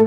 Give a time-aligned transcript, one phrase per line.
[0.00, 0.06] สวั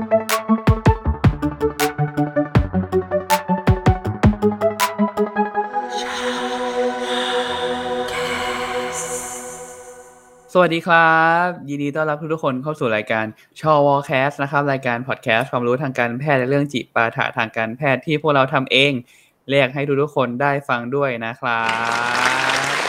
[10.74, 13.26] ดีครับ ยินดีต้อนรับทุกคนเข้าสู่รายการ
[13.60, 18.92] ชอวอลแคสนะครับ รายการพอดแคสต์ความรู้ทางการแพทย์และเรื่องจิปาถะทางการแพทย์ที่พวกเราทำเอง
[19.50, 21.62] เรียกให้ทุกๆคนได้ฟังด้วยนะครั
[22.50, 22.84] บ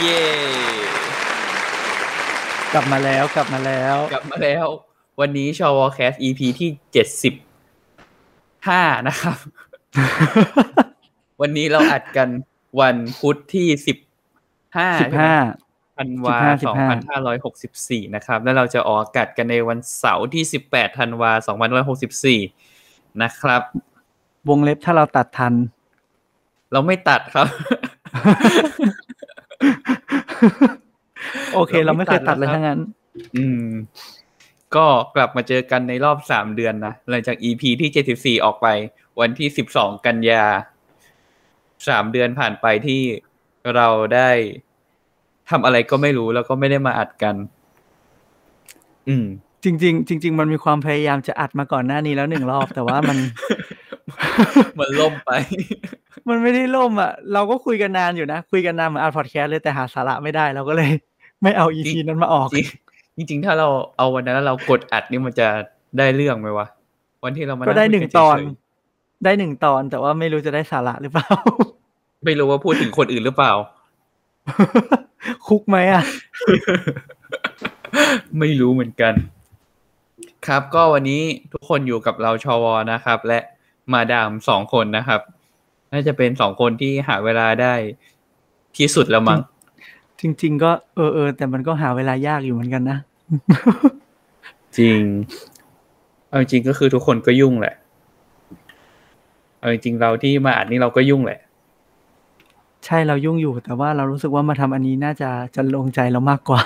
[0.00, 0.77] เย้
[2.72, 4.66] กลับมาแล้วกลับมาแล้ว กลับมาแล้ว
[5.20, 7.34] วันนี้ชอวอลแคส EP ที่เจ็ดสิบ
[8.68, 9.38] ห้านะครับ
[11.40, 12.28] วันนี้เราอัดกัน
[12.80, 13.98] วันพุธที่สิบ
[14.76, 15.34] ห้าสิบห้า
[15.98, 22.40] ธันวา15สองพันห้าร้อยหกสิบสี่นะครับ แล้วเราจะออกอากาศกันในวันเสาร์ที่สิบแปดธันวาสองพันร้อยหกสิบสี่
[23.22, 23.62] นะครับ
[24.48, 25.54] วงเล็บถ้าเราตัดทัน
[26.72, 27.46] เราไม่ตัดครับ
[31.54, 32.80] โอเค เราไม่เคยตัดเลยทั้งนั้น
[33.36, 33.68] อืม
[34.76, 34.86] ก็
[35.16, 38.66] กลับมาเจอกันในรอบสามเดือนนะ หลังจาก EP ที่เจ็ดสิบสี่ออกไป
[39.20, 40.44] วันที่สิบสองกันยา
[41.88, 43.00] สามเดือนผ่านไปที่
[43.74, 44.30] เราได้
[45.50, 47.34] ทำอะไรก็ไม่รู้แล้วก็ไม่ได้มาอัดกัน
[49.08, 49.26] อืม
[49.64, 53.18] จริง ๆ จริง ๆ มันมีความพยายามจะอัดมาก่อนหน้านี้แล้วหนึ่งรอบ แต่ว่ามัน
[54.78, 55.30] มันล่มไป
[56.28, 60.90] มันไม่ได้ล่มอะ เราก็คุยกันนานอยู่นะ คุยกันนานเหมือนอัดพอดแคสต์เลยแต่หาสาระไม่ได้เราก็เลย
[61.42, 62.48] ไม่เอาอีจริพีงนั้นมาออก
[63.16, 65.48] จริงจริงๆ ถ้าเราเอาวันนั้นแล้วเรากดอัดนี่มันจะ
[65.98, 66.66] ได้เรื่องไหมวะ
[67.24, 68.46] วันที่เรามาก็ได้หนึ่งคุยตอนเฉย
[69.24, 73.52] ได้หนึ่งตอนแต่ว่าไม่รู้จะได้สาระหรือเปล่าๆไม่รู้ว่าพูดถึงคนอื่นหรือเปล่า
[75.46, 76.04] คุกไหมอะ
[78.38, 79.14] ไม่รู้เหมือนกัน
[80.46, 83.38] ครับก็วันนี้ทุกคนอยู่กับเราชวนะครับ และ
[83.92, 85.20] มาดามสองคนนะครับ
[85.92, 87.74] น่าจะเป็นสองคนที่หาเวลาได้
[88.76, 89.38] ที่สุดแล้วมั้ง
[90.20, 92.98] จริง ๆ ก็เออเออแต่มันก็หาเวลายากอยู่เหมือนกันนะ
[94.78, 95.00] จริง
[96.28, 97.74] เอาจริงก็คือทุกคนก็ยุ่งแหละ
[99.58, 101.40] เอาจริงเราที่มาอัดนี่เราก็ยุ่งแหละ
[102.84, 106.60] ใช่เรายุ่งอยู่ แต่ว่าเรารู้สึกว่ามาทำอันนี้น่าจะจะลงใจเรามากกว่า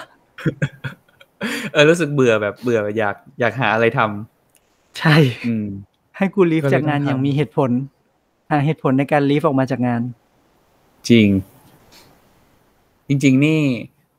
[1.72, 5.16] เออรู้สึกเบื่อแบบเบื่ออยากอยากหาอะไรทำใช่
[5.48, 5.66] อืม
[6.16, 7.70] ให้กูลีฟก็เลยจากงานต้องทำอย่างมีเหตุผล
[8.50, 10.00] หาเหตุผลในการลีฟออกมาจากงาน
[11.08, 11.28] จริง
[13.12, 13.60] จริง ๆ นี่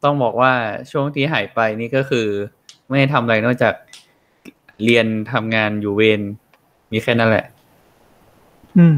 [0.04, 0.54] ต้องบอกว่า
[0.92, 2.28] ช่วงที่หายไปนี่ก็คือ
[2.88, 3.74] ไม่ได้ทำอะไรนอกจาก
[4.84, 6.22] เรียนทำงานอยู่เวร
[6.92, 7.46] มีแค่นั้นแหละ
[8.78, 8.98] อืม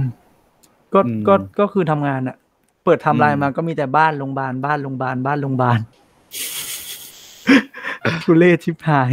[0.94, 2.36] ก็อืมก็ก็คือทำงานอะ
[2.84, 5.80] เปิดไทำลายอืมมาก็มีแต่บ้านโรงพยาบาลบ้านโรงพยาบาลบ้านโรงพยาบาล
[8.24, 9.12] ทุเรศชิบหาย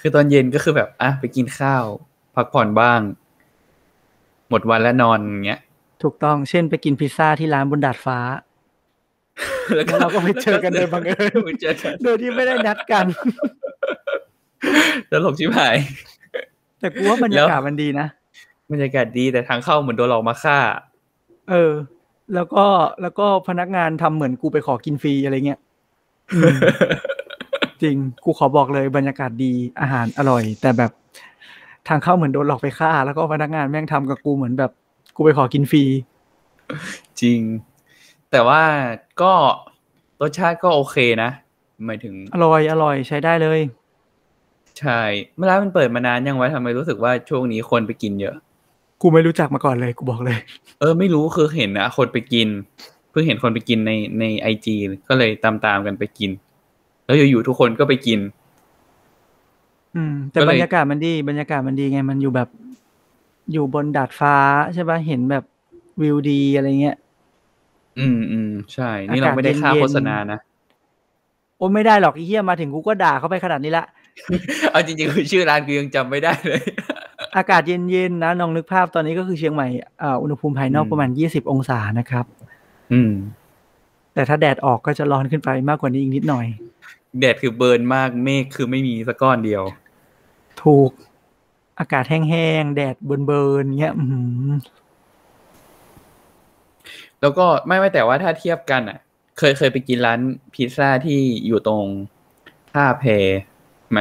[0.00, 1.84] คือตอนเย็นก็คือแบบอะไปกินข้าว
[2.34, 3.00] พักผ่อนบ้าง
[4.48, 5.60] หมดวันแล้วนอนอย่างเงี้ย
[6.02, 8.18] ถูกต้องเช่นไปกินพิซซ่าที่ร้านบนดาดฟ้า
[9.74, 13.06] แล้วเราก็ไปเจอกันโดยบังเอิญไปเจอกันโดยที่ไม่ได้นัดกัน
[15.10, 15.76] ตลกชิบหาย
[16.78, 18.06] แต่กูว่าบรรยากาศมันดีนะ
[18.72, 20.58] บรรยากาศดีแต่ทางเข้าเหมือนโดนหลอกมาฆ่า
[21.50, 21.72] เออ
[22.34, 22.64] แล้วก็
[23.02, 25.60] แล้วก็พนักงานทำเหมือนกูไปขอกินฟรีอะไรเงี้ย
[26.32, 26.56] อืม
[27.82, 30.90] จริง กูขอบอกเลยบรรยากาศดีอาหารอร่อย แต่แบบ
[31.88, 34.70] ทางเข้าเหมือนโดนหลอกไปฆ่า แล้วก็พนักงานแม่งทำกับกูเหมือนแบบ
[35.16, 35.84] กูไปขอกินฟรี
[37.20, 37.40] จริง
[38.32, 38.62] แต่ว่า
[39.22, 39.32] ก็
[40.22, 41.30] รสชาติก็โอเคนะ
[41.86, 43.60] หมายถึง อร่อย อร่อยใช้ได้เลย
[44.78, 45.00] ใช่
[45.36, 48.34] เมื่อร้านมันเปิดมานานยังไว้ทำไมรู้สึกว่าช่วงนี้คนไปกินเยอะ
[49.02, 50.38] กูไม่รู้จักมาก่อนเลยกูบอกเลย
[50.80, 52.48] เออไม่รู้คือเห็นนะคนไปกิน
[53.10, 54.76] เพิ่งเห็นคนไปกินในในไอจี
[55.08, 56.30] ก็เลยตามตามๆกันไปกิน
[57.04, 58.20] แล้วอยู่ๆทุกคนก็ไปกิน
[59.96, 62.48] อืม แต่ก็เลยบรรยากาศมันดีบรรยากาศมันดีไงมันอยู่แบบ
[63.52, 64.36] อยู่บนดาดฟ้า
[64.74, 65.44] ใช่ปะเห็นแบบ
[66.02, 66.96] วิวดีอะไรเงี้ย
[67.98, 70.38] อืมอืมใช่ นี่เราอากาศไม่ได้ค่าเย็นๆโฆษณานะ
[71.56, 73.84] โอ้ไม่ได้หรอกไอ้เหี้ยมาถึงกูก็ด่าเขาไปขนาดนี้ละ
[74.70, 76.62] เอาจริงๆคือชื่อร้านกูยังจำไม่ได้เลย
[77.36, 79.68] อากาศเย็นๆนะลองนึกภาพตอนนี้ก็คือเชียงใหม่
[80.02, 82.24] อ่าอุณหภูมิภายนอกอืมประมาณยี่สิบองศานะครับ
[82.92, 83.12] อืม
[84.14, 86.46] แต่ถ้าแดดออกก็จะร้อนขึ้นไปมากกว่านี้อีกนิดหน่อย
[87.18, 89.62] แดดคือเบิร์นมากเมฆคือไม่มีสักก้อนเดียว
[90.62, 90.90] ถูก
[91.78, 94.50] อากาศแห้งๆแดดเบิร์นๆเงี้ยอือหือ
[97.22, 98.98] แล้วก็ไม่ไม่แต่ว่าถ้าเทียบกันอะ
[99.38, 100.20] เคยเคยไปกินร้าน
[100.54, 101.84] พิซซ่าที่อยู่ตรง
[102.72, 103.04] ท่าแพ
[103.92, 104.00] ไหม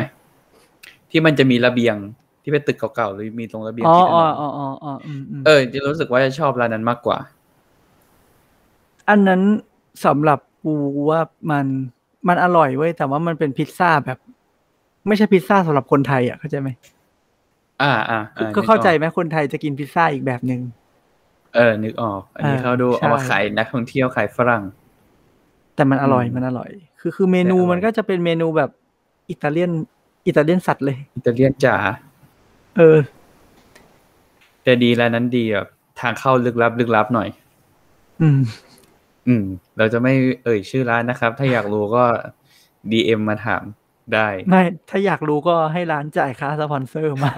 [1.12, 1.96] ที่มันจะมีระเบียง
[2.44, 7.18] ที่เป็นตึกเก่าๆหรือมีตรงระเบียงอ๋อที่ถนอ๋อนอ๋ออ๋ออ๋ออืมอืมเออจะรู้สึกว่าจะชอบร้านนั้นมากกว่า
[9.10, 9.42] อันนั้น
[10.06, 10.76] สำหรับกู
[11.10, 11.20] ว่า
[11.52, 11.66] มัน
[12.28, 14.18] มันอร่อยเว้ยแต่ว่ามันเป็นพิซซ่าแบบ
[15.08, 16.70] ไม่ใช่พิซซ่าสำหรับคนไทยอะเข้าใจไหม
[17.82, 20.81] อ่าอ่าอ่ก็เข้าใจนึกอไหมคนไทยจะกินพิซซ่าอีกแบบหนึ่งอก
[21.56, 24.64] เออ นึกออก อันนี้เออเขาดูใช่เอามาขายนักท่องเที่ยวขายฝรั่ง
[25.76, 26.70] แต่มันอร่อยอืมมันอร่อย
[27.00, 28.70] คือคือเมนูแต่อร่อยมันก็จะเป็นเมนูแบบ
[29.30, 29.72] อิตาเลียน
[30.28, 31.76] อิตาเลียนสัตว์เลย อิตาเลียนจ๋า
[32.78, 32.98] เออ
[34.64, 35.68] แต่ดีแล้วนั้นดีแบบ
[36.02, 37.30] ทางเข้าลึกลับ ลึกลับหน่อย
[38.22, 38.40] อืม
[39.28, 39.46] อืม
[39.78, 40.14] เราจะไม่
[40.44, 42.04] เอ่ยชื่อร้านนะครับ ถ้าอยากรู้ก็
[42.92, 43.64] ดีเอ็มมาถาม
[44.14, 47.32] ได้ ไม่ ถ้าอยากรู้ก็ให้ร้านจ่ายค่าสปอนเซอร์มา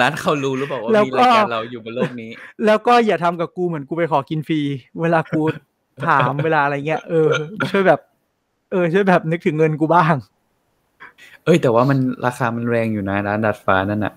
[0.00, 2.30] ร้านเขารู้หรือเปล่าว่าแล้วมีก็รายการเราอยู่บนโลกนี้
[2.66, 4.60] แล้วก็อย่าทำกับกูเหมือนกูไปขอกินฟรี
[5.00, 5.40] เวลากู
[6.06, 7.28] ถามเวลาอะไรเงี้ย เออ
[7.70, 8.00] ช่วยแบบ
[8.70, 10.14] เออ ช่วยแบบนึกถึงเงินกูบ้าง
[11.44, 14.14] เอ้ย แต่ว่ามันราคามันแรงอยู่นะร้านดัดฟ้านั่นน่ะ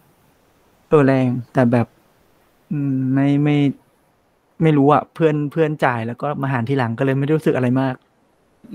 [0.90, 1.88] เออแรง แต่แบบ
[2.72, 3.58] อืมไม่ไม่
[4.62, 7.96] ไม่รู้อะเพื่อนเพื่อนจ่ายแล้วก็มาหารทีหลังก็เลยไม่ได้รู้สึกอะไรมาก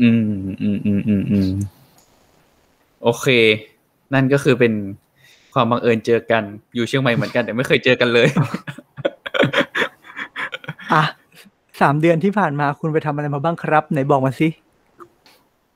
[0.02, 0.28] อืม
[0.62, 1.50] อืมอืมอืมอืม
[3.02, 3.26] โอเค
[4.14, 4.72] นั่นก็คือเป็น
[5.56, 6.42] ความบังเอิญเจอกัน
[6.74, 8.28] อยู่เชียงใหม่เหมือนกันแต่ไม่เคยเจอกันเลย
[10.92, 11.02] อะ
[11.80, 14.48] สามเดือนที่ผ่านมาคุณไปทำอะไรมาบ้างครับ ไหนบอกมาสิ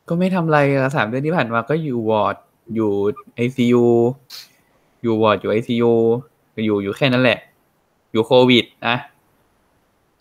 [0.09, 2.37] ก็ไม่ทำอะไรอะสามเดือนที่ผ่านมาก็อยู่วอร์ด
[2.75, 2.91] อยู่
[3.35, 3.87] ไอซียู
[5.03, 5.93] อยู่วอร์ดอยู่ไอซียู
[6.67, 7.39] อยู่อยู่แค่นั้นแหละ
[8.13, 8.97] อยู่โควิดนะ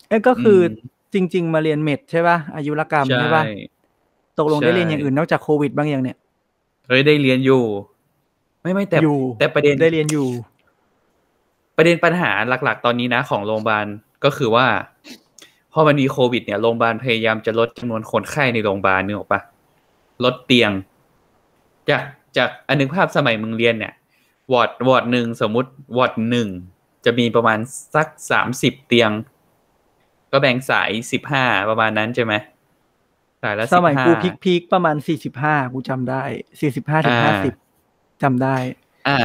[0.08, 3.44] เอ้ยก็คืออมจริง ๆ มาเรียน med ใช่ป่ะอายุรกรรมใช่ใช่ป่ะ
[4.38, 6.16] ตกลงได้ใช่เรียนอย่างอื่นนอกจากโควิดบ้างยังเนี่ย
[6.86, 7.62] เฮ้ยได้เรียนอยู่
[8.62, 10.28] ไม่ไม่แต่อยู่แต่ประเด็นได้เรียนอยู่
[11.76, 12.30] ประเด็นปัญหา
[12.64, 13.86] หลัก ๆ ตอนนี้นะ ของโรงพยาบาล
[14.24, 14.66] ก็คือว่า
[15.72, 19.40] พอมันมีโควิดเนี่ยโรงพยาบาลพยายามจะลดจำนวนคนไข้ในโรงพยาบาลนึกออกปะ
[20.24, 20.70] ลดเตียง
[21.90, 22.02] จาก
[22.36, 23.94] จากอันนึกภาพสมัยมึงเรียนเนี่ย
[24.52, 26.48] ward ward หนึ่งสมมุติวอร์ดหนึ่ง
[27.04, 27.58] จะมีประมาณ
[27.94, 29.10] สักสามสิบเตียง
[30.32, 32.34] ก็แบ่งสายสิบห้าประมาณนั้นใช่ไหม
[33.42, 34.12] สายละสสิบมัยห้ากู
[34.44, 36.22] peak ๆประมาณสี่สิบห้ากูจำได้
[36.60, 37.54] สี่สิบห้าถึงห้าอ่าสิบ
[38.22, 38.56] จำได้
[39.08, 39.18] อ่า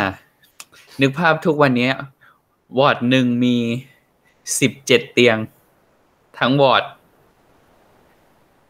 [1.01, 1.93] นึกภาพทุกวันเนี้ย
[2.77, 3.55] วอร์ดหนึ่งมี
[4.59, 5.37] สิบเจ็ดเตียง
[6.39, 6.83] ทั้งวอร์ด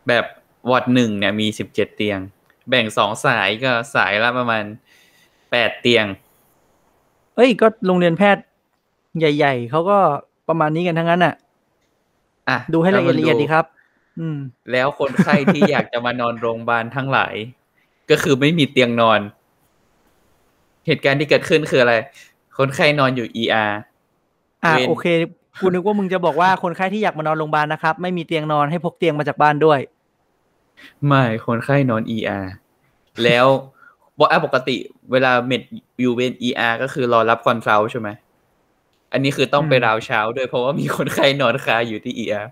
[0.07, 0.25] แบบ
[0.69, 2.19] วอร์ดหนึ่งเนี่ยมีสิบเจ็ดเตียง
[2.69, 4.63] แบ่งสองสายก็สายละประมาณ
[5.51, 6.05] แปดเตียง
[7.35, 8.43] เอ้ย ก็โรงเรียนแพทย์
[9.19, 9.97] ใหญ่ ๆ เขาก็
[10.47, 11.35] ประมาณนี้กันทั้งนั้นอะ
[12.49, 13.65] อะ ดูให้ละเอียดแวละมันเอียดดีครับ
[14.19, 14.37] อืม
[14.71, 17.35] แล้วคนไข้ที่อยากจะมานอนโรงพยาบาลทั้งหลาย
[18.09, 19.19] ก็คือไม่มีเตียงนอน
[20.87, 21.93] เหตุการณ์ที่เกิดขึ้นคืออะไร
[22.57, 23.71] คนไข้นอนอยู่ ER
[24.63, 25.05] อ่าเวรโอเค
[25.61, 29.79] กูนึกว่ามึงจะบอกว่าคนไข้ที่อยากมานอนโรงพยาบาลนะครับ ไม่มีเตียงนอนให้พกเตียงมาจากบ้านด้วย
[31.07, 32.45] ไม่คนไข้นอน ER
[33.23, 33.45] แล้ว
[34.19, 34.75] บอกอะปกติ
[35.11, 35.61] เวลา med
[35.99, 38.09] อยู่เวร ER ก็คือรอรับ consult ใช่ไหม
[39.11, 42.47] อันนี้คือต้องไปอืมราวเช้าด้วยเพราะว่ามีคนไข้นอนคาอยู่ที่ ER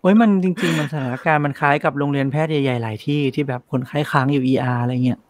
[0.00, 5.20] เฮ้ยมันจริง ๆ มันสถานการณ์มันคล้ายกับโรงเรียนแพทย์ใหญ่ๆหลายที่ที่แบบคนไข้ค้างอยู่ ER อะไรเงี้ย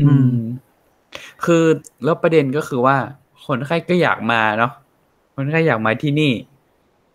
[0.00, 0.34] อืม
[1.44, 1.64] คือ
[2.04, 2.96] แล้วประเด็นก็คือว่า
[3.46, 4.72] คนไข้ก็อยากมาเนาะ
[5.36, 6.32] คนไข้อยากมาที่นี่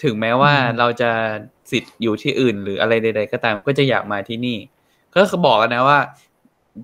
[0.04, 1.10] ถึงแม้ว่าอืมเราจะ
[1.72, 4.58] สิทธิ์อยู่ที่อื่น หรืออะไรใด ๆ ก็ตามก็จะอยากมาที่นี่
[5.16, 6.00] ก็คือบอกกันนะว่า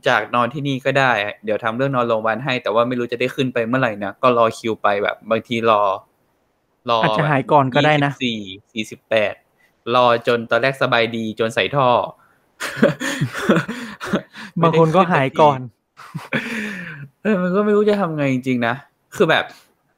[0.08, 1.12] จากนอนที่นี่ก็ได้
[1.44, 5.82] เดี๋ยวทำเรื่องนอนโรงพยาบาลให้ แต่ว่าไม่รู้จะได้ขึ้นไปเมื่อไหร่นะก็รอคิวไปแบบ บางทีรอ
[6.90, 8.40] รออาจจะหายก่อนก็ได้นะสี่
[8.72, 9.34] สี่สิบแปด
[9.96, 11.88] รอจนตอนแรกสบายดีจนใส่ท่อ
[14.62, 15.60] บางคนก็หายก่อน
[17.26, 18.76] เออมันก็ไม่รู้จะทำไงจริงๆนะ
[19.16, 19.46] คือแบบ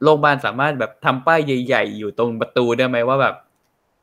[0.02, 3.34] โรงพยาบาลสามารถแบบทำป้ายใหญ่ๆ อยู่ตรงประตูได้ไหมว่าแบบ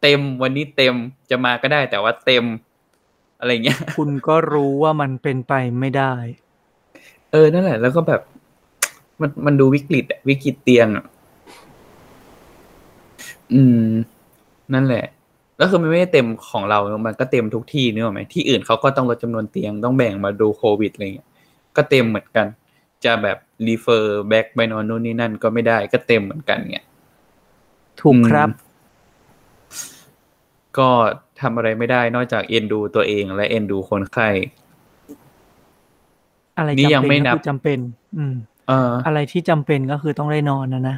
[0.02, 0.96] เต็มวันนี้เต็ม
[1.30, 2.44] จะมาก็ได้ แต่ว่าเต็ม
[3.40, 6.14] อะไรเงี้ย คุณก็รู้ว่ามันเป็นไปไม่ได้
[7.32, 8.22] เออนั่นแหละ แล้วก็แบบ
[9.22, 11.06] มันมันดูวิกฤตอะวิกฤตเตียงอะ
[13.54, 13.88] อืม
[14.74, 15.06] นั่นแหละ
[15.58, 21.30] แล้วคือมันไม่ได้เต็มของเรา มันก็เต็มทุกที่นึกออกไหมที่อื่นเขาก็ต้องลดจำนวนเตียงต้องแบ่งมาดูโควิดอะไรเงี้ย
[21.76, 22.48] ก็เต็มเหมือนกัน
[23.06, 26.86] จะแบบ refer back ไปนอนนู่นนี่นั่นก็ไม่ได้ก็เต็มเหมือนกันเงี้ย
[28.02, 28.54] ถูกครับอืม
[30.78, 30.90] ก็
[31.42, 34.30] ทำอะไรไม่ได้นอกจากเอ็นดูตัวเอง และเอ็นดูคนไข้
[36.58, 37.80] อะไรนี่จำยังเป็ไม่นนัก็บคือจำเป็น
[38.18, 38.34] อืม
[38.68, 40.98] เอออะไรที่จำเป็นก็คือต้องได้นอนนะนะ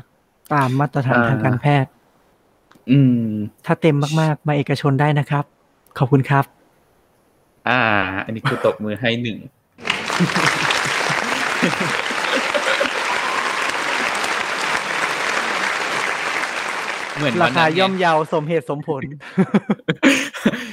[0.54, 1.92] ตามมาตรฐานอ่าทางการแพทย์
[2.92, 3.32] อืม
[3.66, 5.46] ถ้าเต็มมากๆ มาเอกชนได้นะครับ
[5.98, 6.46] ขอบคุณครับ
[7.70, 7.82] อ่า
[8.26, 9.38] อันนี้คือตบมือให้หนึ่ง
[17.18, 19.04] เหมือนราวันคานั้นไงย่อมเยาวสมเหตุสมผล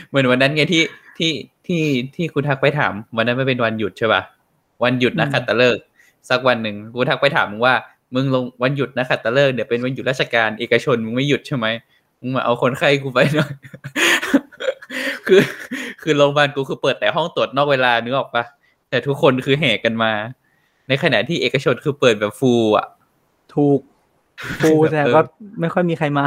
[0.08, 0.82] เหมือนวันนั้นไงที่
[1.18, 1.32] ที่
[1.66, 1.82] ที่
[2.16, 4.22] ที่คุณทักไปถาม วันนั้นไม่เป็นวันหยุดใช่ป่ะ
[4.84, 5.84] วันหยุดนะอืมขัตฤกษ์
[6.30, 7.74] สักวันหนึ่งกูทักไปถามมึงว่า
[8.14, 11.66] มึงลงวันหยุดนะขัตฤกษ์เดี๋ยวเป็นวันหยุดราชการเอกชนมึงไม่หยุดใช่ไหม
[12.20, 13.52] มึงมาเอาคนไข้กูไปหน่อย
[15.26, 15.40] คือ
[16.02, 18.44] คือโรงพยาบาลกูคือเปิดแต่ห้องตรวจนอกเวลานึกออกปะ
[18.90, 20.12] แต่ทุกคนคือแห่กันมา
[20.88, 22.86] ในขณะที่เอกชนคือเปิดแบบฟูลอะ
[23.54, 23.80] ถูก
[24.62, 25.20] ฟูแต่เออก็
[25.60, 26.26] ไม่ค่อยมีใครมา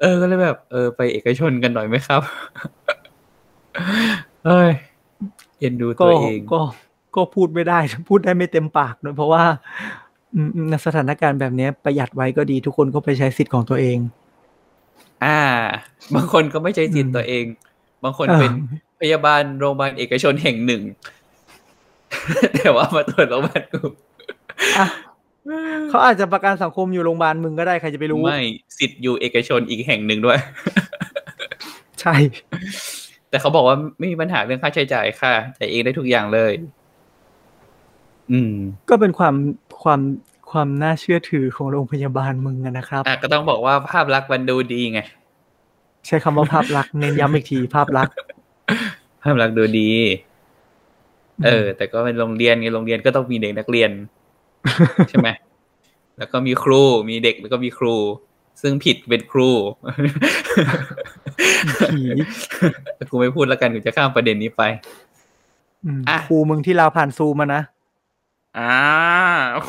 [0.00, 2.22] เออก็เลยแบบ เออ ไปเอกชนกันหน่อยไหมครับ
[4.46, 4.70] เอ้ย
[5.58, 6.60] เอ็นดูก็ตัวเองก็
[7.16, 9.44] ก็พูดไม่ได้ พูดได้ไม่เต็มปากด้วยเพราะว่า
[10.34, 13.98] อืมในสถานการณ์แบบเนี้ยประหยัดไว้ก็ดีทุกคนก็ไปใช้สิทธิ์ของตัวเอง
[15.24, 15.40] อ่า
[16.14, 17.44] บางคนก็ไม่ใช่จิตอืมตัวเอง
[18.04, 18.52] บางคนเออเป็น
[19.00, 20.82] พยาบาลโรงพยาบาลเอกชนแห่งหนึ่ง
[22.56, 23.80] แต่ว่ามาตรวจโรงพยาบาลกู
[24.78, 24.86] อะ
[25.88, 28.42] เขาอาจจะประกันสังคมอยู่โรงพยาบาลมึงก็ได้ใครจะไปรู้ ไม่
[28.78, 30.38] สิทธิ์อยู่เอกชนอีกแห่งหนึ่งด้วย
[32.00, 32.14] ใช่
[33.30, 36.52] แต่เขาบอกว่าไม่มีปัญหาเรื่องค่าใช้จ่ายค่ะจ่ายเองได้ทุกอย่างเลย
[38.32, 38.54] อืม
[38.88, 39.34] ก็เป็นความ
[39.82, 40.00] ความ
[40.50, 45.00] ความน่าเชื่อถือของโรงพยาบาลมึงอะนะครับอะก็ต้องบอกว่าภาพลักษณ์มันดูดีไง
[46.06, 48.14] ใช้คำว่าภาพลักษณ์เน้นย้ำอีกทีภาพลักษณ์
[49.22, 49.90] ภาพลักษณ์ดูดี
[51.44, 53.90] เออ แต่ก็เป็นโรงเรียนไงโรงเรียนก็ต้องมีเด็กนักเรียน
[55.08, 55.28] ใช่ไหม
[56.18, 57.96] แล้วก็มีครู มีเด็กแล้วก็มีครู
[58.62, 59.50] ซึ่งผิดเป็นครู
[61.92, 62.02] ผี
[62.96, 64.62] แต่กูไม่พูดแล้วกันกูจะข้ามประเด็นนี้ไป
[65.84, 67.62] อืมอะครูมึงที่เราผ่านซูมมานะ
[68.58, 68.76] อ่า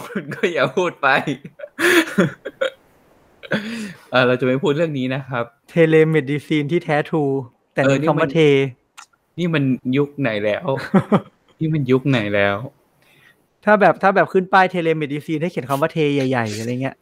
[0.02, 1.08] คุณก็อย่าพูดไป
[4.12, 7.24] เออเราจะไม่พูดเรื่องนี้นะครับ เทเลเมดิซีนที่แท้ทรู
[7.74, 8.40] แต่เออในนี่มันคำว่าเท
[9.38, 9.64] นี่มัน
[9.98, 10.66] ยุคไหนแล้ว
[11.60, 12.56] นี่มันยุคไหนแล้ว
[13.66, 16.96] ถ้าแบบถ้าแบบขึ้นป้ายเทเลเมดิซีนให้เขียนคำว่าเทใหญ่ๆอะไรเงี้ย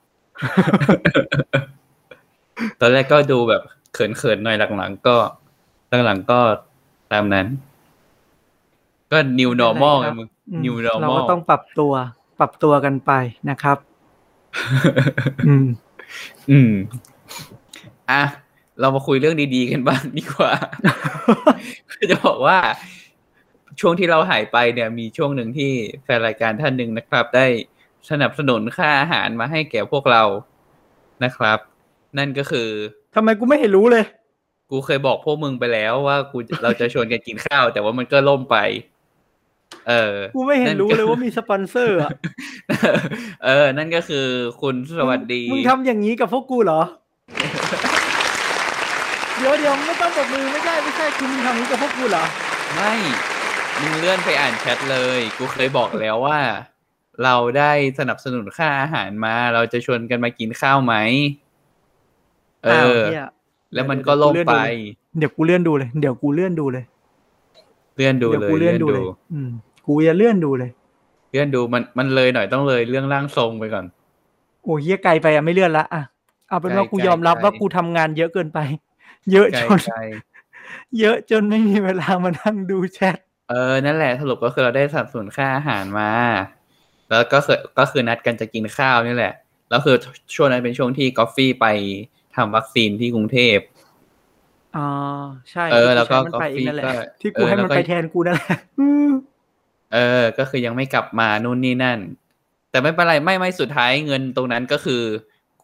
[2.79, 3.61] ตอนแรกก็ดูแบบ
[3.93, 5.15] เขินๆหน่อยหลังๆก็
[6.05, 6.39] หลังๆก็
[7.11, 7.47] ตามนั้น
[9.11, 11.93] ก็ new normal ไงมึงอืม new เรา normal ก็ต้องปรับตัว
[12.39, 13.11] ปรับตัวกันไป
[13.49, 13.77] นะครับ
[15.47, 15.67] อืม
[16.51, 16.71] อืม
[18.11, 18.21] อะ
[18.79, 20.53] เรามาคุยเรื่องดีๆกันบ้างดีกว่า
[21.91, 22.57] คือจะบอกว่า
[23.79, 25.71] ช่วงที่เราหายไปเนี่ยมีช่วงหนึ่งที่
[26.03, 27.45] แฟนรายการท่านหนึ่งนะครับ ได้
[28.09, 30.23] สนับสนุนค่าอาหารมาให้แก่พวกเรา
[31.23, 31.59] นะครับ
[32.17, 32.69] นั่นก็คือ
[33.15, 34.05] ทำไมกูไม่เห็นรู้เลย
[34.69, 38.57] กูเคยบอกพวกมึงไปแล้วว่ากูเราจะชวนกันกินข้าว แต่ว่ามันก็ล่มไป
[39.89, 42.11] เออ กูไม่เห็นรู้นั่นก็เลยว่ามีสปอนเซอร์อะ
[43.45, 44.25] เออ นั่นก็คือ
[44.61, 46.81] คุณสวัสดีมึงทำอย่างนี้กับพวกกูเหรอ
[49.37, 52.23] เดี๋ยวเดี๋ยวไม่ต้องบอกมือไม่ใช่ไม่ใช่คือมึงทำอย่างนี้กับพวกกูเหรอ
[52.75, 52.93] ไม่
[53.81, 56.39] มึงเลื่อนไปอ่านแชทเลย กูเคยบอกแล้วว่า
[57.23, 60.93] เราได้สนับสนุนค่าอาหารมา เราจะชวนกันมากินข้าวไหม
[62.63, 63.25] เออ้าวอเหี้ย
[63.73, 64.55] แล้วมันก็ล่มไป
[65.17, 66.85] เดี๋ยวกูเลื่อนดูเลย เดี๋ยวกูเลื่อนดูเลย
[67.97, 69.03] เลื่อนดูเดี๋ยวเลยกูเลื่อนดูเลย
[69.33, 69.49] อืม
[69.85, 70.71] กูจะเลื่อนดูเลย
[71.31, 73.85] เลื่อนดูมันมันเลยหน่อยต้องเลยเรื่องร่างทรงไปก่อน
[74.63, 76.03] โอ้ยเหี้ยไกลไปอะไม่เลื่อนละอะ
[76.47, 78.59] เอาเป็นว่าไกลกูยอมรับไกลว่ากูทำงานเยอะเกินไป
[79.31, 79.99] เยอะไกลจนไกล
[80.99, 83.17] เยอะจนไม่มีเวลามานั่งดูแชท
[83.49, 86.11] เออ นั่นแหละสรุปก็คือเราได้สนับสนุนค่าอาหารมา
[87.09, 89.33] แล้วก็คือก็คือนัดกันจะกินข้าวนี่แหละ
[89.69, 89.95] แล้วคือ
[90.35, 91.65] ช่วงนั้นเป็นช่วงที่กอฟฟี่ไป
[92.35, 93.57] ทำวัคซีนที่กรุงเทพ
[94.77, 94.87] อ๋อ
[95.51, 99.11] ใช่เออ แล้วก็ที่กูใช้มันไปเองนั่นแหละ Coffee ก็ที่กูให้เออแล้วมันก็ไปแทนกูนั่นแหละอืม
[99.93, 101.99] เออ ก็คือยังไม่กลับมานู่นนี่นั่น
[102.71, 105.01] แต่ไม่เป็นไรไม่ไม่สุดท้ายเงินตรงนั้นก็คือ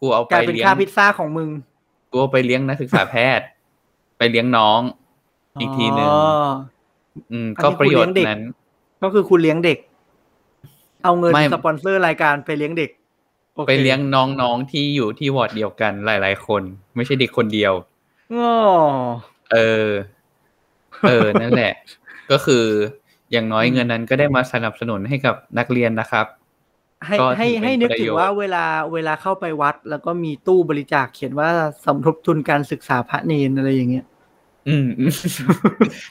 [0.04, 1.48] ูเอากไปลายเป็นเลี้ยงค่าพิซซ่าของมึง
[2.10, 3.46] กูเอาไปเลี้ยงนักศึกษาแพทย์
[4.18, 4.80] ไปเลี้ยงน้อง
[5.60, 6.10] อีกทีหนึ่ง
[7.20, 8.42] อ๋ออืมอันนี้ก็ประโยชกูน์เลี้ยงเด็กนั้น
[9.02, 9.78] ก็คือคุณเลี้ยงเด็ก
[11.04, 12.90] เอาเงินไม่สปอนเซอร์รายการไปเลี้ยงเด็ก
[13.54, 16.62] โอคไปเลี้ยงน้องๆที่อยู่ที่วอร์ดเดียวกันหลาย ๆ คน
[16.96, 17.72] ไม่ใช่เด็กคนเดียว
[18.34, 18.52] อ๋อ
[19.52, 19.88] เออ
[21.08, 21.72] เออ นั่นแหละ
[22.30, 22.64] ก็คือ
[23.32, 26.26] อย่างน้อยเงินนั้นก็ได้มาสนับสนุนให้กับนักเรียนนะครับ
[27.06, 31.48] ให้ก็ให้ถือเป็นให้นึกประถึโยงชน์ว่าเวลาเวลาเข้าไปวัด แล้วก็มีตู้บริจาคเขียนว่า
[31.84, 34.06] สมทบทุนการศึกษาพระเนนอะไรอย่างเงี้ย
[34.68, 35.12] อืมอืม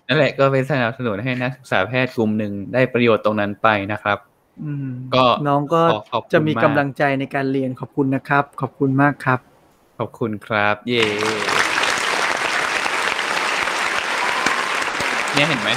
[0.08, 4.18] นั่นแหละก็เป็นสนับสนุนให้นักศึกษาแพทย์กลุ่มหนึ่งได้ประโยชน์ตรงนั้นไปนะครับ
[4.64, 9.40] อืมก็น้องก็ขอขอบคุณจะมีมากกำลังใจในการเรียนขอบคุณนะครับ ขอบคุณมากครับ
[10.00, 11.04] ขอบคุณครับ เย่
[15.34, 15.70] เนี่ยเห็นไหม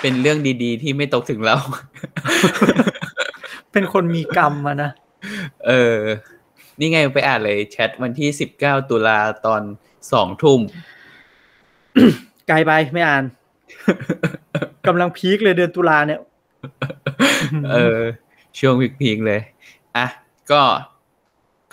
[0.00, 1.56] เป็นเรื่องดีๆ ที่ไม่ตกถึงเรา
[3.72, 4.90] เป็นคนมีกรรมมานะ
[5.66, 5.98] เออ
[6.78, 9.62] นี่ไงไปอ่านเลยแชทวันที่สิบเก้าตุลาตอน
[10.12, 10.60] สองทุ่ม
[12.48, 13.24] ไกลไปไม่อ่าน
[14.86, 16.20] กำลังพีคเลยเดือนตุลาเนี่ย
[17.72, 18.00] เออ
[18.58, 19.40] ช่วงพีคๆเลย
[19.96, 20.06] อะ
[20.52, 20.62] ก็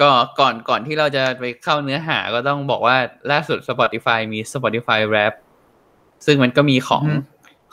[0.02, 2.98] ก็ก่อนก่อนที่เราจะไปเข้าเนื้อหาก็ต้องบอกว่า
[3.32, 5.34] ล่าสุด Spotify มี Spotify Rap
[6.26, 7.20] ซึ่งมันก็มีของอือฮึ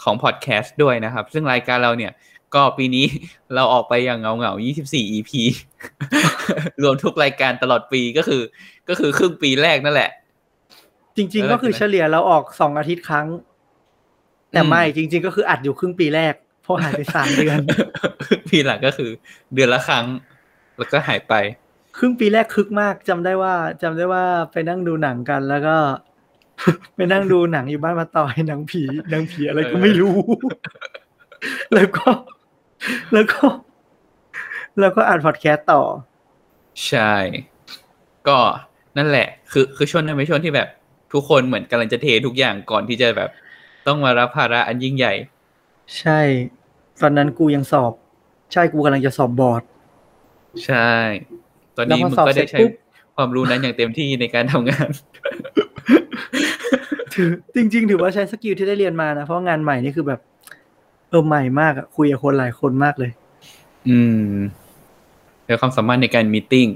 [0.02, 2.12] ของพอดแคสต์ด้วยนะครับ ซึ่งรายการเราเนี่ย
[2.56, 3.06] ก็ปีนี้
[3.54, 5.30] เราออกไปอย่างเงาเงาๆ24 EP
[6.82, 8.42] รวมทุกรายการตลอดปีก็คือ
[8.88, 10.10] ก็คือครึ่งปีแรกนั่นแหละ
[11.16, 13.26] จริงเออๆก็คือเฉลี่ยเราออกสองอาทิตย์ครั้ง
[14.52, 17.58] แต่อืมไม่จริง ๆ ก็คืออัดอยู่ครึ่งปีแรกเพราะหายไปสามเดือน
[18.50, 19.10] ปีหลังก็คือ
[19.54, 20.04] เดือนละครั้ง
[20.78, 21.34] แล้วก็หายไป
[21.96, 25.76] ครึ่งปีแรกคึกมากจำได้ว่าจำได้ว่าไปนั่งดูหนังกันแล้วก็
[26.96, 30.16] ไปนั่งดูหนังอยู่บ้านมาต่อยหนังผีหนังผีอะไรก็ไม่รู้
[31.74, 32.08] แล้วก็
[33.12, 33.44] แล้วก็
[34.80, 35.82] แล้วก็อ่านพอดแคสต์ต่อ
[36.88, 37.14] ใช่
[38.28, 38.38] ก็
[38.96, 40.68] นั่นแหละ คือคือช่วงนั้นเป็นช่วงที่แบบ
[41.12, 43.30] ทุกคนเหมือนกำลังจะเททุกอย่างก่อนที่จะแบบ
[43.86, 45.14] ต้องมารับภาระอันยิ่งใหญ่
[45.98, 46.20] ใช่
[47.02, 47.92] ตอนนั้นกูยังสอบ
[48.52, 49.62] ใช่กูกำลังจะสอบบอร์ด
[50.64, 50.90] ใช่
[51.76, 52.72] ตอนนี้แล้วพอมึงสอบก็ได้เสร็ใช้จปุ๊บ
[53.16, 54.88] ความรู้นั้นอย่างเต็มที่ในการทำงาน
[57.14, 60.20] ถือจริง ๆ ถือว่าใช้ skill ที่ได้เรียนมานะ เพราะงานใหม่นี่คือแบบ
[61.08, 63.10] เออใหม่มากอะคุยกับคนหลายคนมากเลย
[63.88, 63.98] อื
[64.30, 64.34] ม
[65.44, 66.68] แล้วความสามารถในการ meeting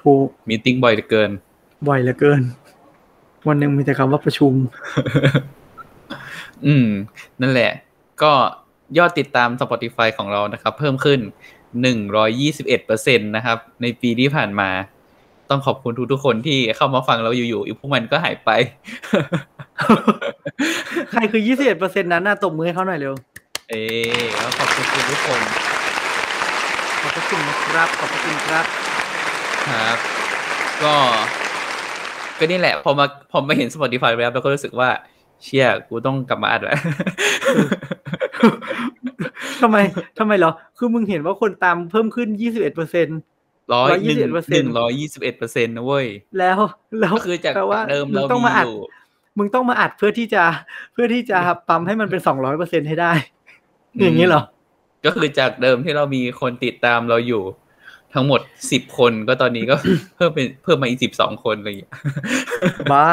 [0.00, 1.30] ถูก meeting บ่อยเหลือเกิน
[1.88, 2.42] บ่อยเหลือเกิน
[3.48, 4.52] วันหนึ่งมีแต่คำว่าประชุม
[6.66, 6.88] อืม
[7.40, 7.70] นั่นแหละ
[8.22, 8.32] ก็
[8.98, 11.20] ยอดติดตาม Spotify ของเรานะครับ เพิ่มขึ้น
[12.38, 14.68] 121%นะครับ ในปีที่ผ่านมา
[15.50, 18.50] ต้องขอบคุณทุกๆคนที่เข้ามาฟังเราอยู่ๆอีกพวกมันก็หายไป
[21.10, 23.14] ใครคือยี่สิบเอ็ดเปอร์เซ็นต์นั้นน่ะตบมือให้เขาหน่อยเร็ว
[23.68, 23.82] เอ๊
[24.36, 25.40] แล้วขอบคุณทุกคน
[27.00, 28.64] ขอบพระคุณนะครับ ขอบพระคุณครับ
[29.68, 29.98] ครับ
[30.82, 30.94] ก็
[32.38, 34.88] ก็นี่แหละ พอมาพอมาเห็น Spotify แล้วเราก็รู้สึกว่า
[35.42, 36.78] เชี่ยกูต้องกลับมาอัดแล้ว
[39.62, 39.76] ทำไม
[40.18, 43.18] ทำไมเหรอ คือมึงเห็นว่าคนตามเพิ่มขึ้นยี่สิบเอ็ดเปอร์เซ็นต์
[43.74, 46.06] ร้อยหนึ่ง121%หนึ่งร้อยยี่สิบเอ็ดเปอร์เซ็นต์นะเว้ย
[46.38, 46.58] แล้ว
[47.00, 48.78] แล้วก็คือจากแปลว่าเดิมมึงเราต้องมีมาอัดอยู่
[49.38, 50.44] มึงต้องมาอัดเพื่อที่จะ
[50.92, 53.12] เพื่อที่จะปั๊มให้มันเป็นสองร้อยเปอร์เซ็นให้ได้
[54.00, 54.42] อย่างนี้เหรอ
[55.04, 57.42] ก็คือจากเดิมที่เรามีคนติดตามเราอยู่
[58.14, 58.40] ทั้งหมด
[58.72, 59.76] สิบคนก็ตอนนี้ก็
[60.16, 61.92] เพิ่มเป็นเพิ่มมาอีกสิบสองคนอะไรอย่างเงี้ย
[62.92, 63.10] บ้า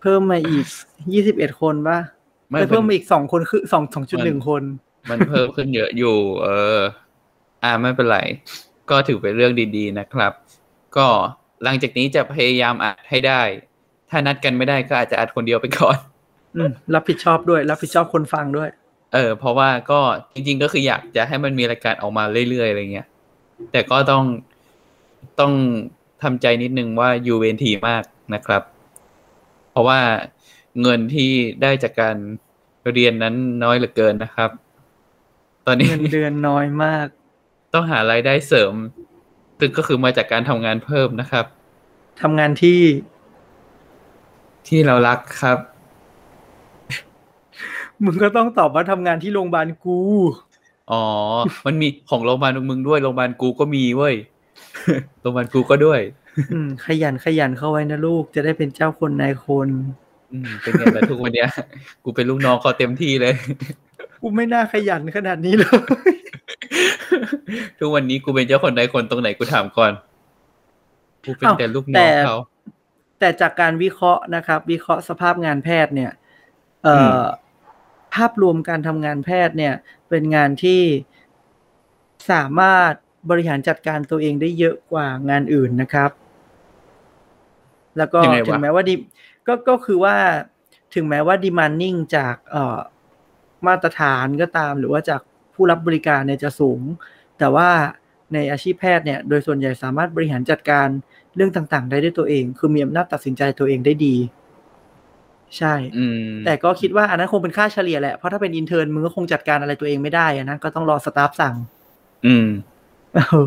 [0.00, 0.66] เพิ่มมาอีก
[1.12, 1.98] ยี่สิบเอ็ดคนป่ะ
[2.48, 4.62] ไม่เอ้ยเพิ่มมาอีกสองคนคือสองสองจุดหนึ่งคน
[5.10, 6.78] มันเพิ่มขึ้นเยอะอยู่ เออ
[7.62, 8.18] อ่าไม่เป็นไร
[8.90, 10.32] ก็ถือเป็นเรื่องดีๆนะครับ
[10.96, 11.06] ก็
[11.64, 13.42] หลังจากนี้จะพยายามอัดให้ได้
[14.10, 15.96] ถ้านัดกันไม่ได้ก็อาจจะอัดคนเดียวไปก่อน
[16.56, 18.68] อืมรับผิดชอบด้วย รับผิดชอบคนฟังด้วย
[19.14, 20.00] เออ เพราะว่าก็
[20.34, 23.06] จริง ๆ ก็คืออยากจะให้มันมีรายการออกมาเรื่อยๆอะไรเงี้ย
[23.72, 24.24] แต่ก็ต้อง
[25.40, 25.52] ต้อง
[26.22, 28.62] ทำใจนิดนึงว่ายูเวนทีมากนะครับ
[29.70, 30.00] เพราะว่า
[30.82, 31.30] เงินที่
[31.62, 32.16] ได้จากการ
[32.92, 34.50] เรียนนั้นน้อยเหลือเกินนะครับ
[35.66, 37.06] ตอนนี้เงินเดือนน้อยมาก
[37.72, 38.74] ต้องหารายได้เสริม
[39.58, 41.44] ซึ่งก็คือมาจากการทำงานเพิ่มนะครับ
[42.22, 42.80] ทำงานที่
[44.66, 45.58] ที่เรารักครับ
[48.04, 49.98] มึงก็ต้องตอบว่าทำงานที่โรงพยาบาลกู
[50.90, 51.02] อ๋อ
[51.66, 54.14] มันมีของโรงพยาบาลมึงด้วยโรงพยาบาลกูก็มีเว้ย
[55.20, 56.00] โรงพยาบาลกูก็ด้วย
[56.52, 59.68] อืม ขยันขยันเข้าไว้นะลูกจะได้เป็นเจ้าคนนายคน
[60.32, 61.48] อืม เป็นไงล่ะทุกวันเนี้ย
[62.04, 63.34] กูเป็นลูกน้องเขาเต็มที่เลย
[64.22, 65.70] กูไม่น่าขยันขนาดนี้เลย
[67.78, 69.92] ทุกวันนี้กูเป็นเจ้าคนใดคนตรงไหนกูถามก่อน
[71.24, 72.36] กูเป็นอ้าวแต่ลูกน้องแต่เขา
[73.18, 76.12] แต่จากการวิเคราะห์นะครับ วิเคราะห์สภาพงานแพทย์เนี่ย
[76.84, 77.24] เอ่อือม
[78.14, 79.74] ภาพรวมการทำงานแพทย์เนี่ย
[80.08, 80.82] เป็นงานที่
[82.30, 82.92] สามารถ
[83.30, 86.10] บริหารจัดการตัวเองได้เยอะกว่างานอื่นนะครับ
[87.96, 88.94] แล้วก็ยังไงวะถึงแม้ว่าดิ
[89.46, 90.16] ก็ก็คือว่า
[90.94, 92.78] ถึงแม้ว่าดีมานนิ่งจากเอ่อ
[93.66, 95.22] มาตรฐานก็ตามหรือว่าจาก
[95.60, 96.80] ผู้รับบริการเนี่ยจะสูง
[97.38, 97.68] แต่ว่า
[98.34, 100.88] ในอาชีพแพทย์เนี่ยโดยส่วนใหญ่สามารถบริหารจัดการ
[101.36, 104.16] เรื่องต่างๆ ได้ด้วยตัวเอง คือมีอำนาจตัดสินใจตัวเองได้ดี
[105.58, 111.54] ใช่อืมแต่ก็คิดว่าอันนั้นคงเป็นค่าเฉลี่ยแหละ เพราะถ้าเป็น intern มึงก็คงจัดการอะไรตัวเองไม่ได้อะนะก็ต้องรอ staff สั่ง
[112.26, 112.48] อืม
[113.14, 113.46] เออ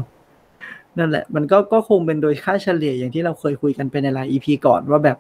[0.98, 5.18] นั่นแหละ มันก็ก็คงเป็นโดยค่าเฉลี่ยอย่างที่เราเคยคุยกันไปในหลาย EP ก่อนว่าแบบ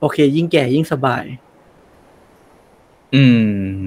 [0.00, 1.24] โอเค ยิ่งแก่ยิ่งสบาย
[3.14, 3.24] อื
[3.74, 3.80] ม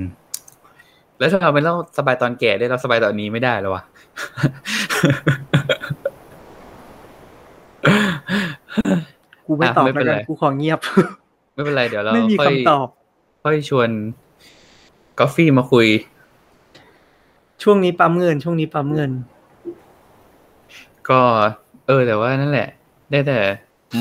[1.23, 3.83] แล้วถ้าเราไม่ต้องสบายตอนแก่ได้เราสบายตอนนี้ไม่ได้แล้ววะ
[9.45, 10.79] กูไม่อะตอบไม่เป็แล้วนกันไรกูขอเงียบ
[11.53, 12.87] ไม่เป็นไร เดี๋ยวเราไม่มีค่อยคำตอบ
[13.43, 13.89] ค่อยชวน
[15.19, 15.87] กาแฟมาคุย
[17.63, 19.11] ช่วงนี้ปั๊มเงิน ช่วงนี้ปั๊มเงิน
[21.09, 21.21] ก็
[21.87, 22.69] เออ แต่ว่านั่นแหละ
[23.11, 23.39] ได้แต่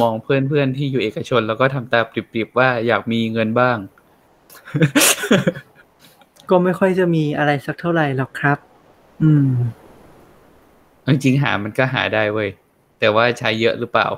[0.00, 3.76] มองเพื่อนเพื่อนๆที่อยู่เอกชน แล้วก็ทำตาปริบๆว่าอยากมีเงินบ้าง
[6.52, 8.58] ก็ไม่ค่อยจะมีอะไรสักเท่าไหร่หรอกครับ
[9.22, 9.48] อืม
[11.06, 12.48] จริงๆหามันก็หาได้เว้ย
[13.00, 14.08] แต่ว่าใช้เยอะหรือเปล่า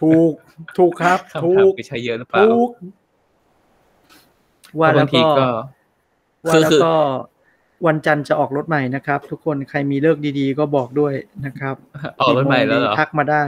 [0.00, 0.32] ถูก
[0.78, 2.70] ถูกครับคำถูถามกคือใช้เยอะหรือเปล่าถูก
[4.78, 5.46] ว่าเพระแล้บาวงทีก็ก็
[6.46, 6.94] ว่าคือแล้วคือก็
[7.86, 11.14] วันจันทร์จะออกรถใหม่นะครับ ทุกคนใครมีเลิกดีๆ ก็บอกด้วย
[11.46, 11.76] นะครับ
[12.20, 13.42] ออกรถใหม่แล้วเหรอทักมาได้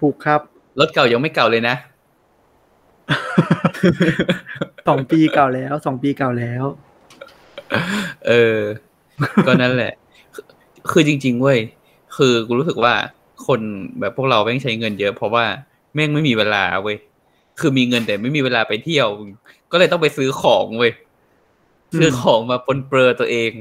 [0.00, 0.40] ถูกครับ
[0.80, 1.76] รถเก่ายังไม่เก่าเลยนะ
[4.88, 6.64] สองปีเก่าแล้วสองปีเก่าแล้ว
[8.26, 8.58] เออ
[9.46, 9.92] ก็นั่นแหละ
[10.34, 10.44] คือ
[10.90, 11.58] คือจริง ๆ เว้ย
[12.16, 12.94] คือกูรู้สึกว่า
[13.46, 13.60] คน
[14.00, 15.44] แบบพวกเราแม่งใช้เงินเยอะ เพราะว่า
[15.94, 16.96] แม่งไม่มีเวลาเว้ย
[17.60, 19.08] คือมีเงินแต่ไม่มีเวลาไปเที่ยว
[19.72, 20.92] ก็เลยต้องไปซื้อของเว้ย
[21.98, 23.52] ซื้อของมาปรนเปรอตัวเอง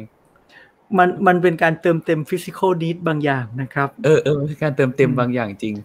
[0.98, 5.76] มันมันเป็นการเติมเต็ม physical need บางอย่างนะครับ เออเออเป็นการเติมเต็มบางอย่างจริง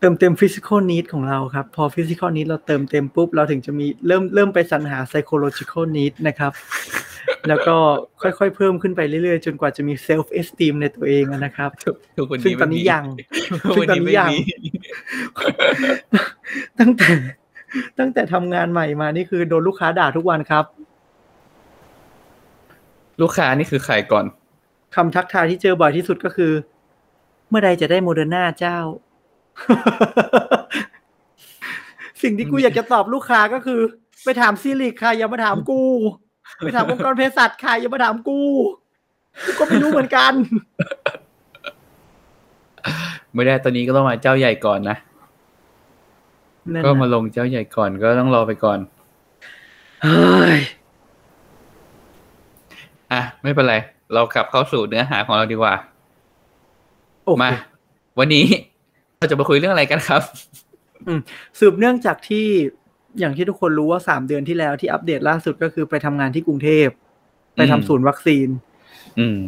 [0.00, 6.52] เติมเต็ม physical need ของเราครับ พอ physical need เราเติมเต็มปุ๊บ เราถึงจะมีเริ่มเริ่มไปสรรหา psychological need นะครับ
[7.48, 7.76] แล้วก็
[8.22, 11.70] ค่อยๆเพิ่มขึ้นไปเรื่อยๆ จนกว่าจะมี self esteem ในตัวเองนะครับ
[12.16, 13.04] ทุกวันซึ่งนี้ตอนนี้ยัง
[13.68, 14.38] ทุกซึ่งวันตอนนี้นี้ไม่ยังมี
[16.80, 17.10] ตั้งแต่
[17.98, 20.64] ตั้งแต่ทำงานใหม่มานี่คือโดนลูกค้าด่าทุกวันครับ
[23.20, 24.24] ลูกค้านี่คือใครก่อน
[24.94, 26.52] คำทักทายที่เจอบ่อยที่สุดก็คือ
[27.48, 28.78] เมื่อใดจะได้โมเดอร์นาเจ้า
[32.22, 33.80] สิ่งที่กูอยากจะตอบลูกค้าก็คือ
[34.24, 35.82] ไปถามซีริกค่ะอย่ามาถามกู
[36.58, 38.40] ไปถามองค์กรเภสัชค่ะอย่ามาถามกู
[39.44, 40.32] กูก็ไม่รู้เหมือนกัน
[43.34, 44.96] ไม่ได้ตอนนี้ก็ต้องมาเจ้าใหญ่ก่อนนะ
[46.72, 48.78] นั่นก็น่ะมาลงเจ้าใหญ่ก่อนก็ต้องรอไปก่อน
[50.02, 50.58] เฮ้ย
[53.12, 53.74] อะไม่เป็นไร
[54.14, 55.74] เรากลับเข้าสู่เนื้อหาของเราดีกว่า
[57.24, 57.50] โอเคมา
[58.18, 58.44] วันนี้
[59.18, 60.22] เราจะมาคุยเรื่องอะไรกันครับ
[61.58, 62.46] สืบเนื่องจากที่
[63.18, 66.88] อย่างที่ทุกคนรู้ว่าสามเดือนที่แล้วที่อัปเดตล่าสุดก็คือไปทำงานที่กรุงเทพ
[67.56, 68.48] ไปทำศูนย์วัคซีน
[69.18, 69.40] อืม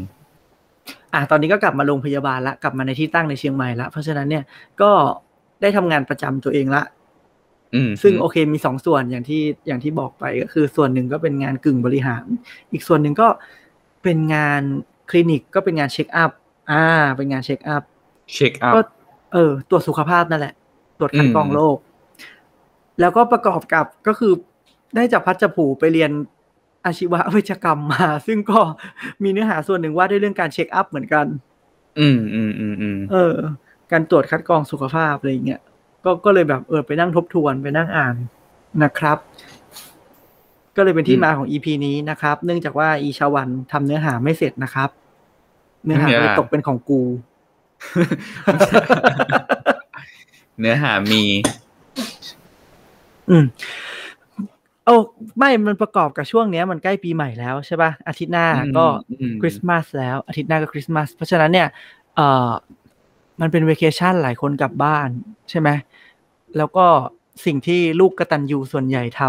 [1.15, 4.45] อะตอนนี้ก็กลับมาโรงพยาบาลละกลับมาในที่ตั้งในเชียงใหม่ละเพราะฉะนั้นเนี่ย
[4.83, 4.91] ก็
[5.63, 6.83] ได้ทำงานประจำตัวเองละ
[7.75, 12.25] อืมซึ่งโอเคมีสองส่วนอย่างที่อย่างที่บอกไปก็คือส่วนหนึ่งก็เป็นงานกึ่งบริหาร
[12.73, 13.29] อีกส่วนหนึ่งก็
[14.03, 14.63] เป็นงาน
[15.11, 16.31] คลินิกก็เป็นงาน check up
[16.71, 16.85] อ่า
[17.17, 17.83] เป็นงาน check up
[18.35, 18.81] check up ก็
[19.33, 20.55] เออตรวจสุขภาพนั่นแหละ
[20.99, 21.77] ตรวจคัดกรองอืมโรค
[23.01, 24.33] แล้วก็ประกอบกับก็คือ
[24.95, 26.11] ได้จากพัชผูไปเรียน
[26.85, 28.61] อาชีวะเวชกรรมมา ซึ่งก็
[29.23, 31.27] มีเนื้อหาส่วนหนึ่งว่าด้วยเรื่องการเช็คอัพเหมือนกัน
[32.01, 33.35] อืมอืมอืมอืมเออ
[33.93, 35.61] การตรวจคัดกรองสุขภาพอะไรอย่างเงี้ย
[36.05, 38.15] ก็ก็เลยแบบเออไปนั่งทบทวนไปนั่งอ่าน
[38.83, 39.19] นะครับ
[40.77, 44.91] ก็เลยเป็นที่มาของ EP นี้นะครับ เนื่องจากว่าอีชาวันทำเนื้อหาไม่เสร็จนะครับ
[45.85, 47.03] เนื้อหาก็เลยตกเป็นของกู
[50.59, 51.25] เนื้อหามี
[53.31, 53.45] อืม
[54.85, 54.97] โอ้
[55.39, 61.69] ไม่มันประกอบกับช่วงเนี้ยมันใกล้ปีใหม่แล้วใช่ป่ะอาทิตย์หน้าก็อืมคริสต์มาสแล้ว อาทิตย์หน้าก็คริสต์มาสเพราะฉะนั้นเนี่ย
[62.17, 62.51] เอ่อ
[63.41, 65.09] มันเป็นเวเคชั่นหลายคนกลับบ้าน
[65.51, 65.69] ใช่ไหม
[66.57, 66.87] แล้วก็
[67.45, 69.23] สิ่งที่ลูกกตัญญูส่วนใหญ่ท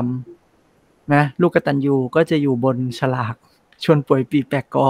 [0.54, 3.36] ำนะลูกกตัญญูก็จะอยู่บนฉลาก
[3.84, 4.88] ชวนป่วยปีแปลกกอ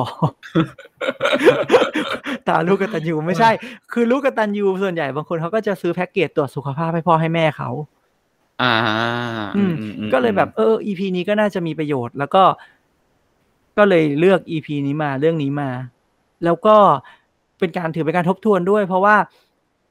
[2.47, 3.49] ตาลูกกตัญญูไม่ใช่
[3.91, 7.69] คือลูกกตัญญูส่วนใหญ่บางคนเขาก็จะซื้อแพ็กเกจตรวจสุขภาพให้พ่อให้แม่เขา
[8.61, 8.73] อ่า
[9.57, 9.73] อืม
[10.13, 12.43] ก็เลยแบบเออ EP นี้ก็น่าจะมีประโยชน์ แล้วก็
[13.77, 15.69] ก็เลยเลือก EP นี้มาเรื่องนี้มา
[16.45, 16.75] แล้วก็
[17.59, 19.15] เป็นการถือเป็นการทบทวนด้วย เพราะว่า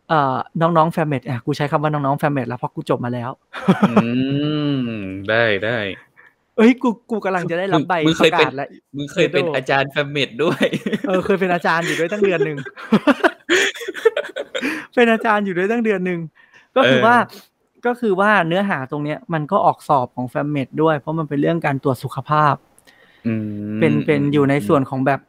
[0.08, 3.30] เอ่อน้องๆ Fam Med อะกูใช้คำว่าน้องๆ Fam Med แล้วเพราะกูจบมาแล้ว
[3.90, 3.94] อื
[4.76, 4.80] ม
[5.28, 5.78] ได้ได้
[6.60, 10.64] เอ้ยกูกูกำลังจะได้รับใบมึงปเคยระเป็นกาศแล้วมึงเคยเป็นเดโดอาจารย์ Fam Med ด้วย
[11.08, 12.58] เออเคยเป็นอาจารย์อยู่ด้วยตั้งเดือนหนึ่ง
[14.94, 16.20] เป็นอาจารย์อยู่ด้วยตั้งเดือนหนึ่ง
[16.76, 17.16] ก็คือเออว่า
[17.86, 22.54] ก็คือว่าเนื้อหาตรงเนี้ยมันก็ออกสอบของ Fam Med ด้วย เพราะมันเป็นเรื่องการตรวจสุขภาพ
[23.26, 23.34] อื
[23.76, 25.20] มเป็นเป็นอยู่ในส่วนของแบบ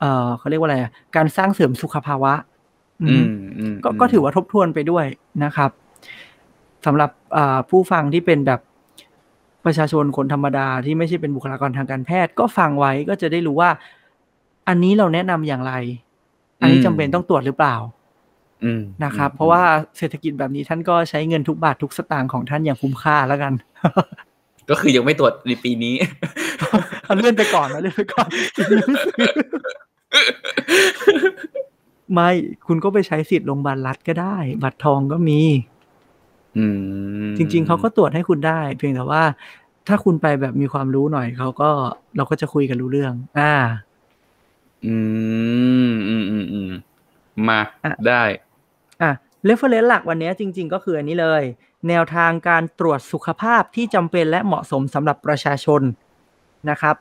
[0.00, 2.32] เอ่อเขาเรียกว่าอะไรอะการสร้างเสริมสุขภาวะ
[3.02, 5.04] อือืมมอืมก็ก็ถือว่าทบทวนไปด้วย
[5.44, 5.70] นะครับ
[6.86, 8.60] สำหรับอ่าผู้ฟังที่เป็นแบบ
[9.64, 13.70] ประชาชนคนธรรมดาที่ไม่ใช่เป็นบุคลากรทางการแพทย์ ก็ฟังไว้ก็จะได้รู้ว่า
[14.68, 15.72] อันนี้เราแนะนำอย่างไร
[16.60, 17.76] อันนี้จำเป็นต้องตรวจหรือเปล่า
[18.64, 19.62] อืมนะครับ เพราะว่า
[19.98, 23.52] เศรษฐกิจแบบนี้ท่านก็ใช้เงินทุกบาททุกสตางค์ของท่านอย่างคุ้มค่าแล้วกัน
[24.70, 25.94] ก็คือยังไม่ตรวจในปีนี้
[27.02, 28.28] เอาเลื่อนไปก่อนนะเลื่อนไปก่อน
[32.12, 32.30] ไม่
[32.66, 35.79] คุณก็ไปใช้สิทธิ์โรงพยาบาลรัฐก็ได้ บัตรทองก็มีอืม
[37.36, 39.22] จริง ๆเขาก็ตรวจให้คุณได้ เพียงแต่ว่า
[39.88, 41.70] ถ้าคุณไปแบบมีความรู้หน่อยเขาก็
[42.16, 43.54] เราก็จะคุยกันรู้เรื่อง อ่า
[44.86, 44.96] อื
[45.90, 46.70] มอืมอืมอืม
[47.48, 48.22] มาอะได้
[49.02, 49.10] อะ
[49.44, 51.42] เรฟเฟอเรนซ์หลักวันนี้จริง ๆ ก็คืออันนี้เลย
[51.88, 55.82] แนวทางการตรวจสุขภาพที่จำเป็นและเหมาะสมสำหรับประชาชน
[56.70, 56.96] นะครับ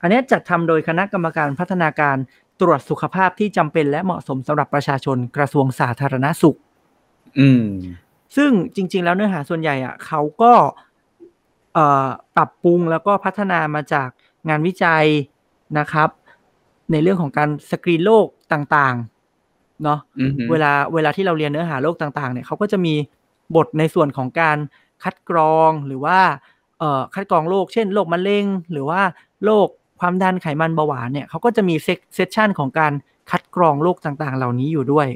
[0.00, 2.16] อันนี้จัดทำโดยคณะกรรมการพัฒนาการ
[2.60, 6.58] ตรวจสุขภาพที่จำเป็นและเหมาะสมสำหรับประชาชนกระทรวงสาธารณสุข
[7.38, 7.64] อืม
[8.36, 10.52] ซึ่งจริง ๆ แล้วเนื้อหาส่วนใหญ่อะเขาก็
[11.74, 14.08] เอ่อปรับปรุงแล้วก็พัฒนามาจาก
[14.48, 15.04] งานวิจัย
[15.78, 16.08] นะครับ
[16.92, 22.94] ในเรื่องของการสกรีนโรคต่างๆเนาะอืมเวลาเวลาที่เราเรียนเนื้อหาโรคต่างๆเนี่ยเขาก็จะมี
[23.56, 24.58] บทในส่วนของการ
[25.02, 26.18] คัดกรองหรือว่า
[26.78, 29.00] เอ่อคัดกรองโรคเช่นโรคมะเร็ง หรือว่า
[29.44, 29.68] โรค
[30.00, 32.92] ความดันไขมันเบาหวานเนี่ยเขาก็จะมี sec section ของการ
[33.30, 35.08] คัดกรองโรคต่างๆ เหล่านี้อยู่ด้วย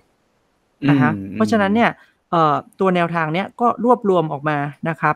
[0.88, 2.07] นะฮะอืมเพราะฉะนั้นเนี่ยเอ่อ
[2.80, 5.14] ตัวแนวทางเนี้ยก็รวบรวมออกมานะครับ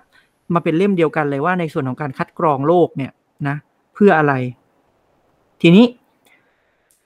[0.54, 3.12] มาเป็นเล่มเดียวกันเลยว่าในส่วนของการคัดกรองโรคเนี่ย
[3.48, 3.56] นะ
[3.94, 4.34] เพื่ออะไร
[5.62, 5.84] ทีนี้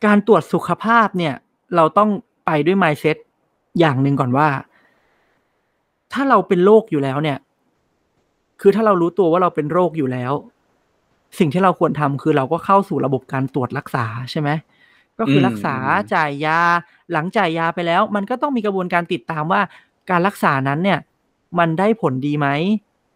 [0.04, 1.34] การตรวจสุขภาพเนี่ย
[1.76, 2.10] เราต้อง
[2.46, 3.16] ไปด้วย mindset
[3.78, 4.48] อย่างหนึ่งก่อนว่า
[6.12, 7.38] ถ้าเราเป็นโรคอยู่แล้วเนี่ย
[8.60, 10.32] คือถ้าเรารู้ตัวว่าเราเป็นโรคอยู่แล้ว
[11.38, 14.50] สิ่งที่เราควรทำคือเราก็เข้าสู่ระบบการตรวจรักษาใช่ไหม
[15.18, 15.76] ก็คือรักษา
[16.14, 16.58] จ่ายยา
[17.12, 19.60] หลังจ่ายยาไปแล้ว มันก็ต้องมีกระบวนการติดตามว่า
[20.10, 20.98] การรักษานั้นเนี่ย
[21.58, 22.48] มันได้ผลดีไหม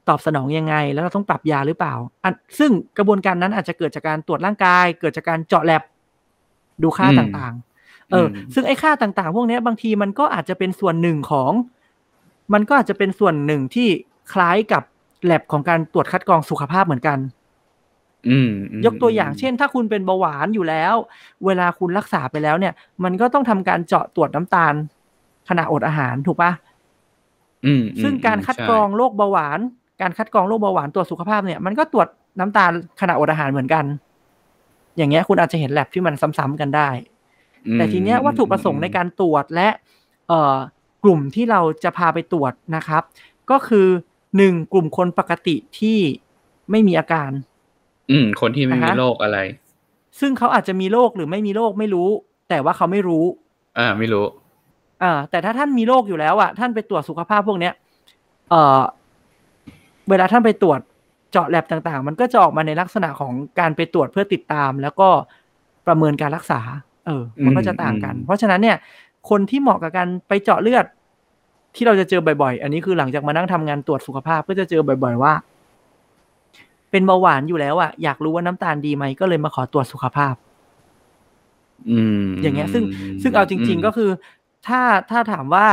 [0.08, 5.82] ตอบสนองยังไง แล้วเราต้องปรับยาหรือเปล่าอันซึ่งกระบวนการนั้นอาจจะเกิดจากการตรวจร่างกาย เกิดจากการเจาะแลบ
[6.82, 11.52] ดูค่าต่างๆ เออ ซึ่งไอ้ค่าต่างๆ พวกนี้บางทีมันก็อาจจะเป็นส่วนหนึ่งของ
[12.52, 13.88] มันก็อาจจะเป็นส่วนหนึ่งที่
[14.32, 14.82] คล้ายกับ
[15.24, 17.18] แลบของการตรวจคัดกรองสุขภาพเหมือนกัน
[18.84, 20.94] ยกตัวอย่างเช่น ถ้าคุณเป็นเบาหวานอยู่แล้ว
[21.44, 22.74] เวลาคุณรักษาไปแล้วเนี่ย
[23.04, 24.74] มันก็ต้องทำการเจาะตรวจน้ำตาล
[25.48, 26.52] ขณะอดอาหารถูกปะ
[28.02, 29.60] ซึ่งการคัดกรองโรคเบาหวาน
[30.02, 32.08] การคัดกรองโรคเบาหวานตรวจสุขภาพเนี่ยมันก็ตรวจ
[32.40, 33.84] น้ำตาลขณะอดอาหารเหมือนกัน
[34.96, 36.90] อย่างเงี้ยคุณอาจจะเห็นแลบที่มันซ้ำๆกันได้
[37.74, 39.68] แต่ทีเนี้ยวัตถุประสงค์ในการตรวจและ
[40.28, 40.56] เอ่อ
[41.04, 43.02] กลุ่มที่เราจะพาไปตรวจนะครับ
[43.50, 43.86] ก็คือ
[44.36, 45.98] หนึ่งกลุ่มคนปกติที่
[46.70, 47.30] ไม่มีอาการ
[48.10, 49.38] อืม คนที่ไม่มีโรคอะไร
[50.20, 52.08] ซึ่งเขาอาจจะมีโรคหรือไม่มีโรคไม่รู้
[52.48, 53.24] แต่ว่าเขาไม่รู้
[53.78, 54.24] อ่า ไม่รู้
[55.02, 57.74] อ่าแต่ถ้าท่านมีโรคอยู่แล้วอะท่านไปตรวจสุขภาพพวกเนี้ย
[58.50, 58.80] เอ่อ
[60.10, 60.80] เวลาท่านไปตรวจ
[61.32, 65.08] เจาะแลบต่างๆ มันก็จะออกมาในลักษณะของการไปตรวจเพื่อติดตาม แล้วก็
[65.86, 66.60] ประเมินการรักษา
[67.06, 68.76] เออ มันก็จะต่างกัน เพราะฉะนั้นเนี่ย
[69.30, 70.84] คนที่เหมาะกับการไปเจาะเลือด
[71.74, 75.32] ที่เราจะเจอบ่อยๆ อันนี้คือหลังจากมานั่งทำงานตรวจสุขภาพก็จะเจอบ่อย ๆ ว่า
[76.90, 80.34] เป็นเบาหวานอยู่แล้วอะอยากรู้ว่าน้ำตาลดีไหมก็เลยมาขอตรวจสุขภาพ
[81.90, 82.82] อืม อย่างเงี้ย ซึ่ง
[83.22, 84.10] ซึ่งเอาจริง ๆ ก็คือ
[84.66, 85.66] ถ้าถ้าถามว่า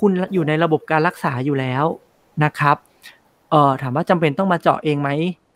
[0.00, 1.84] คุณอยู่ในระบบการรักษาอยู่แล้ว
[2.44, 2.76] นะครับ
[3.50, 5.10] เอ่อถามว่าจำเป็นต้องมาเจาะเองไหม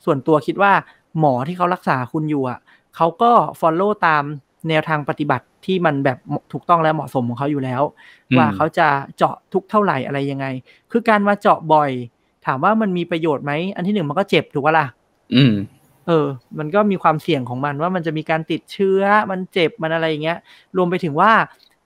[0.04, 0.72] ส่วนตัวคิดว่า
[1.18, 2.58] หมอที่เขารักษาคุณอยู่อะ
[2.96, 4.24] เขาก็ follow ตาม
[4.68, 6.18] แนวทางปฏิบัติที่มันแบบ
[6.52, 7.82] ถูกต้องและเหมาะสมของเขาอยู่แล้ว
[8.36, 10.46] ว่าเขาจะเจาะทุกเท่าไหร่อะไรยังไง
[10.90, 11.90] คือการมาเจาะบ่อย
[12.46, 14.86] ถามว่ามันมีประโยชน์ไหมอันที่หนึ่งมันก็เจ็บถูกปะล่ะ
[15.34, 15.54] อืม
[16.06, 16.26] เออ
[16.58, 20.38] มันก็มีความเสี่ยงของมันว่ามันจะมีการติดเชื้อมันเจ็บมันอะไรอย่างเงี้ย
[20.76, 21.32] รวมไปถึงว่า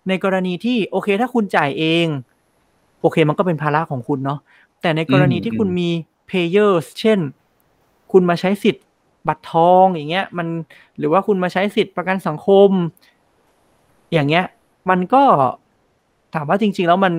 [0.08, 2.06] ในกรณีที่โอเคถ้าคุณจ่ายเอง
[3.00, 4.38] โอเคมันก็เป็นภาระของคุณเนาะ
[4.82, 5.88] แต่ในกรณีที่คุณมี
[6.30, 7.18] payers เช่น
[8.12, 8.84] คุณมาใช้สิทธิ์
[9.28, 10.46] บัตรทองอย่างเงี้ย มัน
[10.98, 12.70] หรือว่าคุณมาใช้สิทธิ์ประกันสังคม
[14.12, 14.44] อย่างเงี้ย
[14.90, 15.22] มันก็
[16.34, 17.12] ถามว่าจริง ๆ แล้วมัน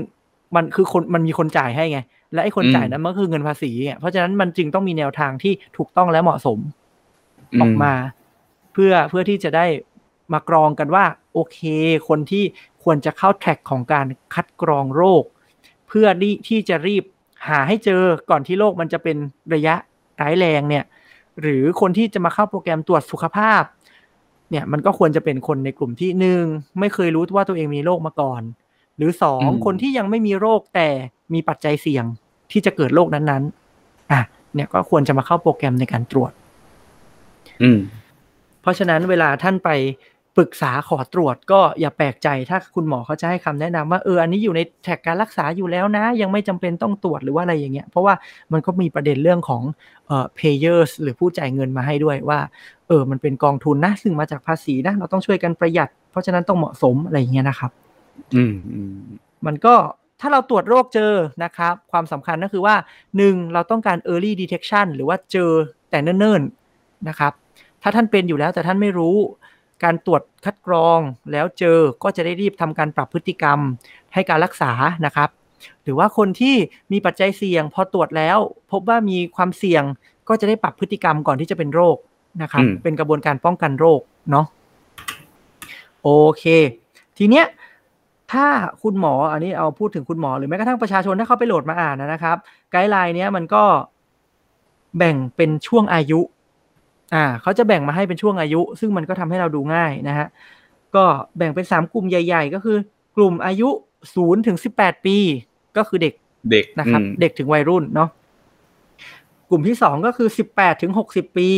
[0.55, 1.99] มันคือคนมันมีคนจ่ายให้ไง
[2.33, 6.59] และไอ้คนจ่ายนั้นมันคือเงินภาษีเพราะฉะนั้นมันจึงต้องมีแนวทางที่ถูกต้องและเหมาะสม
[7.61, 7.93] ออกมา
[8.73, 9.65] เพื่อเพื่อที่จะได้
[10.33, 11.59] มากรองกันว่า โอเค
[12.07, 12.43] คนที่
[12.83, 15.23] ควรจะเข้าแท็กของการคัดกรองโรค
[15.87, 16.07] เพื่อ
[16.47, 17.03] ที่จะรีบ
[17.47, 19.17] หาให้เจอก่อนที่โรคมันจะเป็น
[19.53, 19.75] ระยะ
[20.21, 20.83] ร้ายแรงเนี่ย
[21.41, 23.63] หรือคนที่จะมาเข้าโปรแกรมตรวจสุขภาพ
[24.49, 26.43] เนี่ยมันก็ควรจะเป็นคนในกลุ่มที่หนึ่ง
[26.79, 28.41] ไม่เคยรู้ว่าตัวเองมีโรคมาก่อน
[28.97, 30.89] หรือสองคนที่ยังไม่มีโรคแต่
[31.33, 32.05] มีปัจจัยเสี่ยง
[32.51, 34.21] ที่จะเกิดโรคนั้นๆอะ
[34.53, 36.31] เนี่ยก็ควรจะมาเข้าโปรแกรมในการตรวจ
[37.63, 37.79] อืม
[38.61, 39.69] เพราะฉะนั้นเวลาท่านไป
[40.37, 48.13] ปรึกษาขอตรวจก็อย่าแปลกใจถ้าคุณหมอเขาจะให้คำแนะนำว่าเอออันนี้อยู่ในแท็กการรักษาอยู่แล้วนะ ยังไม่จำเป็นต้องตรวจหรือว่าอะไรอย่างเงี้ยเพราะว่า
[48.53, 49.63] มันก็มีประเด็นเรื่องของ
[50.07, 52.39] เอ่อ payers หรือผู้จ่ายเงินมาให้ด้วยว่า
[52.87, 57.71] เออมันเป็นกองทุนนะซึ่งมาจากภาษีนะเราต้องช่วยกันประหยัด เพราะฉะนั้นต้องเหมาะสมอะไรอย่างเงี้ยนะครับ
[58.35, 58.53] อืม
[59.45, 59.75] มันก็
[60.21, 61.13] ถ้าเราตรวจโรคเจอ
[61.43, 62.75] นะครับ ความสำคัญก็คือว่า
[63.17, 65.51] หนึ่งเราต้องการ early detection หรือว่าเจอ
[65.89, 67.33] แต่เนิ่นๆนะครับ
[67.81, 69.17] ถ้าท่านเป็นอยู่แล้วแต่ท่านไม่รู้
[69.83, 70.99] การตรวจคัดกรอง
[71.31, 73.59] แล้วเจอก็จะได้รีบทำการปรับพฤติกรรม
[74.13, 74.71] ให้การรักษา
[75.05, 75.29] นะครับ
[75.83, 76.55] หรือว่าคนที่
[76.91, 78.37] มีปัจจัยเสี่ยง พอตรวจแล้ว
[78.71, 79.83] พบว่ามีความเสี่ยง
[80.29, 81.97] ก็จะได้ปรับพฤติกรรมก่อนที่จะเป็นโรค
[82.41, 84.45] นะครับเป็นกระบวนการป้องกันโรคเนาะ
[86.03, 86.43] โอเค
[87.17, 87.45] ทีเนี้ย
[88.31, 88.47] ถ้า
[88.83, 92.37] คุณหมออันนี้เอาพูดถึงคุณหมอหรือแม้กระทั่งประชาชนถ้าเขาไปโหลดมาอ่านนะครับ
[92.71, 93.63] ไกด์ไลน์เนี้ยมันก็
[94.97, 96.19] แบ่งเป็นช่วงอายุ
[97.13, 100.27] อ่าเขาจะแบ่งมาให้เป็นช่วงอายุ ซึ่งมันก็ทำให้เราดูง่ายนะฮะ
[100.95, 101.03] ก็
[101.37, 102.77] แบ่งเป็นสามกลุ่มใหญ่ ๆ ก็คือ
[103.17, 103.69] กลุ่มอายุ
[104.15, 105.17] ศูนย์ถึงสิบแปดปี
[105.77, 106.13] ก็คือเด็ก
[106.51, 108.09] เด็กนะครับ เด็กถึงวัยรุ่นเนาะ
[109.49, 111.49] กลุ่มที่สองก็คือสิบแปดถึงหกสิบปี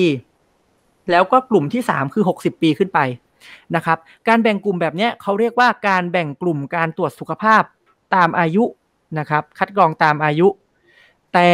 [1.11, 2.99] แล้วก็กลุ่มที่สามคือหกสิบปีขึ้นไป
[3.75, 7.63] นะครับ การแบ่งกลุ่มแบบนี้เขาเรียกว่าการแบ่งกลุ่มการตรวจสุขภาพ
[8.15, 8.63] ตามอายุ
[9.19, 10.47] นะครับ คัดกรองตามอายุ
[11.33, 11.49] แต่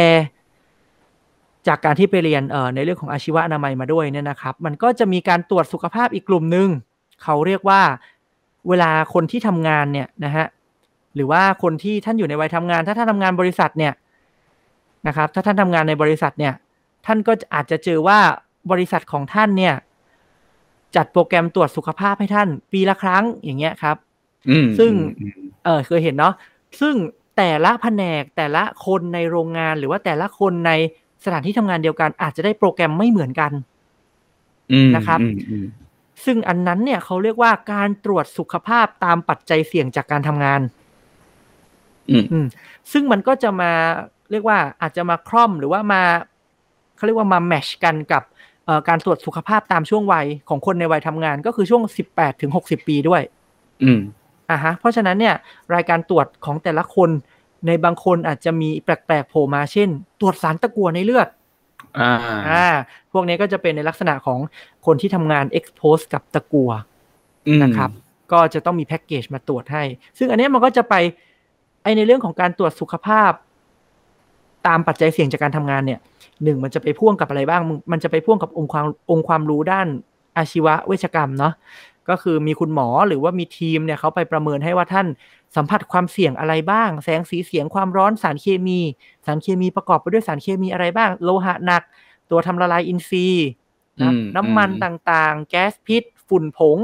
[1.68, 2.42] จากการที่ไปเรียน
[2.74, 6.68] ในเรื่องของอาชีวะอนามัยมาด้วยเนี่ยนะครับ มันก็จะมีการตรวจสุขภาพอีกกลุ่มหนึ่ง
[7.22, 7.80] เขาเรียกว่า
[8.68, 10.46] เวลาคนที่ทำงานเนี่ยนะฮะ
[11.14, 13.92] หรือว่าคนที่ท่านอยู่ในวัยทำงาน ถ้าท่านทำงานบริษัทเนี่ย
[15.06, 16.54] นะครับ ถ้าท่านทำงานในบริษัทเนี่ย
[17.06, 18.18] ท่านก็อาจจะเจอว่า
[18.70, 19.74] บริษัทของท่านเนี่ย
[20.96, 23.96] จัดโปรแกรมตรวจสุขภาพให้ท่าน ปีละครั้งอย่างเงี้ยครับ
[24.50, 26.34] อืมซึ่งอืมเออเคยเห็นเนาะ
[26.80, 26.94] ซึ่ง
[27.36, 30.72] แต่ละแผนกแต่ละคนในโรงงานหรือว่าแต่ละคนใน
[31.24, 33.52] สถานที่ทำงานเดียวกัน อาจจะได้โปรแกรมไม่เหมือนกัน
[34.72, 35.66] อืมนะครับอืมอืม
[36.24, 40.60] ซึ่งอันนั้นเนี่ยเขาเรียกว่าการตรวจสุขภาพตามปัจจัยเสี่ยงจากการทำงาน
[42.10, 42.46] อืมอืม
[42.92, 43.72] ซึ่งมันก็จะมา
[44.30, 46.02] เรียกว่าอาจจะมาคล่อมหรือว่ามา
[46.96, 48.22] เขาเรียกว่ามาแมชกันกับ
[48.64, 53.22] เอ่อการตรวจสุขภาพตามช่วงวัยของคนในวัยทำงาน ก็คือช่วง 18ถึง60 ปีด้วย
[53.82, 54.00] อืม
[54.50, 55.34] อ่าฮะ เพราะฉะนั้นเนี่ย
[55.74, 57.10] รายการตรวจของแต่ละคน
[57.66, 59.88] ในบางคนอาจจะมีแปลกๆโผล่มาเช่น
[60.20, 61.28] ตรวจสารตะกั่วในเลือด
[61.98, 62.12] อ่า
[62.48, 62.66] อ่า
[63.12, 64.38] พวกนี้ก็จะเป็นในลักษณะของ
[64.86, 66.70] คนที่ทำงาน expose กับตะกั่ว
[67.48, 67.90] อืมนะครับ
[68.32, 69.82] ก็จะต้องมีแพ็กเกจมาตรวจให้
[70.18, 70.94] ซึ่งอันเนี้ยมันก็จะไป
[71.82, 73.32] ไอในเรื่องของการตรวจสุขภาพ
[74.66, 76.00] ตามปัจจัยเสี่ยงจากการทำงานเนี่ย
[76.44, 79.86] หนึ่งมันจะไปพ่วงกับอะไรบ้างมึงมันจะไปพ่วงกับองค์ความองค์ความรู้ด้าน
[80.36, 81.52] อาชีวะเวชกรรมเนาะ
[82.08, 85.06] ก็คือมีคุณหมอหรือว่ามีทีมเนี่ยเขาไปประเมินให้ว่าท่าน
[85.56, 88.80] สัมผัสความเสี่ยงอะไรบ้าง แสงสีเสียงความร้อนสารเคมี
[89.26, 91.82] สารเคมีประกอบไปด้วยสารเคมีอะไรบ้าง โลหะหนัก
[92.30, 93.48] ตัวทำละลายอินทรีย์
[94.02, 96.78] นะอืมน้ำมันอืมต่างๆ แก๊สพิษ ฝุ่นผง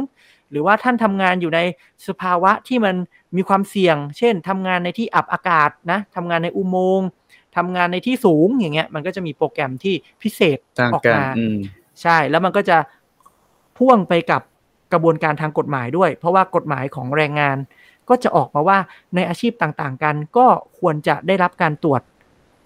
[0.50, 1.60] หรือว่าท่านทำงานอยู่ใน
[2.08, 2.94] สภาวะที่มัน
[3.36, 7.08] มีความเสี่ยง เช่นทำงานในที่อับอากาศนะทำงานในอุโมงค์
[7.56, 11.56] ทำงานในที่สูงอย่างเงี้ย มันก็จะมีโปรแกรมที่พิเศษต่างออกกันมาอืม
[12.02, 12.78] ใช่แล้วมันก็จะ
[13.78, 14.42] พ่วงไปกับ
[14.92, 17.56] กระบวนการทางกฎหมายด้วย เพราะว่ากฎหมายของแรงงาน
[18.08, 18.78] ก็จะออกมาว่า
[19.14, 20.46] ในอาชีพต่างๆกัน ก็
[20.78, 22.00] ควรจะได้รับการตรวจ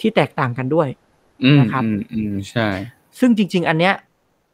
[0.01, 0.89] ที่แตกต่างกันด้วย
[1.45, 2.69] อืมนะครับอืมอืมใช่
[3.19, 3.95] ซึ่งจริง ๆ อันเนี้ย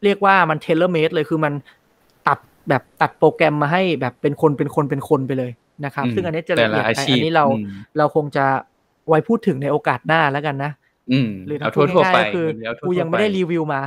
[0.05, 1.53] เรียกว่ามันเทเลเมดเลยคือมัน
[2.27, 5.51] ตัดแบบตัดโปรแกรมมาให้แบบเป็นคนเป็นคนเป็นคนไปเลย
[5.85, 7.67] นะครับอืมซึ่งอันนี้จะแต่ละเอีละยดอาไปชีพอันนี้เราอืม
[7.99, 8.45] เราคงจะ
[9.09, 10.73] ไว้พูดถึงในโอกาสหน้าแล้วกันนะ
[11.13, 13.81] อืมหรือเอาถ้าพูดทั่วๆง่ายไปๆก็คือเอาทั่วๆกูยังไม่ได้ปรีวิวมา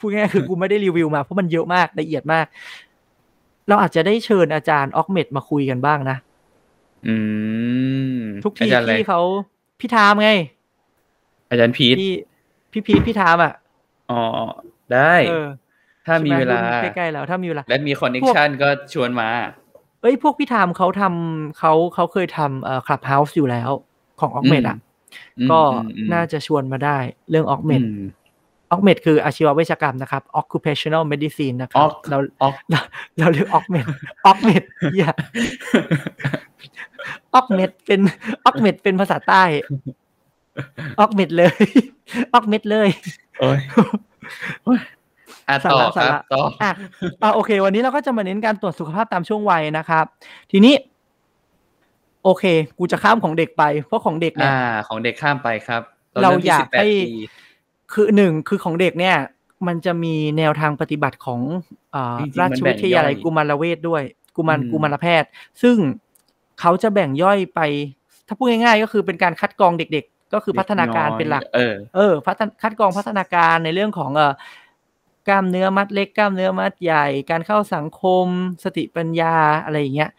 [0.00, 2.46] พูดง่ายๆคือกูไม่ได้รีวิวมาเพราะมันเยอะมากละเอียดมาก
[3.68, 6.16] เราอาจจะได้เชิญอาจารย์ออกเมดมาคุยกันบ้างนะ
[7.06, 7.16] อื
[8.18, 9.20] มทุกทีอาจารย์อะไรที่เขา
[9.80, 10.30] พี่ทามไง
[11.50, 12.12] อาจารย์พีทพี่
[12.72, 13.52] พี่พีทพี่ทามอะ
[14.10, 14.20] อ๋อ
[14.92, 15.48] ได้เออ
[16.06, 19.28] ถ้ามีเวลาใช่ไหรุ่นใกล้ๆแล้วถ้ามีเวลาและมีคอนเน c ชันก็ชวนมา
[20.02, 23.70] เอ้ยพวกพี่ทามเขาทำเขาเขาเคยทำเอ่อ Clubhouse อยู่แล้ว
[24.20, 24.78] ของ Occ Med อะ
[25.38, 26.98] อืมก็อืมอืมน่าจะชวนมาได้
[27.30, 27.82] เรื่อง Occ Med
[28.70, 32.80] อืมออกเมดคืออาชีวเวชกรรมนะครับ occupational medicine นะครับ Oc เราออกเรา
[33.18, 33.86] เราเรียกออกเมด
[34.26, 35.08] ออกเมดเฮีย
[37.34, 38.00] ออกเมดเป็น
[38.44, 39.42] ออกเมดเป็นภาษาใต้
[41.00, 41.54] ออกเมดเลย
[42.34, 42.88] ออกเมดเลย
[43.40, 43.60] โอ้ย
[44.64, 44.80] โอ้ย
[45.48, 46.72] อะสาต่อระคสารับระต่ออะ
[47.22, 50.04] อะโอเค วันนี้เราก็จะมาเน้นการตรวจสุขภาพตามช่วงวัยนะครับ
[50.50, 50.74] ทีนี้
[52.24, 52.44] โอเค
[52.78, 57.16] กูจะข้ามของเด็กไป เพราะของเด็กเนี่ยอ่าของเด็กข้ามไปครับตนเราริ่มที่อยาก18ให้ปี
[57.92, 59.16] คือหนึ่งคือของเด็กเนี่ย
[59.66, 61.40] มันจะมีแนวทางปฏิบัติของ
[61.94, 64.02] อ่าจริงๆรามันชแบ่วิงทยาลัยย่อยกุมารเวชด้วย
[64.36, 65.28] กุมารอืมกุมารแพทย์
[65.62, 65.76] ซึ่ง
[66.60, 67.60] เขาจะแบ่งย่อยไป
[68.26, 74.32] ถ้าพูดง่ายๆ ก็คือเป็นการคัดกรองเด็ก ๆ ก็คือพัฒนาการเป็นหลัก เออ เออพัฒนคัดกรองพัฒนาการในเรื่องของเอ่อ
[75.28, 78.26] กล้ามเนื้อมัดเล็กกล้ามเนื้อมัดใหญ่ การเข้าสังคม
[78.64, 80.10] สติปัญญาอะไรอย่างเงี้ย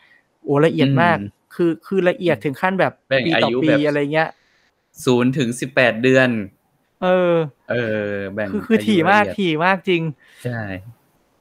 [0.44, 4.30] โอ้ละเอียดมากอืมคือคือละเอียดถึงขั้นแบบแบ่งปีอาต่อยุปีแบบอะไรเงี้ย
[5.06, 6.30] ศูนย์ถึงสิบแปดเดือน
[7.04, 7.36] เออ
[7.72, 7.76] เอ
[8.08, 10.02] อ แบ่งคือคืออายุถี่มากละเอียดถี่มากจริง
[10.44, 10.62] ใช่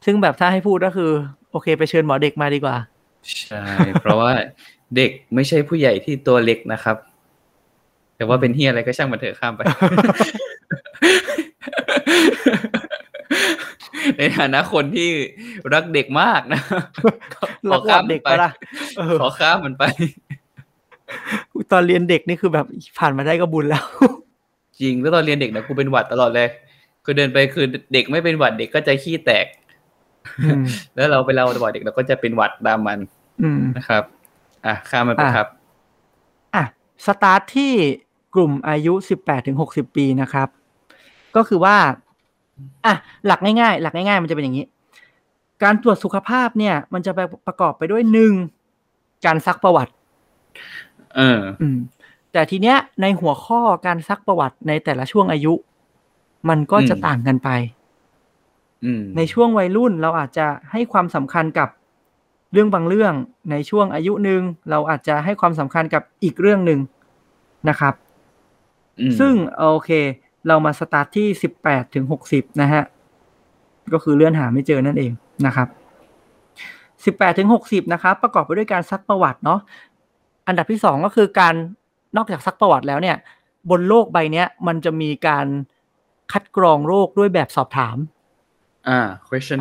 [0.04, 1.10] ซึ่งแบบถ้าให้พูดก็คือ
[1.50, 2.76] โอเค ไปเชิญหมอเด็กมาดีกว่า
[3.48, 3.62] ใช่
[4.00, 4.32] เพราะว่า
[4.96, 6.96] เด็กไม่ใช่ผู้ใหญ่ที่ตัวเล็กนะครับ
[8.16, 9.60] แต่ว่าเป็นเฮียอะไรก็ช่างมันเถอะข้ามไป
[14.18, 15.10] ในฐานะคนที่
[15.72, 16.60] รักเด็กมากนะ
[17.70, 18.50] ขรัอกข้ามเด็กไปปะล่ะ
[18.96, 19.84] เออขอข้ามมันไป
[21.72, 22.66] ตอนเรียนเด็กนี่คือแบบ
[22.98, 23.84] ผ่านมาได้ก็บุญแล้ว
[24.80, 26.48] จริงแล้วตอนเรียนเด็กนะกูเป็นหวัดตลอดเลย
[27.04, 29.46] คือเดินไปคือเด็กไม่เป็นหวัดเด็กก็จะขี้แตก
[30.44, 30.64] อืม
[30.96, 32.98] แล้วเราไปเล่าบ่อยเด็กเราก็จะเป็นหวัดตามมัน
[33.42, 34.02] อืมนะครับ
[34.66, 35.48] อะข้ามมันไปอะครับ
[36.54, 36.64] อะ
[37.06, 37.72] สตาร์ทที่
[38.34, 40.48] กลุ่มอายุ18ถึง60ปีนะครับ
[41.36, 41.76] ก็คือว่า
[42.86, 42.94] อะ
[43.26, 44.66] หลักง่ายๆ หลักง่ายๆ มันจะเป็นอย่างนี้
[45.62, 48.32] การตรวจสุขภาพเนี่ย มันจะไปประกอบไปด้วยหนึ่ง
[49.24, 49.92] การซักประวัติ
[51.16, 51.78] เอออืม
[52.36, 55.54] แต่ทีเนี้ยในหัวข้อการซักประวัติในแต่ละช่วงอายุ
[56.48, 57.48] มันก็จะอืมต่างกันไป
[58.84, 61.68] อืมในช่วงวัยรุ่นเราอาจจะให้ความสำคัญกับ
[62.52, 63.14] เรื่องบางเรื่อง
[63.50, 66.80] ในช่วงอายุหนึ่งเราอาจจะให้ความสำคัญกับอีกเรื่องหนึ่ง
[67.68, 67.94] นะครับ
[69.00, 69.90] อืมซึ่งโอเค
[70.48, 72.82] เรามาสตาร์ทที่สิบแปดถึงหกสิบนะฮะ
[73.92, 75.12] ก็คือเลื่อนหาไม่เจอนั่นเอง
[75.46, 75.68] นะครับ
[77.04, 79.60] สิบแปดถึงหกสิบนะครับ ประกอบไปด้วยการซักประวัติเนาะ
[80.46, 81.54] อันดับที่สองก็คือการ
[82.16, 83.16] นอกจากซักประวัติแล้วเนี่ย
[83.70, 85.46] บนโลกใบเนี้ย มันจะมีการ
[86.32, 87.96] คัดกรองโรคด้วยแบบสอบถาม
[88.88, 89.00] อ่า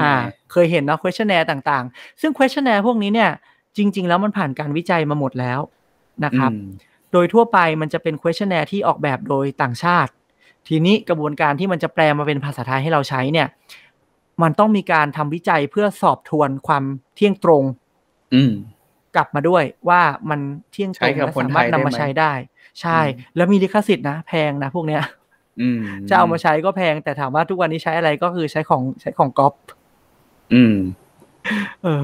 [0.03, 3.31] อ่า questionnaire เคยเห็นเนาะ questionnaire ต่างๆ ซึ่ง questionnaire พวกนี้เนี่ย
[3.77, 5.59] จริง ๆ แล้วมันผ่านการวิจัยมาหมดแล้ว
[6.25, 6.69] นะครับอืม
[7.11, 10.11] โดยทั่วไปมันจะเป็น questionnaire ที่ออกแบบโดยต่างชาติ
[10.67, 13.47] ทีนี้กระบวนการที่มันจะแปลมาเป็นภาษาไทยให้เราใช้เนี่ย
[14.43, 16.83] มันต้องมีการทำวิจัยเพื่อสอบทวนความ
[17.15, 17.63] เที่ยงตรง
[18.33, 18.51] อืม
[19.15, 20.39] กลับมาด้วยว่ามัน
[20.71, 22.31] เที่ยงตรงใช้กับและคนสาไทมารถยนำได้มาไหมใช้ได้
[22.81, 25.01] ใช่อืมแล้วมีลิขสิทธิ์นะแพงนะพวกเนี้ย
[25.61, 29.53] อืมจะเอามาใช้ก็แพงแต่ถามว่าทุกวันนี้ใช้อะไรก็คือใช้ของใช้ของก๊อป
[30.53, 30.75] อืม
[31.83, 32.03] เออ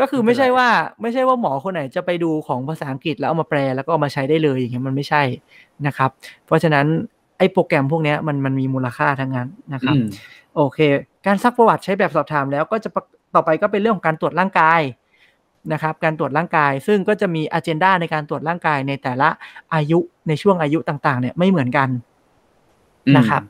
[0.00, 0.68] ก็คือไม่ใช่ไม่เป็นไรว่า
[1.02, 5.22] ไม่ใช่ว่าหมอคนไหนจะไปดูของภาษาอังกฤษแล้วเอามาแปลแล้วก็เอามาใช้ได้เลยอย่างเงี้ยมันไม่ใช่
[5.86, 6.10] นะครับ
[6.46, 6.86] เพราะฉะนั้น
[7.38, 10.06] ไอ้โปรแกรมพวกเนี้ยมันมันมีมูลค่าทั้งนั้นนะครับอืม
[10.56, 10.78] โอเค
[11.26, 14.80] การซักประวัติใช้แบบสอบถามแล้วก็จะประต่อไปก็เป็นเรื่องของการตรวจร่างกาย
[15.72, 19.28] นะครับการตรวจร่างกาย ซึ่งก็จะมีอ g e n d a ในการตรวจร่างกายในแต่ละ
[19.74, 19.98] อายุ
[20.28, 21.88] ในช่วงอายุต่างๆ เนี่ยไม่เหมือนกัน
[23.06, 23.42] อืมนะครับ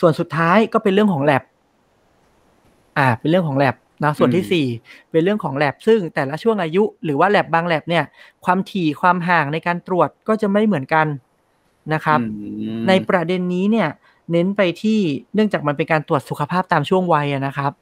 [0.00, 1.42] ส่วนสุดท้ายก็เป็นเรื่องของ lab
[2.98, 4.66] อ่า เป็นเรื่องของ lab นะส่วนที่สี่
[5.10, 8.04] เป็นเรื่องของ lab ซึ่งแต่ละช่วงอายุหรือว่า lab บาง lab เนี่ย
[8.44, 11.06] ความถี่ความห่างในการตรวจก็จะไม่เหมือนกัน
[11.94, 12.46] นะครับอื
[12.78, 13.88] มในประเด็นนี้เนี่ย
[14.32, 15.00] เน้นไปที่
[15.34, 17.72] เนื่องจากมันเป็นการตรวจสุขภาพตามช่วงวัยอะนะครับ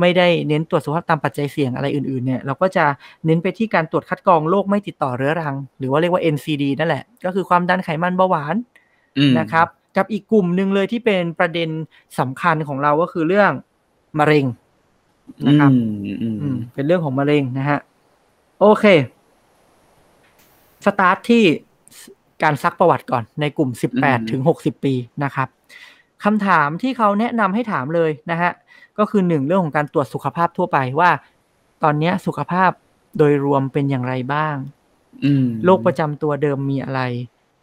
[0.00, 2.84] ไม่ได้เน้นตรวจสุขภาพตามปัจจัยเสี่ยงอะไรอื่นๆเนี่ยเราก็จะ
[3.24, 8.56] เน้นไปที่การตรวจคัดกรองโรคไม่ติดต่อเรื้อรัง หรือว่าเรียกว่า NCD นั่นแหละ ก็คือความดันไขมันเบาหวาน
[9.18, 11.68] อืมนะครับ กับอีกกลุ่มหนึ่งเลยที่เป็นประเด็น
[12.18, 13.52] สำคัญของเราก็คือเรื่อง
[14.18, 14.44] มะเร็ง
[15.46, 15.78] นะครับอื
[16.14, 17.78] มอืมอืมเป็นเรื่องของมะเร็งนะฮะ
[18.60, 18.84] โอเค
[20.84, 21.42] สตาร์ทที่
[22.42, 23.70] การซักประวัติก่อนในกลุ่ม
[24.00, 24.94] 18 ถึง 60 ปี
[25.24, 25.48] นะครับ
[26.24, 28.50] คำถามที่เขาแนะนำให้ถามเลยนะฮะ
[28.98, 31.10] ก็คือหนึ่งเรื่องของการตรวจสุขภาพทั่วไปว่า
[31.82, 32.70] ตอนเนี้ยสุขภาพ
[33.18, 34.56] โดยรวมเป็นอย่างไรบ้าง
[35.24, 37.00] อืมโรคประจำตัวเดิมมีอะไร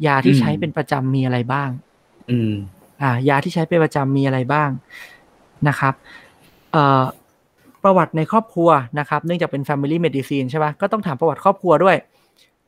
[0.06, 1.70] ยาที่อืมใช้เป็นประจำมีอะไรบ้าง
[2.32, 2.54] อืม
[3.02, 4.70] อ่ายาที่ใช้เป็นประจำมีอะไรบ้าง
[5.68, 5.94] นะครับ
[6.72, 7.04] เอ่อ
[7.84, 8.70] ประวัติในครอบครัว
[9.00, 11.98] นะครับ เนื่องจากเป็น Family Medicine ใช่ปะก็ต้องถามประวัติครอบครัวด้วย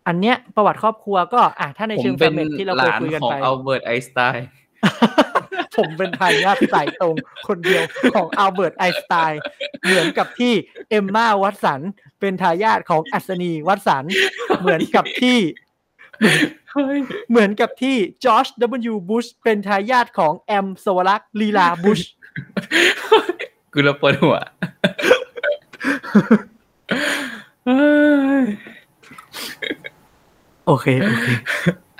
[0.07, 4.47] อันเนี้ยประวัติครอบครัวก็อะถ้าในผมเชิงเป็น Family ที่เราหเคยลานคุยกันของไปอัลเบิร์ตไอน์สไตน์
[5.77, 7.15] ผมเป็นทายาทสายตรง
[7.47, 7.83] คนเดียว
[8.15, 9.41] ของอัลเบิร์ตไอน์สไตน์
[9.83, 10.53] เหมือนกับที่
[10.89, 11.81] เอมมาวัตสัน
[12.19, 14.03] เป็นทายาทของอัศนีวัตสัน
[14.59, 15.39] เหมือนกับที่
[16.71, 16.99] เฮ้ย
[17.29, 18.47] เหมือนกับที่จอร์จ
[18.91, 18.95] W.
[19.09, 21.99] บุชเป็นทายาทของแอมสวรักษ์ลีลาบุช
[23.73, 24.37] กูระปวดหัว
[27.65, 27.79] เฮ้
[28.41, 28.43] ย
[30.65, 31.27] โอเคโอเค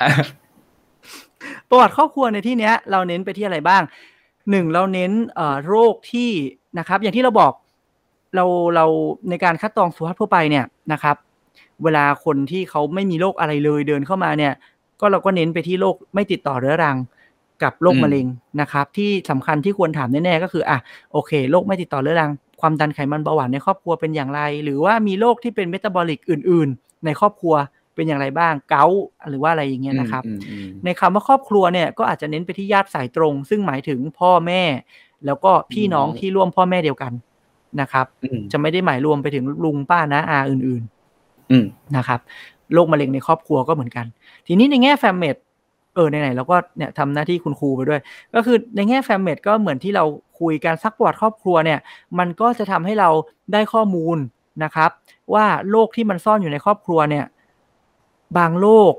[0.02, 0.10] อะ
[1.70, 3.82] ประวัติครอบครัวในที่เนี้ยเราเน้นไปที่อะไรบ้าง
[4.50, 5.12] หนึ่งเราเน้น
[5.68, 6.30] โรคที่
[6.80, 7.54] นะครับอย่างที่เราบอก
[8.36, 8.46] เรา
[8.76, 8.86] เรา
[9.30, 11.16] ในการคัดกรองสุขภาพทั่วไปเนี่ยนะครับ
[11.84, 14.54] เวลาคนที่เขาไม่มีโรคอะไรเลยเดินเข้ามาเนี่ย
[15.00, 16.98] ก็เราก็เน้นไปที่โรคไม่ติดต่อเรื้อรัง
[17.64, 18.26] กับโรคมมะเร็ง
[18.62, 20.78] นะครับ ที่สำคัญที่ควรถามแน่ๆก็คืออะ
[21.12, 27.56] โอเคโรคไม่ติดต่อเรื้อรัง ความดันไขมันเบาหวานในครอบครัวเป็นอย่างไร หรือว่ามีโรคที่เป็นเมตาบอลิกอื่น ๆ ในครอบครัว
[28.00, 34.64] เป็นอย่างไรบ้างเกาต์หรือว่าอะไรอย่างเงี้ยนะครับอืมอืมอืมในคำว่าครอบครัวเนี่ยก็อาจจะเน้นไปที่ญาติสายตรง ซึ่งหมายถึงพ่อแม่
[35.26, 37.12] แล้วก็พี่น้องอืมที่ร่วมพ่อแม่เดียวกัน
[37.82, 40.84] นะครับอืมจะไม่ได้หมายรวมไปถึงลุงป้านะอาอื่น
[41.52, 42.20] อืมๆนะครับ
[42.74, 44.06] โรคมะเร็งในครอบครัวก็เหมือนกัน
[44.48, 45.36] ทีนี้ในแง่แฟมเมด
[45.96, 48.02] เออไหนๆเราก็เนี่ยทำหน้าที่คุณครูไปด้วย
[48.36, 50.06] ก็คือในแง่แฟมเมดก็เหมือนที่เรา
[50.40, 51.80] คุยการซักประวัติครอบครัวเนี่ย
[52.20, 53.10] มันก็จะทำให้เรา
[53.54, 54.18] ได้ข้อมูล
[54.64, 54.90] นะครับ
[55.34, 57.26] ว่าโรคที่มันซ่อนอยู่ในครอบครัวเนี่ย
[58.38, 58.94] บางโรค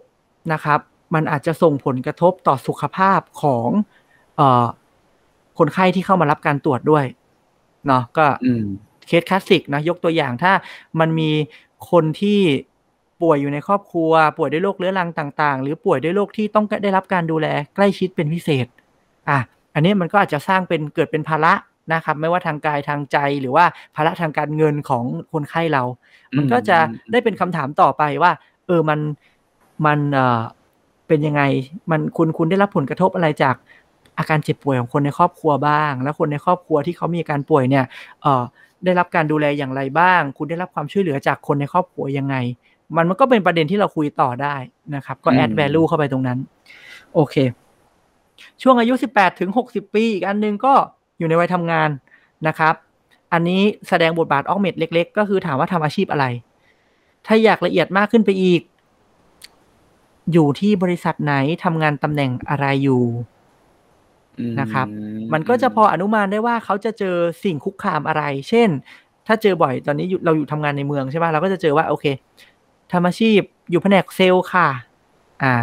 [0.52, 0.80] นะครับ
[1.14, 3.68] มันอาจจะส่งผลกระทบต่อสุขภาพของ
[4.36, 4.66] เอ่อ
[5.58, 7.04] คนไข้ที่เข้ามารับการตรวจด้วย
[7.86, 8.64] เนาะก็อืม
[9.06, 10.52] เคสคลาสสิกนะยกตัวอย่างถ้า
[11.00, 11.30] มันมี
[11.90, 12.40] คนที่
[13.22, 18.66] ป่วยอยู่ในครอบครัว ป่วยด้วยโรคเรื้อรังต่าง ๆ หรือป่วยด้วยโรคที่ต้องได้รับการดูแลใกล้ชิดเป็นพิเศษ
[19.28, 19.38] อะ
[19.74, 21.54] อันนี้มันก็อาจจะสร้างเป็นเกิดเป็นภาระ
[21.92, 23.64] นะครับ ไม่ว่าทางกายทางใจหรือว่า
[23.96, 25.82] ภาระทางการเงินของคนไข้เรา
[26.36, 26.78] มันก็จะ
[27.12, 28.32] ได้เป็นคำถามต่อไปว่า
[28.70, 29.00] เออมัน
[29.86, 30.40] มันเอ่อ
[31.08, 31.42] เป็นยังไง
[31.90, 33.54] มันคุณคุณได้รับผลกระทบอะไรจาก
[34.18, 37.84] อาการเจ็บป่วยของคนในครอบครัวบ้าง แล้วคนในครอบครัวที่เขามีอาการป่วยเนี่ย
[38.22, 38.42] เอ่อ
[38.84, 42.36] ได้รับการดูแลอย่างไรบ้าง คุณได้รับความช่วยเหลือจากคนในครอบครัวยังไง
[42.96, 44.54] มันมันก็เป็นประเด็นที่เราคุยต่อได้
[44.94, 46.38] นะครับ ก็อืม add value เข้าไปตรงนั้น
[47.14, 47.34] โอเค
[48.62, 50.72] ช่วงอายุ 18ถึง60 ปี อีกอันหนึงก็
[51.18, 51.90] อยู่ในวัยทำงาน
[52.48, 52.74] นะครับ
[53.32, 56.26] อันนี้แสดงบทบาทออกเม็ดเล็ก ๆ ก็คือถามว่าทำอาชีพอะไร
[57.26, 58.62] ถ้าอยากละเอียดมากขึ้นไปอีก
[60.32, 63.04] อยู่ที่บริษัทไหนทำงานตำแหน่งอะไรอยู่
[64.38, 64.86] อืนะครับ
[65.32, 68.68] มันก็จะพออนุมานได้ว่าเขาจะเจอสิ่งคุกคามอะไร เช่น
[69.26, 72.06] ถ้าเจอบ่อยตอนนี้อยู่เราอยู่ทำงานในเมืองใช่ไหมเราก็จะเจอว่าโอเค
[72.92, 73.40] ทำอาชีพ
[73.70, 74.68] อยู่แผนกเซลล์ค่ะ
[75.42, 75.54] อ่า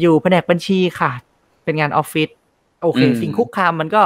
[0.00, 1.10] อยู่แผนกบัญชีค่ะ
[1.64, 2.28] เป็นงานออฟฟิศ
[2.82, 4.02] โอเคอืมสิ่งคุกคามมันก็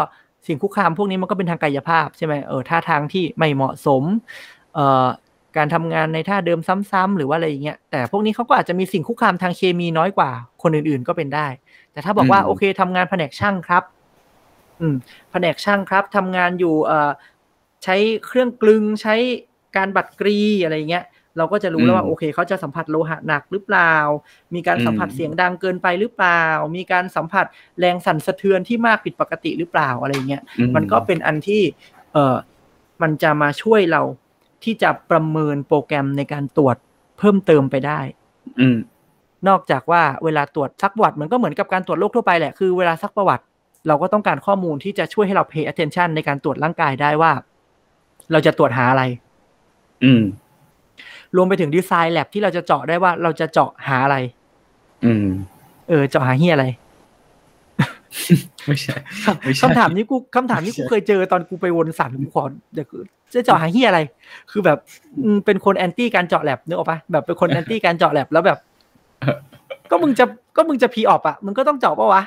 [0.47, 4.03] สิ่งคุกคามพวกนี้มันก็เป็นทางกายภาพใช่ไหมเออท่าทางที่ไม่เหมาะสม
[4.75, 5.07] เอ่อ
[5.57, 10.31] การทำงานในท่าเดิมซ้ำๆหรือว่าอะไรอย่างเงี้ยแต่พวกนี้เขาก็อาจจะมีสิ่งคุกคามทางเคมีน้อยกว่า
[10.63, 11.47] คนอื่นๆก็เป็นได้
[11.93, 13.83] แต่ถ้าบอกว่าอืมโอเคทำงานแผนกช่างครับ
[14.81, 14.97] อืม
[15.31, 17.11] แผนกช่างครับทำงานอยู่เอ่อ
[17.85, 17.97] ใช้
[18.27, 19.15] เครื่องกลึงใช้
[19.77, 21.05] การบัดกรีอะไรอย่างเงี้ย
[21.37, 23.95] เราก็จะรู้แล้วว่าอืมโอเคเขาจะสัมผัสโลหะหนักหรือเปล่า
[24.55, 26.43] มีการสัมผัสอืมเสียงดังเกินไปหรือเปล่า
[26.77, 27.47] มีการสัมผัส
[27.81, 31.63] แรงสั่นสะเทือนที่มากผิดปกติหรือเปล่าอะไรเงี้ยอืมันก็เป็นอันที่
[32.13, 32.37] เออ
[33.03, 34.03] มันจะมาช่วยเรา
[34.65, 36.77] ที่จะประเมินโปรแกรมในการตรวจ
[37.19, 38.01] เพิ่มเติมไปได้
[38.61, 38.77] อืม
[39.49, 43.45] นอกจากว่าเวลาตรวจซักประวัติมันก็เหมือนกับการตรวจโรคทั่วไปแหละคือเวลาซักประวัติ
[43.89, 47.33] เราก็ต้องการข้อมูลที่จะช่วยให้เรา pay attention ในการตรวจร่างกายได้ว่า
[48.33, 49.03] เราจะตรวจหาอะไร
[50.05, 50.23] อืม
[51.37, 54.17] รวมไปถึงดีไซน์แลบที่เราจะเจาะได้ว่าเราจะเจาะหาอะไร
[55.05, 55.27] อืม
[55.89, 56.67] เออ เจาะหาเฮียอะไร
[58.67, 58.97] ไม่ใช่
[59.43, 62.45] ไม่ใช่คำถามนี้กูคำถามนี้กูเคยเจอตอนกูไปวนสันกูขอ
[62.75, 62.89] เดี๋ยว
[63.35, 64.01] จะเจาะหาเฮียอะไร
[64.51, 64.79] คือแบบ
[65.25, 68.59] อืมเป็นคนแอนตี้การเจาะแลบนึกออกปะแบบเป็นคนแอนตี้การเจาะแลบแล้วแบบ
[69.91, 70.25] ก็มึงจะ
[70.57, 72.23] ก็มึงจะพีออปอะมึงก็ต้องเจาะปะวะ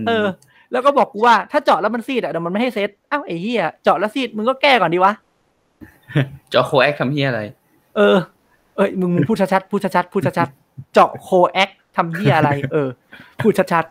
[0.00, 0.24] มเออ
[0.72, 5.12] แล้วก็บอกกูว่าถ้าเจาะแล้วมันซีดอะเดี๋ยวมันไม่ให้เซตอ้าวไอ้เหี้ยเจาะแล้วซีดมึงก็แก้ก่อนดีวะ
[6.50, 7.40] เจาะโคแอคทำเฮียอะไร
[7.96, 8.16] เออ
[8.76, 12.88] เอ้ยมึงมึงพูดชัดๆพูดชัดๆพูดชัดๆเจาะโคแอคทำเหี้ยอะไร เออ
[13.40, 13.84] พูดชัด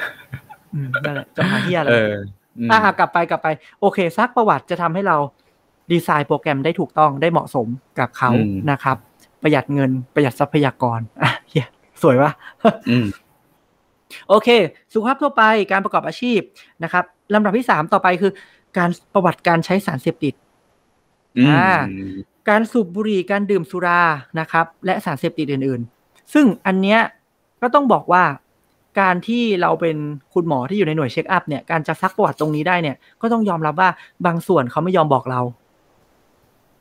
[0.00, 2.14] ๆอืมนั่นแหละเจาะหาเหี้ยอะไรเออ
[2.58, 3.48] อืมอะกลับไปกลับไป
[3.80, 5.16] โอเคซักประวัติจะทำให้เรา
[5.92, 7.66] ดีไซน์โปรแกรมได้ถูกต้องได้เหมาะสม
[7.98, 8.30] กับเขา
[8.70, 8.96] นะครับ
[9.42, 11.68] ประหยัดเงินประหยัดทรัพยากรอะเหี้ย
[12.02, 12.32] สวยปะ
[12.90, 13.06] อืม
[14.28, 14.48] โอเค
[14.92, 16.40] สุขภาพทั่วไปการประกอบอาชีพ
[16.84, 18.32] นะครับลำดับที่สามต่อไปคือ
[18.78, 20.34] การประวัติการใช้สารเสพติด
[21.36, 21.70] อืมอ่า
[22.48, 24.02] การสูบบุหรี่การดื่มสุรา
[24.40, 27.00] นะครับ และสารเสพติดอื่น ๆ ซึ่งอันเนี้ย
[27.62, 28.24] ก็ต้องบอกว่า
[29.00, 29.96] การที่เราเป็น
[30.34, 33.90] คุณหมอที่อยู่ในหน่วยเช็คอัพเนี่ยการจะซักประวัติตรงนี้ได้เนี่ยก็ต้องยอมรับว่า
[34.26, 35.40] บางส่วนเขาไม่ยอมบอกเรา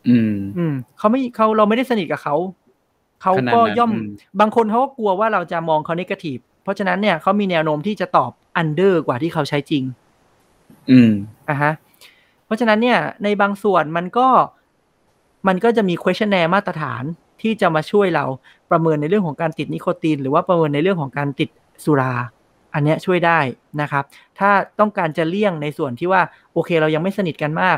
[0.07, 2.35] อืม อืมเขาไม่เขาเราไม่ได้สนิทกับเขา
[3.21, 4.07] เขาขนาดก็นั้นย่อมอืม
[4.39, 9.83] บางคนเขาก็กลัวว่าเราจะมองเขาเนกาทีฟเพราะฉะนั้นเนี่ยเขามีแนวโน้มที่จะตอบอันเดอร์กว่าที่เขาใช้จริง
[10.91, 11.11] อืม
[11.49, 11.73] อะฮะ
[12.45, 14.27] เพราะฉะนั้นเนี่ย ในบางส่วนมันก็
[15.47, 17.03] มันก็จะมี questionnaire มาตรฐาน
[17.41, 18.25] ที่จะมาช่วยเรา
[18.71, 21.49] ประเมินในเรื่องของการติดนิโคติน หรือว่าประเมินในเรื่องของการติด
[21.85, 22.13] สุรา
[22.73, 23.39] อันเนี้ยช่วยได้
[23.81, 24.03] นะครับ
[24.39, 26.21] ถ้าต้องการจะเลี่ยงในส่วนที่ว่า
[26.53, 27.77] โอเค เรายังไม่สนิทกันมาก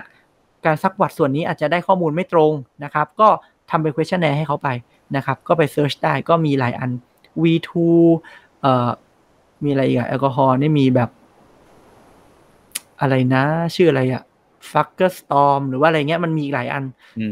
[0.66, 2.53] การซักประวัติส่วนนี้อาจจะได้ข้อมูลไม่ตรง
[2.84, 3.30] นะครับ ก็
[3.70, 4.70] ทำเป็น questionnaire ให้เขาไป
[5.16, 6.91] นะครับ ก็ไป search ได้ก็มีหลายอัน
[7.41, 7.72] V2
[8.62, 8.89] เอ่อ
[9.64, 11.09] มีอะไรอีกอะแอลกอฮอล์นี่มีแบบ
[13.01, 13.43] อะไรนะ
[13.76, 14.24] ชื่ออะไรอะ
[14.71, 16.84] Fagerström หรือว่าอะไรเงี้ยมันมีอีกหลายอัน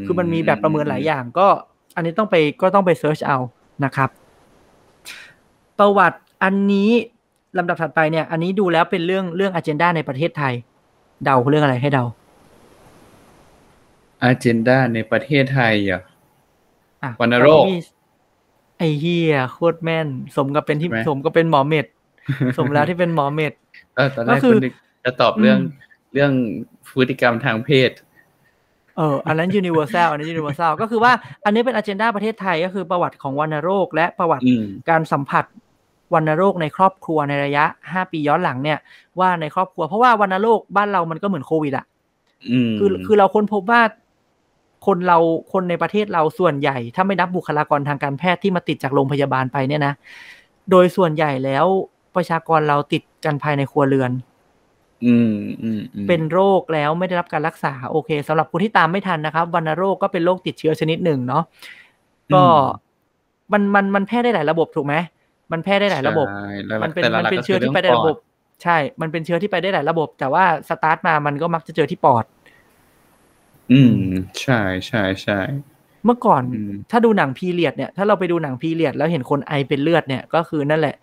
[0.05, 1.47] คือมันมีแบบประเมินหลายอย่าง ก็
[1.95, 3.37] อันนี้ต้องไปก็ต้องไป search เอา
[3.85, 4.09] นะครับ
[5.79, 6.91] ประวัติอันนี้
[7.57, 10.53] ลำดับถัดไปเนี่ย อันนี้ดูแล้วเป็นเรื่องเรื่องอ g e n d a ในประเทศไทย
[11.23, 12.03] เดาเรื่องอะไรให้เดา
[14.23, 16.01] อาเจนดาในประเทศไทยอะ
[17.03, 17.77] อะวัณโรคตอนนี้มี
[18.77, 20.07] ไอเฮียโคตรแม่น
[20.37, 21.85] สมกับเป็นที่ใช่ไหมสมก็เป็นหมอเม็ด
[22.57, 23.53] สมแล้วที่เป็นหมอเม็ด
[23.95, 24.73] เออตอนแรก็กคือคุณนึก
[25.05, 26.31] จะตอบเรื่องอืมเรื่อง
[26.89, 27.91] พฤติกรรมทางเพศ
[28.97, 31.11] เออ อันนั้น universal อันนั้น universal ก็คือว่า
[31.45, 35.45] อันนี้เป็นอ g e n d a ประเทศไทยก็คือประวัติของวัณโรค และประวัติอืมการสัมผัส
[36.13, 38.79] วัณโรคในครอบครัวในระยะ 5 ปีย้อนหลังเนี่ย
[39.19, 41.85] ว่าในครอบครัวเพราะว่าวัณโรคบ้านเรามันก็เหมือนโควิดอะ
[42.51, 43.81] อืมคือคือเราค้นพบว่า
[44.85, 45.17] คนเรา
[45.53, 49.93] คนในประเทศเราส่วนใหญ่ ถ้าไม่นับบุคลากรทางการแพทย์ที่มาติดจากโรงพยาบาลไปเนี่ยนะ
[50.71, 51.65] โดยส่วนใหญ่แล้ว
[52.15, 54.11] ประชากรเราติดกันภายในครัวเรือน
[55.05, 61.43] อืมอืมอืมเป็นโรคแล้วไม่ได้รับการรักษา โอเคสำหรับคนที่ตามไม่ทันนะครับวัณโรคก็เป็นโรคติดเชื้อชนิดหนึ่งเนาะ
[62.33, 62.43] ก็
[63.53, 64.95] มันมันมันแพร่ได้หลายระบบถูกไหม
[65.51, 68.25] มันแพร่ได้หลายระบบใช่แล้วมันเป็นแต่ละมันเป็นก็เชื้อที่ไปได้ระบบปอ
[68.63, 72.25] ใช่ มันเป็นเชื้อที่ไปได้หลายระบบ แต่ว่าสตาร์ทมามันก็มักจะเจอที่ปอด
[73.71, 73.99] อืม
[74.41, 75.39] ใช่ใช่ใช่
[76.05, 80.95] เมื่อก่อนอืมถ้าดูหนังพีเรียดเนี่ย ถ้าเราไปดูหนังพีเรียดแล้วเห็นคนไอเป็นเลือดเนี่ยก็คือนั่นแหละ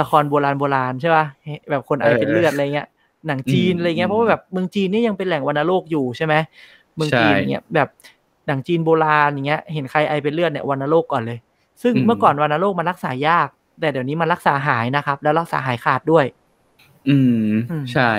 [0.00, 2.88] ละครโบราณโบราณใช่ป่ะเฮ้แบบคนไอเป็นเลือดอะไรเงี้ย
[3.26, 6.34] หนังจีนอะไรเงี้ยเพราะว่าแบบเมืองจีนนี่ยังเป็นแหล่งวัณโรคอยู่ใช่ไหม
[6.96, 7.88] เมืองจีนอย่างเงี้ยแบบ
[8.46, 11.38] หนังจีนโบราณอย่างเงี้ยเห็นใครไอเป็นเลือดเนี่ยวัณโรคก่อนเลย
[11.82, 13.48] ซึ่งเมื่อก่อนวัณโรคมันรักษายาก
[13.80, 16.24] แต่เดี๋ยวนี้มันรักษาหายนะครับ แล้วรักษาหายขาดด้วย
[17.08, 17.38] อืม
[17.68, 18.12] อืมใช่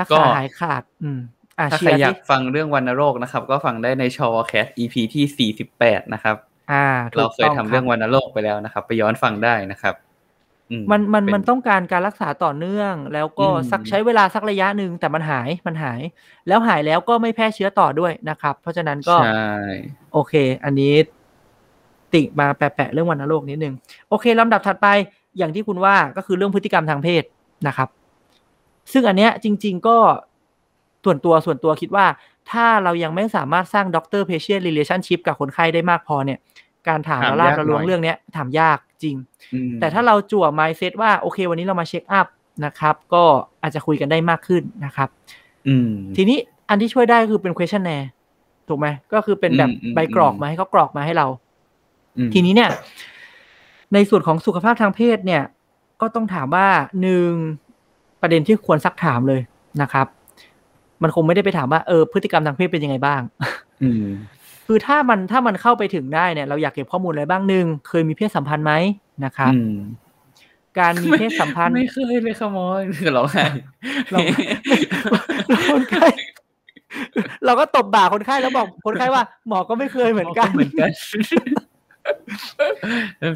[0.00, 1.41] รักก็ษาหายขาด อืมอะ
[1.72, 6.36] ถ้าเชีใครยร์อยาสิกฟังเรื่องวัณโรคนะครับ ก็ฟังได้ในชอวแคส EP ที่สี่สิบแปดนะครับ
[6.72, 9.94] อ่าถูเรากเคยต้องทำคเรื่บองวัณโรคไปแล้วนะครับ ไปย้อนฟังได้นะครับ
[10.70, 16.00] อืมันมันเป็มันต้องการการรักษาต่อเนื่อง แล้วก็อืมสักใช้เวลาสักระยะหนึ่งแต่มันหายมันหาย
[16.48, 19.50] แล้วหายแล้วก็ไม่แพร่เชื้อต่อด้วยนะครับ เพราะฉะนั้นก็ใช่
[20.12, 20.34] โอเค
[20.64, 20.94] อันนี้
[22.14, 23.74] ติมาแปะๆเรื่องวัณโรคนิดนึง
[24.08, 24.88] โอเคลำดับถัดไป
[25.38, 27.24] อย่างที่คุณว่าก็คือเรื่องพฤติกรรมทางเพศ
[27.68, 27.88] นะครับ
[28.92, 29.96] ซึ่งอันเนี้ยจริง ๆ ก็
[31.04, 32.06] ส่วนตัวส่วนตัวคิดว่า
[32.50, 36.38] ถ้าเรายังไม่สามารถสร้างด็อกเตอร์เพเชีย t รีเลชั่นชิพกับคนไข้ได้มากพอเนี่ย
[36.88, 39.16] การถามถามละลาบยากระลวงหน่อยเรื่องเนี้ยถามยากจริง
[39.54, 42.26] อืมแต่ถ้าเราจั่ว mindset ว่าโอเค วันนี้เรามา check up
[42.64, 43.22] นะครับ ก็
[43.62, 45.08] อาจจะคุยกันได้มากขึ้นนะครับ
[45.68, 46.38] อืมทีนี้
[46.68, 48.06] อันที่ช่วยได้ก็คือเป็น questionnaire
[48.68, 51.26] ถูกไหมก็คือเป็นแบบอืมอืมใบกรอกอืมมาให้เขากรอกมาให้เรา
[52.16, 52.70] อืมทีนี้เนี่ย
[53.94, 55.42] ในส่วนของสุขภาพทางเพศเนี่ย
[56.00, 56.68] ก็ต้องถามว่า
[57.00, 57.30] หนึ่ง
[58.20, 59.40] ประเด็นที่ควรซักถามเลย
[59.82, 60.06] นะครับ
[61.02, 63.20] มันคงไม่ได้ไปถามว่าเออพฤติกรรมทางเพศเป็นยังไงบ้าง
[63.82, 64.06] อืม
[64.66, 68.72] คือถ้ามันถ้ามันเข้าไปถึงได้เนี่ย เราอยากเก็บข้อมูลอะไรบ้างหนึ่งเคยมีเพศสัมพันธ์ไหม
[69.24, 69.76] นะครับอืม
[70.78, 73.44] การมีเพศสัมพันธ์ไม่เคยเลยขโมยคือร้องไห้
[74.10, 74.18] เรา
[75.70, 76.06] คนไข้
[77.46, 80.90] เราก็ตบบ่าคนไข้แล้วบอกคนไข้ว่า หมอก็ไม่เคยเหมือนกันเหมือนกัน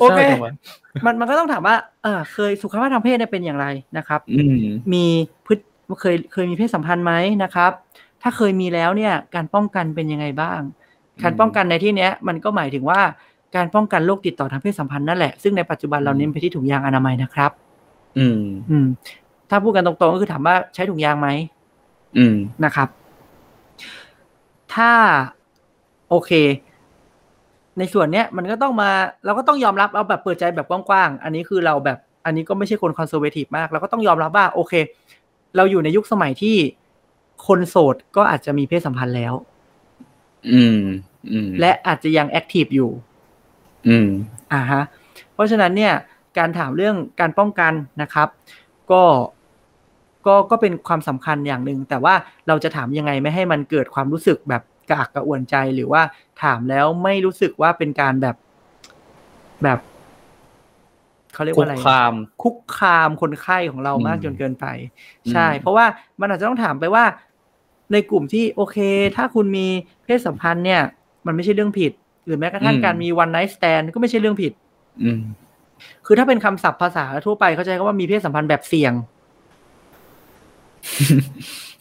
[0.01, 0.53] โอเคศร้าจังวะ
[1.05, 3.67] มันมันก็ต้องถามว่า เออเคยสุขภาพทางเพศเนี่ยเป็นอย่างไร
[3.99, 4.59] นะครับอืม
[4.93, 5.05] มี
[5.47, 5.55] พฤ
[5.89, 7.13] ติเคยเคยมีเพศสัมพันธ์ไหม
[7.43, 7.73] นะครับ
[8.23, 10.61] ถ้าเคยมีแล้วเนี่ยการป้องกันเป็นยังไงบ้าง
[11.23, 13.01] การป้องกันในที่เนี้ยมันก็หมายถึงว่า
[13.57, 17.51] การป้องกันโรคติดต่อทางเพศสัมพันธ์นั่นแหละ ซึ่งในปัจจุบันเราเน้นไปที่ถุงยางอนามัยนะครับ
[18.19, 18.87] อืม อืม
[19.51, 21.29] ถ้าพูดกันตรงๆก็คือถามว่าใช้ถุงยางไหม
[22.19, 22.89] อืม นะครับ
[24.75, 24.91] ถ้า
[26.11, 26.31] โอเค
[27.79, 28.91] ในส่วนเนี้ยมันก็ต้องมา
[29.25, 34.73] เราก็ต้องยอมรับเอาแบบเปิดใจแบบกว้างๆ อันนี้คือเราแบบ อันนี้ก็ไม่ใช่คน conservative มาก เราก็ต้องยอมรับว่า โอเค
[35.57, 36.57] เราอยู่ในยุคสมัยที่
[37.47, 39.35] คนโสดก็อาจจะมีเพศสัมพันธ์แล้ว
[40.53, 40.81] อืม
[41.31, 42.91] อืม และอาจจะยัง active อยู่
[43.89, 44.09] อืม
[44.53, 44.83] อ่าฮะ
[45.35, 45.95] เพราะฉะนั้นเนี่ย
[46.39, 47.73] การถามเรื่องการป้องกัน
[48.03, 48.29] นะครับ
[48.91, 49.03] ก็
[50.27, 52.15] ก็ ก็เป็นความสำคัญอย่างหนึ่ง แต่ว่า
[52.49, 56.03] เราจะถามยังไงไม่ให้มันเกิดความรู้สึกแบบกระอักกระอ่วนใจ หรือว่า
[56.43, 58.37] ถามแล้วไม่รู้สึกว่าเป็นการแบบ
[59.63, 59.79] แบบ
[61.37, 64.67] เขาเรียกคุว่าอะไรกคามคุกคามคนไข้ของเรามากอืมจนเกินไป
[65.25, 65.87] อืมใช่ เพราะว่า
[66.21, 67.05] มันอาจจะต้องถามไปว่า
[67.93, 68.79] ในกลุ่มที่โอเค
[69.17, 69.67] ถ้าคุณมี
[70.05, 70.83] เพศสัมพันธ์เนี่ย
[71.27, 71.93] มันไม่ใช่เรื่องผิด
[72.27, 74.53] หรือแม้กระทั่งการมี one night stand ก็ไม่ใช่เรื่องผิด
[75.03, 75.21] อืม
[76.07, 78.93] คือถ้าเป็นคำศัพท์ภาษาทั่วไปเขาใช้คำว่ามีเพศสัมพันธ์แบบเสี่ยง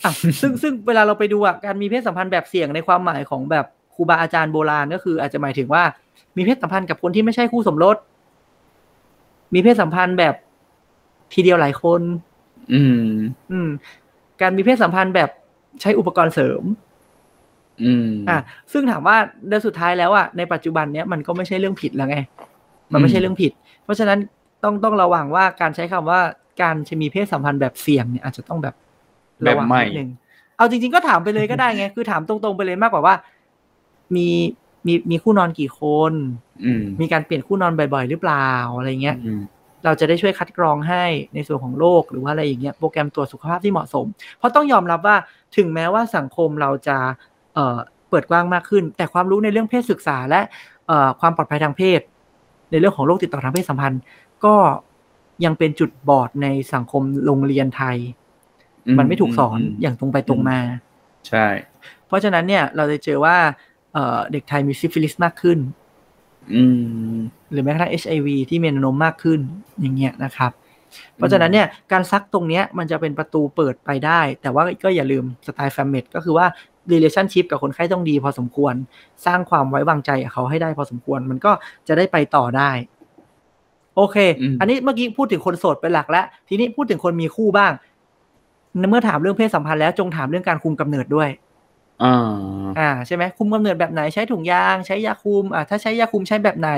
[0.04, 5.84] อะซึ่งซึ่งเวลาเราไปดูอะการมีเพศสัมพันธ์แบบเสี่ยงในความหมายของแบบครูบาอาจารย์โบราณก็คืออาจจะหมายถึงว่า
[6.38, 7.98] มีเพศสัมพันธ์กับคนที่ไม่ใช่คู่สมรส
[9.56, 10.36] มีเพศสัมพันธ์แบบ
[11.34, 12.02] ทีเดียวหลายคน
[12.74, 13.06] อืม
[13.52, 13.70] อืม
[14.42, 15.30] การมีเพศสัมพันธ์แบบ
[15.82, 16.64] ใช้อุปกรณ์เสริม
[17.84, 18.38] อืม อะ
[18.72, 19.18] ซึ่งถามว่า
[19.50, 22.18] โดยสุดท้ายแล้วอะในปัจจุบันเนี้ยมันก็ไม่ใช่เรื่องผิดแล้วไง
[22.92, 23.52] มันไม่ใช่เรื่องผิด
[23.84, 24.20] เพราะฉะนั้น
[24.64, 26.20] ต้องต้องระวังว่าการใช้คำว่า
[26.62, 28.76] การจะมีเพศสัมพันธ์แบบเสี่ยงเนี่ยอาจจะต้องแบบ
[29.44, 30.10] แบบระวังใหม่นิดนึง
[30.58, 33.16] เอาจริง ๆ ก็ถามไปเลยก็ได้ไง คือถามตรงๆไปเลยมากกว่าว่า
[34.16, 34.28] มี
[34.88, 35.82] มีมีคู่นอนกี่ค
[36.12, 36.14] น
[36.66, 39.42] อืมมีการเปลี่ยนคู่นอนบ่อยๆ หรือเปล่าอะไรเงี้ยอืม
[39.86, 44.06] เราจะได้ช่วยคัดกรองให้ในส่วนของโรคหรือว่าอะไรอย่างเงี้ยโปรแกรมตรวจสุขภาพที่เหมาะสม
[44.38, 45.16] เพราะต้องยอมรับว่า
[45.58, 46.98] ถึงแม้ว่าสังคมเราจะ
[47.56, 47.78] เอ่อ
[48.10, 50.42] เปิดกว้างมากขึ้น แต่ความรู้ในเรื่องเพศศึกษาและ
[50.88, 52.02] เอ่อความปลอดภัยทางเพศ
[52.72, 54.02] ในเรื่องของโรคติดต่อทางเพศสัมพันธ์
[54.46, 54.56] ก็
[55.46, 57.98] ยังเป็นจุดบอดในสังคมโรงเรียนไทย
[58.98, 60.60] มันไม่ถูกสอนอย่างตรงไปตรงมา
[61.28, 61.48] ใช่
[62.08, 63.38] เพราะฉะนั้นเนี่ยเราจะเจอว่า
[63.96, 65.60] เอ่อเด็กไทยมีซิฟิลิสมากขึ้น
[66.54, 66.64] อื
[67.16, 67.18] ม
[67.52, 69.40] หรือแม้กระทั่ง HIV ที่มีแนวโน้มมากขึ้น
[69.80, 70.52] อย่างเงี้ยนะครับ
[71.16, 76.46] เพราะฉะนั้นเนี่ยการซักตรงเนี้ยมันจะเป็นประตูเปิดไปได้ แต่ว่าก็อย่าลืมสไตล์ Fam Med ก็คือว่า
[76.92, 78.74] relationship กับคนไข้ต้องดีพอสมควร
[79.26, 81.52] สร้างความไว้วางใจกับเขาให้ได้พอสมควร มันก็
[81.88, 82.72] จะได้ไปต่อได้
[83.96, 87.72] โอเคอืมอันนี้เมื่อกี้พูดถึงคนโสดเป็นหลักแล้วทีนี้พูดถึงคนมีคู่บ้าง
[88.90, 91.30] เมื่อถามเรื่องเพศสัมพันธ์แล้วจงถามเรื่องการคุมกำเนิดด้วย
[92.04, 92.18] อ่า
[92.80, 96.72] อ่าใช่ไหมคุมกำเนิดแบบไหนใช้ถุงยาง ใช้ยาคุมอ่าถ้าใช้ยาคุมใช้แบบไหน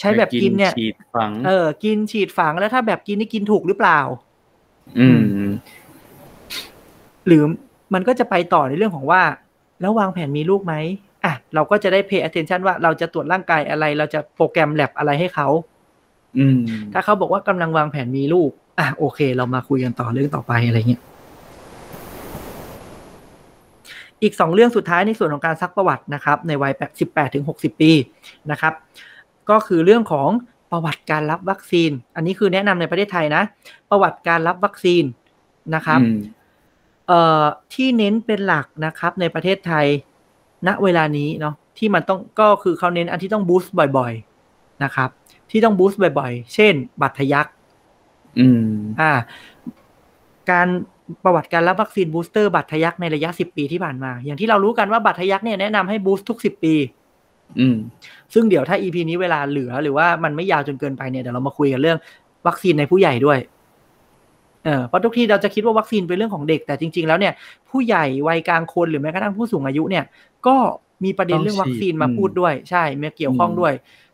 [0.00, 4.00] ใช้แบบกินเนี่ยฉีดฝัง เออ กินฉีดฝังแล้วถ้าแบบกินนี่กินถูกหรือเปล่า
[4.98, 5.20] อืม
[7.26, 7.42] หรือ
[7.94, 9.22] มันก็จะไปต่อในเรื่องของว่า
[9.80, 10.74] แล้ววางแผนมีลูกไหม
[11.24, 15.48] อะเราก็จะได้ pay attention ว่าเราจะตรวจร่างกายอะไร เราจะโปรแกรมแลบอะไรให้เขา
[16.38, 16.60] อืม
[16.92, 21.02] ถ้าเขาบอกว่ากำลังวางแผนมีลูก อะโอเค เรามาคุยกันต่อเรื่องต่อไปอะไรเงี้ย
[24.22, 27.92] อีกสองเรื่องสุดท้ายในส่วนของการซักประวัตินะครับในวัยสิบแปดถึงหกสิบปี
[28.50, 28.74] นะครับ
[29.50, 30.28] ก็คือเรื่องของ
[30.70, 33.42] ประวัติการรับวัคซีน อันนี้คือแนะนำในประเทศไทยนะ
[33.90, 35.04] ประวัติการรับวัคซีน
[35.74, 36.18] นะครับอืม
[37.08, 37.44] เอ่อ
[37.74, 39.86] ที่เน้นเป็นหลักนะครับในประเทศไทย
[40.66, 44.12] ณเวลานี้เนาะที่มันต้องก็คือเขาเน้นอันที่ต้อง boost บ่อย
[44.48, 45.10] ๆนะครับ
[45.50, 47.46] ที่ต้อง boost บ่อย ๆ เช่น บาดทะยัก
[48.38, 49.12] อืมอ่า
[50.50, 50.68] การ
[51.24, 56.74] ประวัติการรับวัคซีน booster บาดทะยักในระยะ10ปีที่ผ่านมา อย่างที่เรารู้กันว่าบาดทะยักเนี่ยแนะนำให้ boost ทุก10ปี
[57.58, 57.76] อืม
[58.34, 61.98] ซึ่งเดี๋ยวถ้า EP นี้เวลาเหลือ หรือว่ามันไม่ยาวจนเกินไปเนี่ยเดี๋ยวเรามาคุยกันเรื่อง
[62.46, 63.38] วัคซีนในผู้ใหญ่ด้วย
[64.64, 67.32] เออเพราะทุกทีเราจะคิดว่าวัคซีนเป็นเรื่องของเด็กแต่จริง ๆ แล้วเนี่ย
[67.70, 70.04] ผู้ใหญ่วัยกลางคนหรือแม้กระทั่งผู้สูงอายุเนี่ย
[70.46, 70.56] ก็
[71.04, 73.72] มีประเด็นเรื่องวัคซีนมาพูดด้วย ใช่มีเกี่ยวข้องด้วย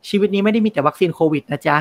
[0.08, 1.76] ชีวิตนี้ไม่ได้มีแต่วัคซีนโควิดนะจ๊ะ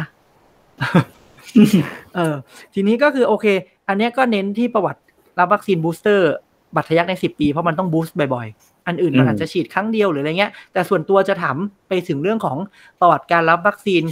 [2.16, 2.36] เออ
[2.74, 3.46] ทีนี้ก็คือโอเค
[3.92, 5.02] อันเนี้ยก็เน้นที่ประวัติ
[5.40, 12.58] รับวัคซีน booster บาดทะยักในสิบปี เพราะมันต้อง boost บ่อยๆ อันอื่นมันอืมอาจจะฉีดครั้งเดียวหรืออะไรเงี้ย แต่ส่วนตัวจะถามไปถึงเรื่องของ
[13.00, 14.04] ประวัติการรับวัคซีน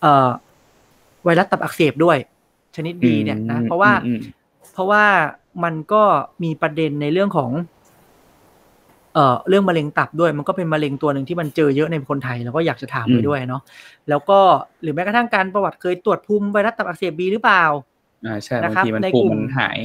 [0.00, 0.28] เอ่อ
[1.24, 2.16] ไวรัสตับอักเสบด้วย
[2.76, 4.20] ชนิดบีเนี่ยนะ เพราะว่าอืม
[4.72, 5.04] เพราะว่า
[5.64, 6.02] มันก็
[6.42, 7.50] มีประเด็นในเรื่องของ
[9.14, 13.62] เอ่อเรื่องมะเร็งตับด้วย มันก็เป็นมะเร็งตัวหนึ่งที่มันเจอเยอะในคนไทยแล้วก็อยากจะถามไปด้วยเนาะ
[14.08, 14.38] แล้วก็
[14.82, 17.64] หรือแม้กระทั่งการประวัติเคยตรวจภูมิไวรัสตับอักเสบบีหรือเปล่า
[18.26, 19.78] อ่าใช่นะบางครับทีมันในภูกลุ่มิมมันหาย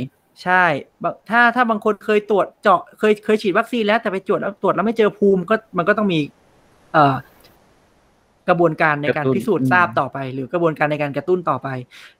[0.44, 0.64] ใช่
[1.04, 6.20] บางถ้าถ้าบางคนเคยตรวจเจาะเคยเคยฉีดวัคซีนแล้วแต่ไปตรวจแล้วตรวจแล้วไม่เจอภูมิก็มันก็ต้องมี
[6.94, 7.16] เอ่อ
[8.50, 11.68] กระบวนการในการกระตุ้นพิสูจน์อืมทราบต่อไป หรือกระบวนการในการกระตุ้นต่อไป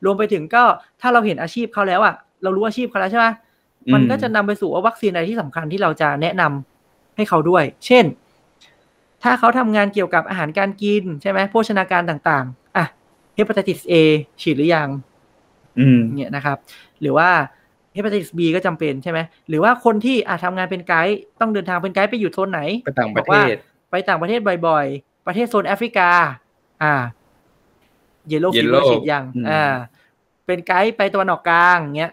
[0.06, 0.64] รวมไปถึงก็
[1.02, 3.28] ถ้าเราเห็นอาชีพเขาแล้วอะเรารู้อาชีพเขาแล้วใช่ไหม
[3.94, 8.06] มันก็จะนำไปสู่ว่าวัคซีนอะไรที่สำคัญที่เราจะแนะนำให้เขาด้วย เช่น
[9.24, 12.86] ถ้าเขาทำงานเกี่ยวกับอาหารการกินใช่ไหมโภชนาการต่าง ๆ อะ
[13.36, 13.94] hepatitis A
[14.42, 15.13] ฉีดหรือยังอืม
[16.16, 16.58] เนี่ยนะครับ
[17.02, 17.30] หรือว่า
[17.94, 19.20] hepatitis B ก็จำเป็นใช่ไหม
[19.50, 23.58] หรือว่าคนที่อาจทำงานเป็นไกด์ต้องเดินทางเป็นไกด์ไปอยู่โซนไหนไปต่างประบเทอกว่าศ
[23.92, 26.10] ไปต่างประเทศบ่อยๆ ประเทศโซนแอฟริกา
[26.84, 26.94] อ่า
[28.28, 29.74] เยลโล่ฟีเวอ Yellow ร์ฉีดยังอืมอ่า
[30.46, 32.12] เป็นไกด์ไปตะวันออกกลางเงี้ย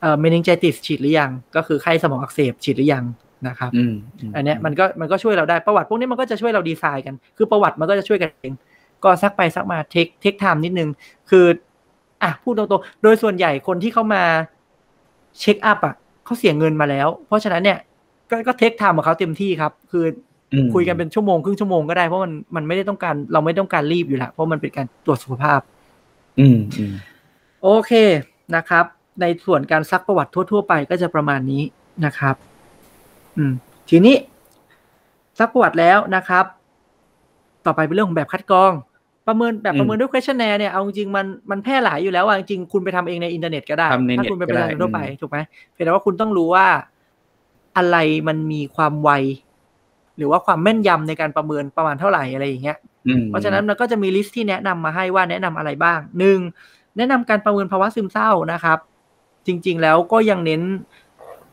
[0.00, 3.04] เอ่อ meningitis ฉีดหรือยัง ก็คือไข้สมองอักเสบฉีดหรือยัง
[3.48, 3.94] นะครับอืม
[4.28, 8.52] มอันเนี้ยมันก็มันก็ช่วยเราได้ประวัติพวกนี้มันก็จะช่วยเราดีไซน์กัน คือประวัติมันก็จะช่วยกันเอง
[9.04, 10.88] ก็ซักไปซักมา take take time นิดนึง
[11.30, 11.46] คือ
[12.22, 14.22] อะพูดตรงๆโดยส่วนใหญ่คนที่เข้ามา
[15.40, 15.94] check up อะ
[16.24, 17.78] เขาเสียเงินมาแล้ว เพราะฉะนั้นเนี่ย
[18.30, 20.04] ก็ก็ take time ของเขาเต็มที่ครับ คือ
[20.52, 25.60] อืมคุยกันเป็นชั่วโมงครึ่งชั่วโมงก็ได้เพราะมันมันไม่ได้ต้องการเราไม่ต้องการรีบอยู่แล้วเพราะมันเป็นการตรวจสุขภาพ
[26.40, 26.94] อืมอืม
[27.62, 27.92] โอเค
[28.56, 28.84] นะครับ
[29.20, 31.62] ในส่วนการซักประวัติทั่ว ๆ ไปก็จะประมาณนี้
[32.04, 32.36] นะครับ
[33.36, 33.52] อืม
[33.90, 34.16] ทีนี้
[35.38, 36.44] ซักประวัติแล้วนะครับ
[37.66, 38.72] ต่อไปเป็นเรื่องของแบบคัดกรอง
[39.26, 45.38] ประเมินแบบประเมินด้วย questionnaire เนี่ยเอาจริงๆมันมันแพร่หลายอยู่แล้วอะจริงๆคุณไปทำเองในอินเทอร์เน็ตก็ได้ทำในถ้าเน็ตคุณเป็นก็ประชาชนทั่วไปอืมถูกไหม
[45.72, 46.66] เพียงแต่ว่าคุณต้องรู้ว่า
[47.76, 47.96] อะไร
[48.28, 49.10] มันมีความไว
[50.16, 56.38] หรือว่าความแม่นยำในการประเมินประมาณเท่าไหร่อะไรอย่างเงี้ยอืมเพราะฉะนั้นมันก็จะมีลิสต์ที่แนะนำมาให้ว่าแนะนำอะไรบ้างหนึ่ง
[56.96, 58.78] แนะนำการประเมินภาวะซึมเศร้านะครับ
[59.46, 60.62] จริง ๆ แล้วก็ยังเน้น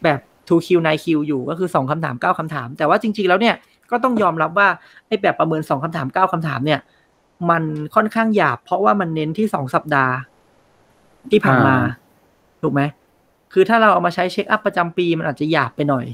[0.03, 3.55] แบบ 2Q 9Q อยู่ก็คือ2คำถาม9คำถาม แต่ว่าจริง ๆ แล้วเนี่ย
[3.91, 4.67] ก็ต้องยอมรับว่า
[5.07, 6.79] ไอ้แบบประเมิน2คำถาม9คำถามเนี่ย
[7.49, 7.63] มัน
[7.95, 10.15] ค่อนข้างหยาบ เพราะว่ามันเน้นที่2สัปดาห์
[11.31, 11.75] ที่ผ่านมา
[12.61, 12.81] ถูกไหม
[13.53, 16.05] คือถ้าเราเอามาใช้ check up ประจำปี มันอาจจะหยาบไปหน่อย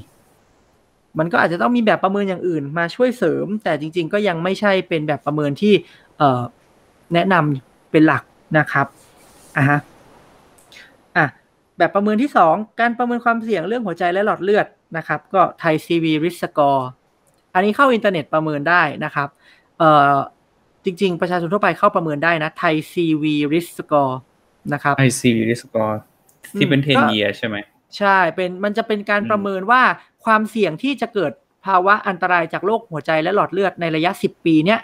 [1.18, 5.74] มันก็อาจจะต้องมีแบบประเมินอย่างอื่น มาช่วยเสริม แต่จริง ๆ ก็ยังไม่ใช่เป็นแบบประเมินที่
[6.18, 6.42] เอ่อ
[7.14, 8.22] แนะนำเป็นหลัก
[8.58, 8.86] นะครับ
[9.56, 9.78] อะฮะ
[11.16, 11.26] อะ
[11.78, 14.66] แบบประเมินที่สองการประเมินความเสี่ยงเรื่องหัวใจและหลอดเลือด
[14.96, 16.88] นะครับ ก็ Thai CV risk score
[17.54, 19.28] อันนี้เข้าอินเทอร์เน็ตประเมินได้นะครับ
[19.78, 20.14] เอ่อ
[20.86, 24.20] จริง ๆ ประชาชนทั่วไปเข้าประเมินได้นะ Thai CV risk score
[24.72, 26.00] นะครับ CV risk score
[26.58, 27.56] ที่เป็นอืมก็10 year ใช่ไหม
[27.98, 29.82] ใช่เป็นมันจะเป็นการอืมประเมินว่า
[30.24, 31.32] ความเสี่ยงที่จะเกิด
[31.66, 34.80] ภาวะอันตรายจากโรคหัวใจและหลอดเลือดในระยะ 10 ปีเนี่ย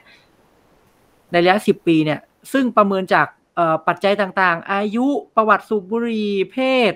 [1.33, 2.21] ในระยะ 10 ปีเนี่ย
[2.53, 3.27] ซึ่งประเมินจาก
[3.57, 6.57] เอ่อปัจจัยต่างๆ อายุประวัติสูบบุหรี่เพ
[6.91, 6.93] ศ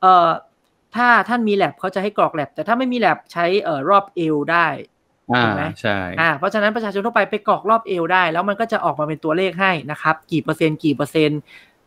[0.00, 0.30] เอ่อ
[0.96, 4.91] ถ้าท่านมีแลบเขาจะให้กรอกแลบแต่ถ้าไม่มีแลบใช้เอ่อรอบเอวได้อ่า
[5.40, 11.40] ถูกไหมใช่อ่าเพราะฉะนั้นประชาชนทั่วไปไปกรอกรอบเอวได้ แล้วมันก็จะออกมาเป็นตัวเลขให้นะครับ กี่เปอร์เซ็นต์กี่เปอร์เซ็นต์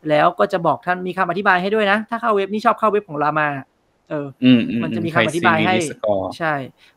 [0.10, 3.48] แล้วก็จะบอกท่านมีคำอธิบายให้ด้วยนะ ถ้าเข้าเว็บนี่ชอบเข้าเว็บของรามา
[4.10, 6.54] เอออืมอืมันจะมีคำอธิบายให้สกอร์ใช่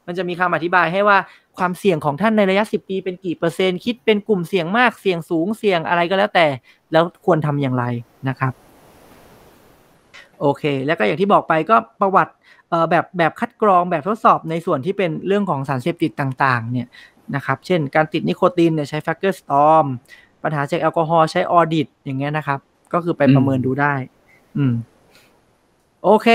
[0.07, 1.19] มันจะมีคำอธิบายให้ว่า
[1.59, 6.47] ความเสี่ยงของท่านในระยะ 10 ปีเป็นกี่เปอร์เซ็นต์ คิดเป็นกลุ่มเสี่ยงมาก เสี่ยงสูง เสี่ยงอะไรก็แล้วแต่
[6.93, 7.85] แล้วควรทำอย่างไร
[8.29, 8.53] นะครับ
[10.41, 12.33] โอเค แล้วก็อย่างที่บอกไปก็ประวัติ
[12.69, 16.89] เอ่อแบบแบบคัดกรองแบบทดสอบในส่วนที่เป็นเรื่องของสารเสพติดต่างๆเนี่ย
[17.35, 19.85] นะครับเช่นการติดนิโคตินเนี่ยใช้ Fagerström
[20.43, 22.59] ปัญหาจากแอลกอฮอล์ใช้ AUDIT อย่างเงี้ยนะครับ
[22.93, 23.95] ก็คือไปประเมินดูได้
[24.57, 24.75] อืม
[26.05, 26.29] โอเค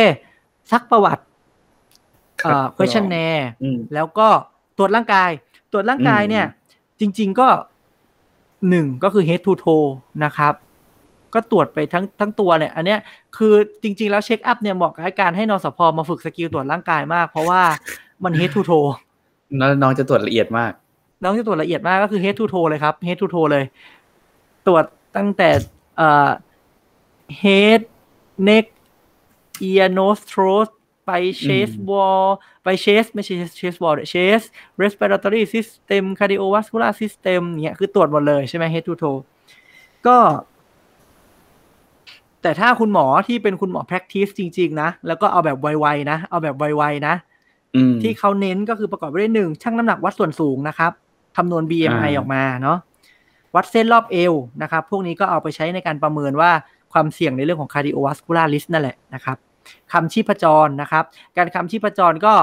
[0.72, 1.24] ซักประวัติ
[2.44, 4.28] เอ่อ questionnaire อืมแล้วก็
[4.78, 5.30] ตรวจร่างกาย
[5.72, 6.46] ตรวจร่างกายเนี่ย
[7.00, 7.48] จริง ๆก็
[8.70, 9.88] หนึ่งก็คือ head to toe
[10.24, 10.54] นะครับ
[11.34, 13.00] ก็ตรวจไปทั้งทั้งตัวเนี่ย อันเนี้ย
[13.38, 13.54] คือ
[13.84, 17.62] จริง ๆ แล้ว check up เนี่ยเหมาะกับการให้นสพมาฝึก skill ตรวจร่างกายมาก เพราะว่า
[18.24, 18.90] มัน head to toe
[19.58, 20.72] แล้วน้องจะตรวจละเอียดมาก
[21.24, 23.64] น้องจะตรวจละเอียดมากก็คือ head to toe เลยครับ head to toe เลย
[24.68, 24.84] ตรวจ
[25.18, 25.50] ตั้งแต่
[25.98, 26.30] เอ่อ
[27.42, 27.82] head
[28.48, 28.66] neck
[29.70, 30.70] ear nose throat
[31.06, 32.26] ไป chest wall
[32.64, 34.42] ไป chest ไม่ใช่ chest wall chest
[34.82, 39.20] respiratory system cardiovascular system เนี่ยคือตรวจหมดเลยใช่ไหม head to toe
[40.08, 40.18] ก็
[42.44, 47.16] แต่ถ้าคุณหมอที่เป็นคุณหมอ practice จริง ๆ นะ แล้วก็เอาแบบไวๆนะ เอาแบบไวๆนะ
[47.76, 50.92] อืมที่เขาเน้นก็คือประกอบไปด้วยหนึ่งชั่งน้ำหนักวัดส่วนสูงนะครับ
[51.36, 52.78] คำนวณ BMI อ่าออกมาเนาะ
[53.56, 56.52] วัดเส้นรอบเอวนะครับ พวกนี้ก็เอาไปใช้ในการประเมินว่า
[56.94, 59.38] ความเสี่ยงในเรื่องของ cardiovascular risk นั่นแหละนะครับ
[59.94, 61.04] คำชีพจรนะครับ
[61.38, 62.34] การคำชีพจรก็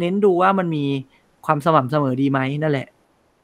[0.00, 0.84] เน้นดูว่ามันมี
[1.46, 2.88] ความสม่ำเสมอดีไหมนั่นแหละ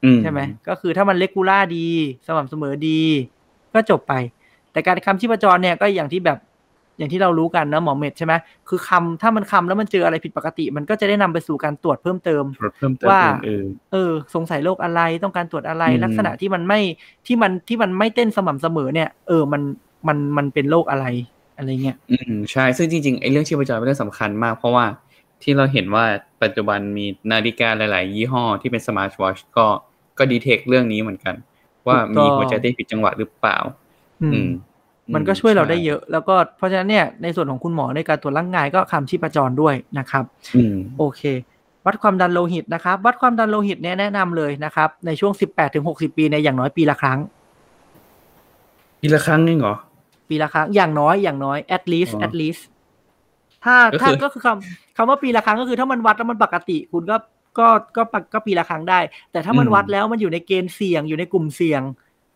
[0.04, 1.86] อืมใช่ไหมก็คือถ้ามันเลกูล่าดี
[2.26, 3.00] สม่ำเสมอดี
[3.74, 4.14] ก็จบไป
[4.72, 6.38] แต่การคำชีพจรเนี่ยก็อย่างที่แบบ
[6.98, 8.34] อย่างที่เรารู้กันนะหมอเม็ดใช่ไหม
[8.68, 16.80] คือคำถ้ามันคำแล้วมันเจออะไรผิดปกติ มันก็จะได้นำไปสู่การตรวจเพิ่มเติมตรวจเพิ่มเติมว่าเออเออ สงสัยโรคอะไรต้องการตรวจอะไรอืมลักษณะที่มันไม่
[17.26, 19.62] ที่มันที่มันไม่เต้นสม่ำเสมอเนี่ย เออมัน
[20.08, 21.06] มันมันเป็นโรคอะไร
[21.56, 24.84] อะไรเงี้ยอืมใช่ซึ่งจริงๆไอ้เรื่องชีพจรเป็นเรื่องสำคัญมาก เพราะว่า
[25.42, 26.04] ที่เราเห็นว่า
[26.42, 29.66] ปัจจุบันมีนาฬิกาหลาย ๆ ยี่ห้อที่เป็นสมาร์ทวอชก็
[30.18, 31.34] ก็ดีเทคเรื่องนี้เหมือนกัน
[31.86, 33.58] ว่าถูกต้องมีหัวใจเต้นผิดจังหวะหรือเปล่า
[34.22, 34.48] อืมอืม
[35.14, 40.24] มันก็ช่วยเราได้ใเยอะ แล้วก็เพราะฉะนั้นเนี่ยในส่วนของคุณหมอในการตรวจร่างกายก็คำชีพจรด้วยนะครับ
[40.56, 41.22] อืมโอเค
[41.86, 47.18] วัดความดันโลหิตนะครับ วัดความดันโลหิตเนี่ยแนะนำเลยนะครับ ในช่วง18ถึง60ปีเนี่ยอย่างน้อยปีละครั้ง
[49.00, 49.76] ปีละครั้งนึงเหรอ
[50.28, 52.62] ปีละครั้งอย่างน้อยอย่างน้อย at least อ๋อ at least
[53.64, 57.16] ถ้าก็ถ้าคือก็คือคำคำว่าปีละครั้งก็คือถ้ามันวัดแล้วมันปกติ คุณก็
[57.58, 59.00] ก็ก็ปกก็ปีละครั้งได้
[59.32, 61.82] แต่ถ้ามันวัดแล้วมันอยู่ในเกณฑ์เสี่ยงอยู่ในกลุ่มเสี่ยง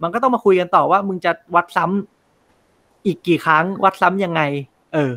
[0.05, 4.43] มันก็ต้องมาคุยกันต่อว่ามึงจะวัดซ้ำอีกกี่ครั้งวัดซ้ำยังไง
[4.95, 5.13] เออ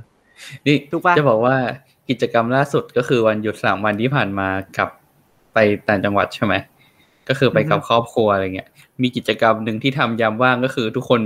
[0.65, 1.55] นี่ถูกปะจะบอกว่า
[2.09, 4.89] กิจกรรมล่าสุดก็คือวันหยุดสามวันที่ผ่านมากับ
[5.53, 5.57] ไป
[5.87, 6.53] ต่างจังหวัดใช่ไหม
[7.29, 8.69] ก็คือไปกับครอบครัวอะไรเงี้ย
[9.01, 11.21] มีกิจกรรมหนึ่งที่ทำยามว่างก็คือทุกคน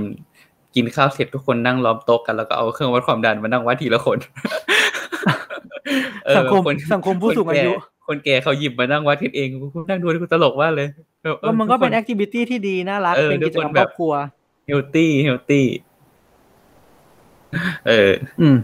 [0.74, 4.18] กินข้าวเสร็จทุกคนนั่งล้อมโต๊ะกันแล้วก็เอาเครื่องวัดความดันมานั่งวัดทีละคน
[6.24, 7.72] เออสังคมคนสังคมผู้สูงอายุ
[8.06, 10.88] คนแก่เขาหยิบมานั่งวัดกันเองกูนั่งดูกูตลกมากเลย
[11.22, 14.12] เออก็มันก็เป็น acทิวิตี้ที่ดีน่ารักเออเป็นทุกิกจคนกรรมแบคบรอบครัว
[14.66, 15.66] healthy healthy
[17.88, 18.56] เออ อืม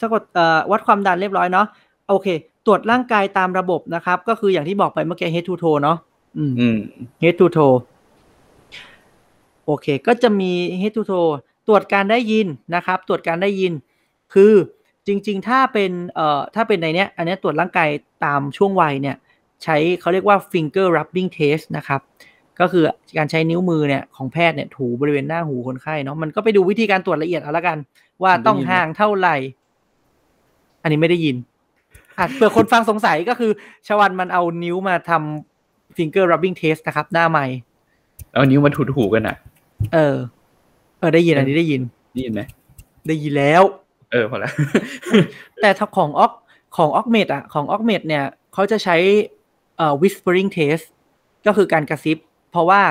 [0.00, 1.66] สะกดเอ่อวัดความดันเรียบร้อยเนาะ
[2.08, 2.26] โอเค
[2.66, 5.98] ตรวจร่างกายตามระบบนะครับ ก็คืออย่างที่บอกไปเมื่อกี้ head to toe เนาะ
[6.38, 6.76] อืมอืม
[7.22, 7.76] head to toe
[9.66, 11.30] โอเค ก็จะมี head to toe
[11.68, 13.72] ตรวจการได้ยินนะครับ ตรวจการได้ยิน
[14.34, 14.52] คือ
[15.06, 17.88] จริง ๆ ถ้าเป็นเอ่อถ้าเป็นในเนี้ย อันเนี้ยตรวจร่างกาย
[18.24, 19.16] ตามช่วงวัยเนี่ย
[19.66, 22.00] ใช้เขาเรียกว่า finger rubbing test นะครับ
[22.60, 22.82] ก็คือ
[23.18, 27.78] การใช้นิ้วมือเนี่ยของแพทย์เนี่ยถูบริเวณหน้าหูคนไข้เนาะมันก็ไปดูวิธีการตรวจละเอียดเอาละกัน
[28.22, 29.36] ว่าต้องห่างเท่าไหร่
[30.82, 31.36] อันนี้ไม่ได้ยิน
[32.18, 33.50] อะเผื่อคนฟังสงสัยก็คือ
[33.86, 37.44] ชวันมันเอานิ้วมาทำ finger rubbing test นะครับ หน้าไม้
[38.34, 39.36] เอานิ้วมาถูถูกันอะ
[39.94, 40.16] เออ
[40.98, 41.80] เออได้ยินอันนี้ได้ยิน
[42.14, 42.42] ได้ยินไหม
[43.08, 43.62] ได้ยินแล้ว
[44.12, 44.50] เออพอละ
[45.60, 46.32] แต่ถ้าของออก
[46.76, 48.96] ของออกเมดอะ ของออกเมดเนี่ยเขาจะใช้
[49.76, 50.84] เอ่อ whispering test
[51.46, 52.18] ก็คือการกระซิบ
[52.50, 52.82] เพราะว่า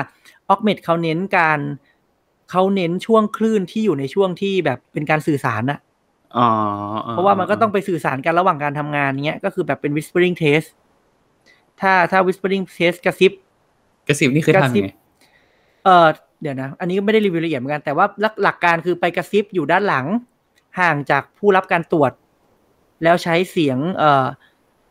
[0.48, 1.60] ออกเมดเขาเน้นการ
[2.50, 5.78] เขาเน้นช่วงคลื่นที่อยู่ในช่วงที่แบบเป็นการสื่อสารอะ
[6.36, 6.48] อ๋อ
[7.10, 10.68] เพราะว่ามันก็ต้องไปสื่อสารกันระหว่างการทำงานเนี้ยก็คือแบบเป็น whispering test
[11.80, 13.32] ถ้าถ้า whispering test กระซิบ
[14.08, 14.90] กระสิบนี่คือกระทำซิบไง
[15.84, 16.06] เออ
[16.42, 20.06] เดี๋ยวนะ อันนี้ก็ไม่ได้รีวิวละเอียดเหมือนกัน แต่ว่าหลักหลักการคือไปกระซิบอยู่ด้านหลัง
[20.80, 22.12] ห่างจากผู้รับการตรวจ
[23.02, 24.26] แล้วใช้เสียงเอ่อ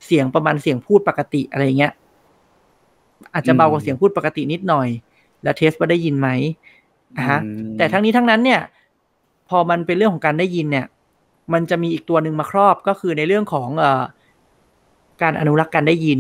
[0.06, 1.93] เสียงประมาณเสียงพูดปกติอะไรเงี้ย
[3.34, 4.88] อาจจะเบากว่าเสียงพูดปกตินิดหน่อย
[5.43, 6.30] แล้วเทสว่าได้ยินไหม
[7.18, 8.62] อะฮะอืมแต่ทั้งนี้ทั้งนั้นเนี่ย
[9.49, 10.86] พอมันเป็นเรื่องของการได้ยินเนี่ย
[11.53, 14.03] มันจะมีอีกตัวหนึ่งมาครอบก็คือในเรื่องของเอ่อ
[15.22, 16.20] การอนุรักษ์การได้ยิน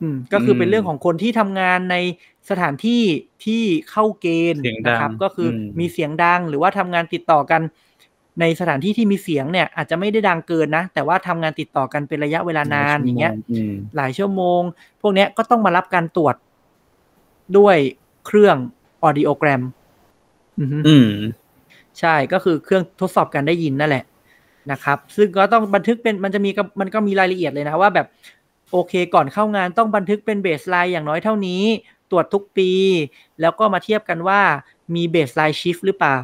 [0.00, 1.96] อืม ก็คือเป็นเรื่องของคนที่ทำงานใน
[2.50, 3.02] สถานที่
[3.44, 7.60] ที่เข้าเกณฑ์เสียงดังนะครับ ก็คืออมมีเสียงดังหรือว่าทำงานติดต่อกัน
[8.40, 14.60] ในสถานที่ที่มีเสียงเนี่ยอาจจะไม่ได้ดังเกินนะ แต่ว่าทำงานติดต่อกันเป็นระยะเวลานานอย่างเงี้ยอืมหลายชั่วโมง
[15.00, 16.34] พวกเนี้ยก็ต้องมารับการตรวจ
[17.58, 17.76] ด้วย
[18.26, 18.56] เครื่อง
[19.02, 19.62] audiogram
[20.58, 21.10] อือฮึอืม
[22.00, 24.04] ใช่ก็คือเครื่องทดสอบการได้ยินนั่นแหละ
[24.70, 28.06] นะครับ ซึ่งก็ต้องบันทึกเป็นมันจะมีกับมันก็มีรายละเอียดเลยนะว่าแบบ
[28.72, 31.62] โอเคก่อนเข้างานต้องบันทึกเป็น baseline อย่างน้อยเท่านี้
[32.10, 32.70] ตรวจทุกปี
[33.40, 34.40] แล้วก็มาเทียบกันว่า
[34.94, 36.18] มี baseline shift หรือเปล่า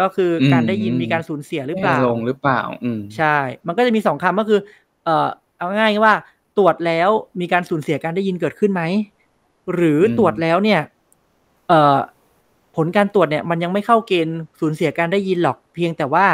[0.00, 3.36] ก็คืออมการได้ยินมีการสูญเสียหรือเปล่าลงหรือเปล่า อืมใช่
[3.66, 4.60] มันก็จะมีสองคำก็คือ
[5.04, 6.14] เอ่อเอาง่ายๆว่า
[6.58, 8.82] ตรวจแล้วมีการสูญเสียการได้ยินเกิดขึ้นไหม
[9.74, 10.80] หรืออมตรวจแล้วเนี่ย
[11.68, 11.98] เอ่อ
[12.76, 16.26] ผลการตรวจเนี่ยมันยังไม่เข้าเกณฑ์สูญเสียการได้ยินหรอกเพียงแต่ว่า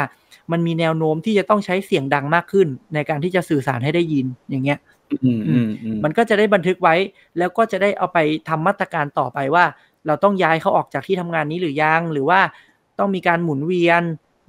[0.51, 4.79] มันมีแนวโน้มที่จะต้องใช้เสียงดังมากขึ้น ในการที่จะสื่อสารให้ได้ยินอย่างเงี้ย
[5.23, 6.95] อืมอืมอืมมันก็จะได้บันทึกไว้
[7.37, 8.17] แล้วก็จะได้เอาไป
[8.49, 9.65] ทำมาตรการต่อไปว่า
[10.07, 12.39] เราต้องย้ายเขาออกจากที่ทำงานนี้หรือยังหรือว่า
[12.99, 14.01] ต้องมีการหมุนเวียน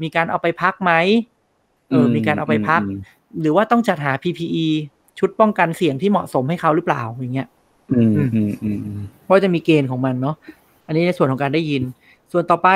[0.03, 0.93] มีการเอาไปพักไหม
[1.89, 2.81] เออมีการเอาไปพัก
[3.41, 4.67] หรือว่าต้องจัดหา PPE
[5.19, 7.49] ชุดป้องกันเสี่ยงที่เหมาะสมให้เขาหรือเปล่าอย่างเงี้ย
[7.93, 8.79] อืมอืมอืม
[9.25, 10.37] เพราะจะมีเกณฑ์ของมันเนาะ
[10.87, 11.83] อันนี้ในส่วนของการได้ยิน
[12.33, 12.69] ส่วนต่อไป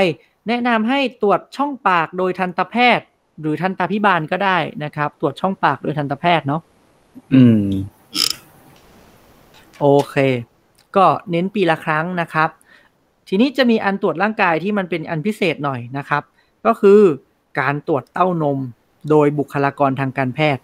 [0.48, 3.06] แนะนำให้ตรวจช่องปากโดยทันตแพทย์
[3.40, 6.60] หรือทันตพิบาลก็ได้นะครับ ตรวจช่องปากโดยทันตแพทย์เนาะ
[7.34, 7.64] อืม
[9.80, 10.16] โอเค
[10.96, 12.48] ก็เน้นปีละครั้งนะครับ
[13.32, 16.22] ทีนี้จะมีอันตรวจร่างกายที่มันเป็นอันพิเศษหน่อยนะครับ
[16.66, 17.00] ก็คือ
[17.60, 18.58] การตรวจเต้านม
[19.10, 20.62] โดยบุคลากรทางการแพทย์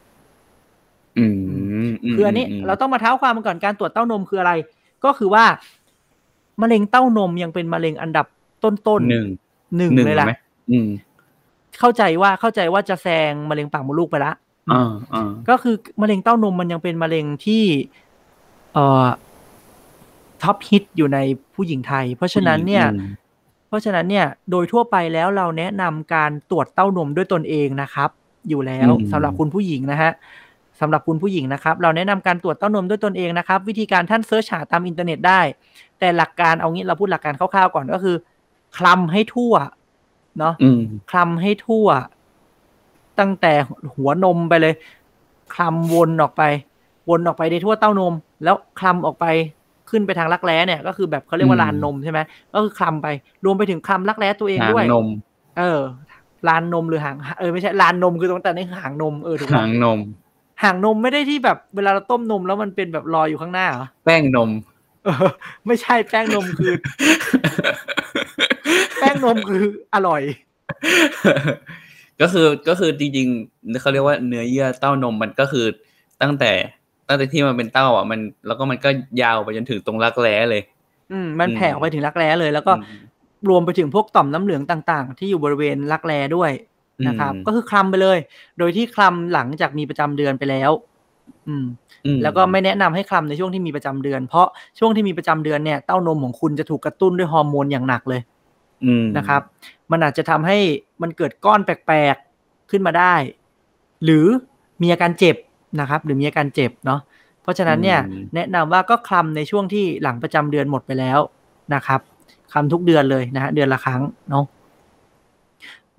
[1.18, 1.26] อื
[1.86, 4.52] มคืออันนี้เราต้องมาเท้าความก่อนการตรวจเต้านมคืออะไร
[5.04, 5.44] ก็คือว่า
[6.62, 8.26] มะเร็งเต้านมยังเป็นมะเร็งอันดับ
[8.64, 9.26] ต้นๆหนึ่ง
[9.76, 10.26] หนึ่งเลยล่ะ
[10.70, 10.88] อืม
[11.78, 14.32] เข้าใจว่าเข้าใจว่าจะแซงมะเร็งปากมดลูกไปละ
[14.72, 17.64] อ่าอ่าก็คือมะเร็งเต้านมมันยังเป็นมะเร็งที่
[18.72, 19.06] เอ่อ
[20.42, 21.18] top hit อยู่ใน
[21.54, 22.84] ผู้หญิงไทย เพราะฉะนั้นเนี่ย
[23.68, 28.10] เพราะฉะนั้นเนี่ยโดยทั่วไปแล้วเราแนะนำการตรวจเต้านมด้วยตนเองนะครับ
[28.48, 30.12] อยู่แล้วสำหรับคุณผู้หญิงนะฮะ
[30.80, 35.40] สำหรับคุณผู้หญิงนะครับ เราแนะนำการตรวจเต้านมด้วยตนเองนะครับ วิธีการท่าน search หาตามอินเทอร์เน็ตได้
[35.98, 38.16] แต่หลักการเอางี้เราพูดหลักการคร่าวๆก่อนก็คือ
[38.76, 39.54] คลำให้ทั่ว
[40.38, 40.80] เนาะอืม
[41.10, 41.86] คลำให้ทั่ว
[43.18, 43.52] ตั้งแต่
[43.94, 44.74] หัวนมไปเลย
[45.54, 46.42] คลำวนออกไป
[47.08, 48.14] วนออกไปในทั่วเต้านม
[48.44, 49.26] แล้วคลำออกไป
[49.90, 52.20] ขึ้นไปทางรักแร้เนี่ยก็คือแบบเขาเรียกว่าลานนมใช่ไหม
[52.54, 53.06] ก็คือคลำไป
[53.44, 55.06] รวมไปถึงคลำรักแร้ตัวเองด้วยหางนม
[55.58, 55.80] เออ
[56.48, 59.98] ลานนมหรือหางเออไม่ใช่ลานนมคือตรงแต่ในหางนมเออถูกไหมหางนม
[60.62, 64.50] หางนมไม่ได้ที่แบบเวลาเราต้มนมแล้วมันเป็นแบบลอยอยู่ข้างหน้าเหรอแป้งนม
[65.04, 65.28] เออ
[65.66, 66.72] ไม่ใช่แป้งนมคือ
[69.00, 69.64] แป้งนมคือ
[69.94, 70.22] อร่อย
[72.20, 75.66] ก็คือก็คือจริงๆเขาเรียกว่าเนื้อเยื่อเต้านมมันก็คือ
[76.22, 76.52] ตั้งแต่
[77.08, 78.90] ตั้งแต่ที่มันเป็นเต้าอะมันแล้วก็มันก็
[79.22, 80.62] ยาวไปจนถึงตรงรักแร้เลย
[81.12, 83.04] อืม มันแผ่ออกไปถึงรักแร้เลย แล้วก็อืม
[83.48, 86.50] รวมไปถึงพวกต่อมน้ำเหลืองต่าง ๆ ที่อยู่บริเวณรักแร้ด้วย
[87.08, 88.18] นะครับอืมก็คือคลำไปเลย
[88.58, 90.70] โดยที่คลำหลังจากมีประจำเดือนไปแล้ว
[91.48, 91.64] อืม
[92.06, 94.46] อืม แล้วก็ไม่แนะนำให้คลำในช่วงที่มีประจำเดือน เพราะ
[94.78, 98.20] ช่วงที่มีประจำเดือนเนี่ยเต้านมของคุณจะถูกกระตุ้นด้วยฮอร์โมนอย่างหนักเลย
[98.84, 99.42] อืมนะครับ
[99.90, 100.58] มันอาจจะทำให้
[101.02, 103.14] มันเกิดก้อนแปลกๆขึ้นมาได้
[104.04, 104.26] หรือ
[104.82, 105.36] มีอาการเจ็บ
[105.80, 107.00] นะครับ หรือมีอาการเจ็บเนาะ
[107.42, 108.00] เพราะฉะนั้นเนี่ย
[108.34, 111.18] แนะนำว่าก็คลำในช่วงที่หลังประจำเดือนหมดไปแล้ว
[111.74, 112.00] นะครับ
[112.52, 114.44] คลำทุกเดือนเลยนะฮะเดือนละครั้งเนาะ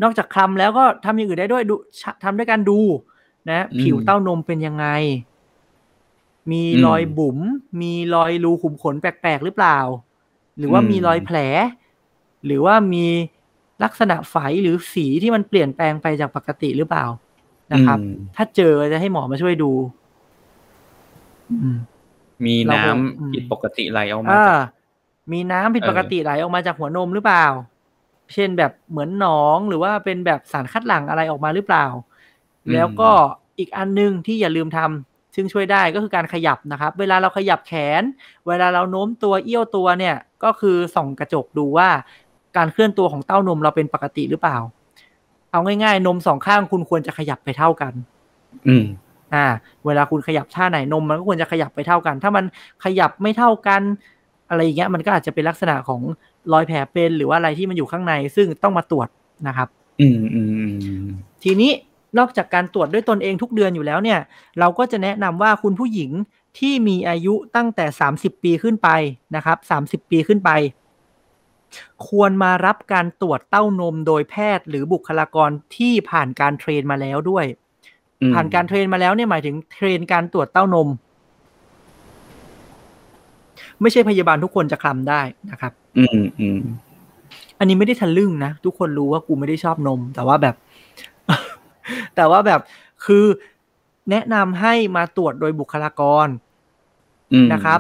[0.01, 1.75] นอกจากคลำแล้วก็ทำอย่างอื่นได้ด้วยดู
[2.23, 2.79] ทำด้วยการดู
[3.49, 4.85] นะผิวเต้านมเป็นยังไง
[6.51, 7.37] มีรอยบุ๋ม
[7.81, 9.79] มีรอยรูขุมขนแปลกๆหรือเปล่า
[10.57, 11.37] หรือว่ามีรอยแผล
[12.45, 13.05] หรือว่ามี
[13.83, 17.05] ลักษณะไฝหรือสีที่มันเปลี่ยนแปลงไปจากปกติหรือเปล่า
[17.73, 19.71] นะครับอืมถ้าเจอจะให้หมอมาช่วยดู
[21.51, 21.77] อืม
[22.45, 24.59] มีน้ำเราก็อืมผิดปกติไหลออกมาอ่าจาก
[25.31, 27.45] มีน้ำผิดปกติไหลออกมาจากหัวนมหรือเปล่า
[28.33, 31.85] เช่นแบบเหมือนหนองหรือว่าเป็นแบบสารคัดหลั่งอะไรออกมาหรือเปล่า
[32.73, 33.09] แล้วก็
[33.59, 38.03] อีกอันหนึงที่อย่าลืมทำซึ่งช่วยได้ก็คือการขยับนะครับ เวลาเราขยับแขน
[38.47, 41.89] เวลาเราโน้มตัวเอี้ยวตัวเนี่ย ก็คือส่องกระจกดูว่า
[42.57, 44.57] การเคลื่อนตัวของเต้านมเราเป็นปกติหรือเปล่า
[45.57, 47.93] เอาง่ายๆ นมสองข้างคุณควรจะขยับไปเท่ากัน
[48.67, 48.85] อืม
[49.33, 49.45] อ่า
[49.85, 52.45] เวลาคุณขยับท่าไหนนมมันก็ควรจะขยับไปเท่ากัน ถ้ามัน
[52.83, 53.81] ขยับไม่เท่ากัน
[54.49, 56.01] อะไรอย่างเงี้ยมันก็อาจจะเป็นลักษณะของ
[56.53, 59.07] รอยแผลเป็นหรือว่าอะไรที่มันอยู่ข้างในซึ่งต้องมาตรวจ
[59.47, 59.67] นะครับ
[60.01, 60.65] อืมอืมอื
[61.03, 61.07] ม
[61.43, 61.71] ทีนี้
[62.17, 64.19] นอกจากการตรวจด้วยตนเองทุกเดือนอยู่แล้วเนี่ย
[64.59, 66.11] เราก็จะแนะนำว่าคุณผู้หญิง
[66.59, 67.85] ที่มีอายุตั้งแต่
[68.15, 68.89] 30 ปีขึ้นไป
[69.35, 69.57] นะครับ
[70.03, 70.49] 30 ปีขึ้นไป
[72.07, 77.45] ควรมารับการตรวจเต้านมโดยแพทย์หรือบุคลากรที่ผ่านการเทรนมาแล้วด้วย
[78.21, 80.89] อืมผ่านการเทรนมาแล้วเนี่ยหมายถึงเทรนการตรวจเต้านม
[83.81, 86.59] ไม่ใช่พยาบาลทุกคนจะคลำได้นะครับ อืมอืม
[87.59, 90.55] อันนี้ไม่ได้ทะลึ่งนะ ทุกคนรู้ว่ากูไม่ได้ชอบนม แต่ว่าแบบ
[92.15, 92.61] แต่ว่าแบบ
[93.05, 93.25] คือ
[94.11, 96.27] แนะนำให้มาตรวจโดยบุคลากร
[97.33, 97.79] อืมนะครับ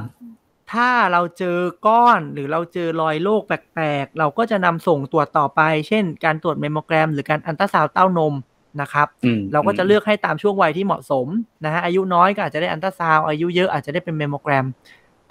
[0.73, 8.33] ถ้าเราเจอก้อนหรือเราเจอรอยโรคแปลกๆ เราก็จะนำส่งตรวจต่อไป เช่น การตรวจ mammogram หรือการอัลตราซาวด์เต้านม
[8.81, 11.27] นะครับอืมเราก็จะเลือกให้ตามช่วงวัยที่เหมาะสม
[11.65, 14.65] นะฮะอายุน้อยก็อาจจะได้อัลตราซาวด์อายุเยอะอาจจะได้เป็น mammogram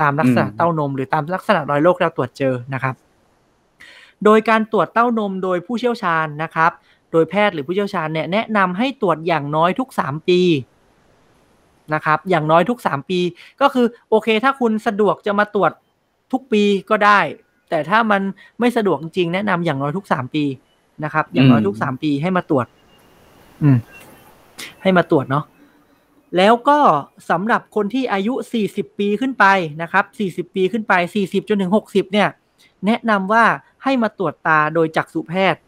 [0.01, 2.95] ตามลักษณะเต้านม หรือตามลักษณะรอยโรคที่เราตรวจเจอนะครับ
[4.25, 6.73] โดยการตรวจเต้านมโดยผู้เชี่ยวชาญนะครับ
[7.13, 10.41] โดยแพทย์หรือผู้เชี่ยวชาญเนี่ยแนะนำให้ตรวจอย่างน้อยทุก 3 ปี
[11.95, 13.21] นะครับ อย่างน้อยทุก 3 ปี
[13.61, 15.73] ก็คือโอเค ถ้าคุณสะดวกจะมาตรวจ
[16.33, 17.21] ทุกปีก็ได้
[17.71, 18.23] แต่ถ้ามัน
[18.61, 20.45] ไม่สะดวกจริงๆแนะนำอย่างน้อยทุก 3 ปี
[21.05, 22.67] นะครับ อย่างน้อยทุก 3 ปีให้มาตรวจ
[23.63, 23.79] อืม
[24.83, 25.45] ให้มาตรวจเนาะ
[26.37, 26.79] แล้วก็
[27.31, 28.35] สำหรับคนที่อายุ
[28.69, 29.45] 40 ปีขึ้นไป
[29.83, 30.05] นะครับ
[30.49, 32.29] 40 ปีขึ้นไป 40 จนถึง 60 เนี่ย
[32.87, 33.45] แนะนำว่า
[33.85, 35.61] ให้มาตรวจตาโดยจักษุแพทย์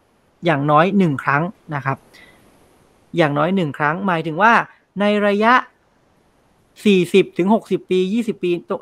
[0.45, 1.43] อย่างน้อยหนึ่งครั้ง
[1.75, 1.99] นะครับ
[3.17, 4.53] อย่างน้อยหนึ่งครั้ง หมายถึงว่า
[5.01, 5.53] ในระยะ
[6.87, 8.73] 40ถึง60ปี20ปี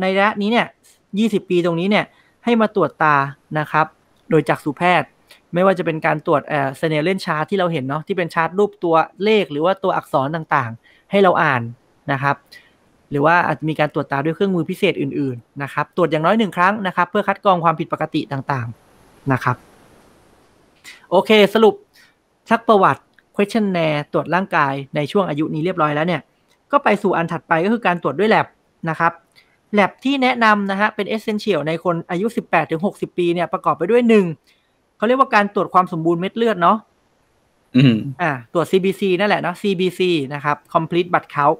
[0.00, 0.66] ในระยะนี้เนี่ย
[1.08, 2.04] 20ปีตรงนี้เนี่ย
[2.44, 3.16] ให้มาตรวจตา
[3.58, 3.86] นะครับ
[4.30, 5.08] โดยจักษุแพทย์
[5.54, 11.62] ไม่ว่าจะเป็นการตรวจเอ่อ Snellen chart ที่เราเห็นเนาะที่เป็นชาร์ตรูปตัวเลขหรือว่าตัวอักษรต่างๆ ให้เราอ่าน
[12.12, 12.36] นะครับ
[13.10, 19.56] หรือว่าอาจจะมีการตรวจตาด้วยเครื่องมือพิเศษอื่นๆนะครับ ตรวจอย่างน้อยหนึ่งครั้งนะครับ เพื่อคัดกรองความผิดปกติต่างๆนะครับ
[21.10, 21.74] โอเคสรุป
[22.48, 23.02] ชักประวัติ
[23.36, 26.20] questionnaire ตรวจร่างกายในช่วงอายุนี้เรียบร้อยแล้วเนี่ย
[26.72, 28.46] ก็ไปสู่อันถัดไปก็คือการตรวจด้วยแ a บ
[28.90, 29.12] นะครับ
[29.74, 32.26] แ a บที่แนะนำนะฮะเป็น essential ในคนอายุ
[32.72, 34.26] 18-60 ปีเนี่ยประกอบไปด้วยหนึ่ง
[34.96, 36.78] เขาเรียกว่าการตรวจความสมบูรณ์เม็ดเลือดเนาะ
[37.76, 40.00] อืมอ่าตรวจ CBC นั่นแหละนะ CBC
[40.34, 41.56] นะครับ complete blood count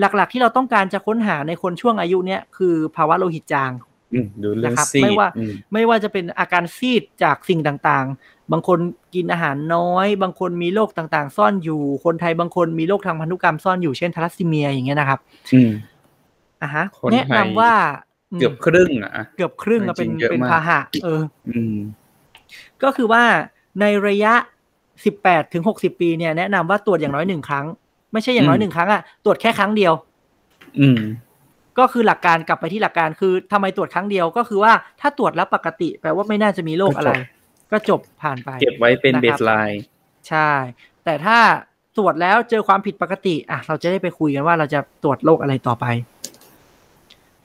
[0.00, 3.72] หลักๆที่เราต้องการจะค้นหาในคนช่วงอายุเนี้ยคือภาวะโลหิตจาง
[4.14, 8.78] อืมดูเรื่องนะครับซีดไม่ว่าอืมไม่ว่าจะเป็นอาการซีดจากสิ่งต่างๆ บางคน
[9.14, 15.18] กินอาหารน้อย บางคนมีโรคต่างๆ ซ่อนอยู่ คนไทยบางคนมีโรคทางพันธุกรรมซ่อนอยู่เช่นทาลัสซีเมียอย่างเงี้ยนะครับ
[15.54, 15.70] อืม
[16.62, 17.72] อะฮะคนไทยแนะนำว่า
[18.32, 21.76] อืมเกือบครึ่งอะ เกือบครึ่งอะจริเป็นงๆเยอะเป็นมากพาหะ เออ อืม
[22.82, 23.22] ก็คือว่า
[23.80, 24.34] ในระยะ
[24.92, 27.66] 18ถึง60ปีเนี่ยแนะนำว่าตรวจอย่างน้อยหนึ่งครั้ง
[28.12, 29.92] ไม่ใช่อย่างน้อยอืมหนึ่งครั้งอะตรวจแค่ครั้งเดียว
[30.80, 31.00] อืม
[31.78, 37.10] ก็คือหลักการกลับไปที่หลักการคือทำไมตรวจครั้งเดียวก็คือว่าถ้าตรวจแล้วปกติแปลว่าไม่น่าจะมีโรคอะไร
[37.72, 39.82] ก็จบผ่านไป เก็บไว้เป็นนะครับเบสไลน์
[40.28, 40.50] ใช่
[41.04, 41.38] แต่ถ้า
[41.96, 45.86] ตรวจแล้วเจอความผิดปกติ อะ เราจะได้ไปคุยกันว่าเราจะตรวจโรคอะไรต่อไป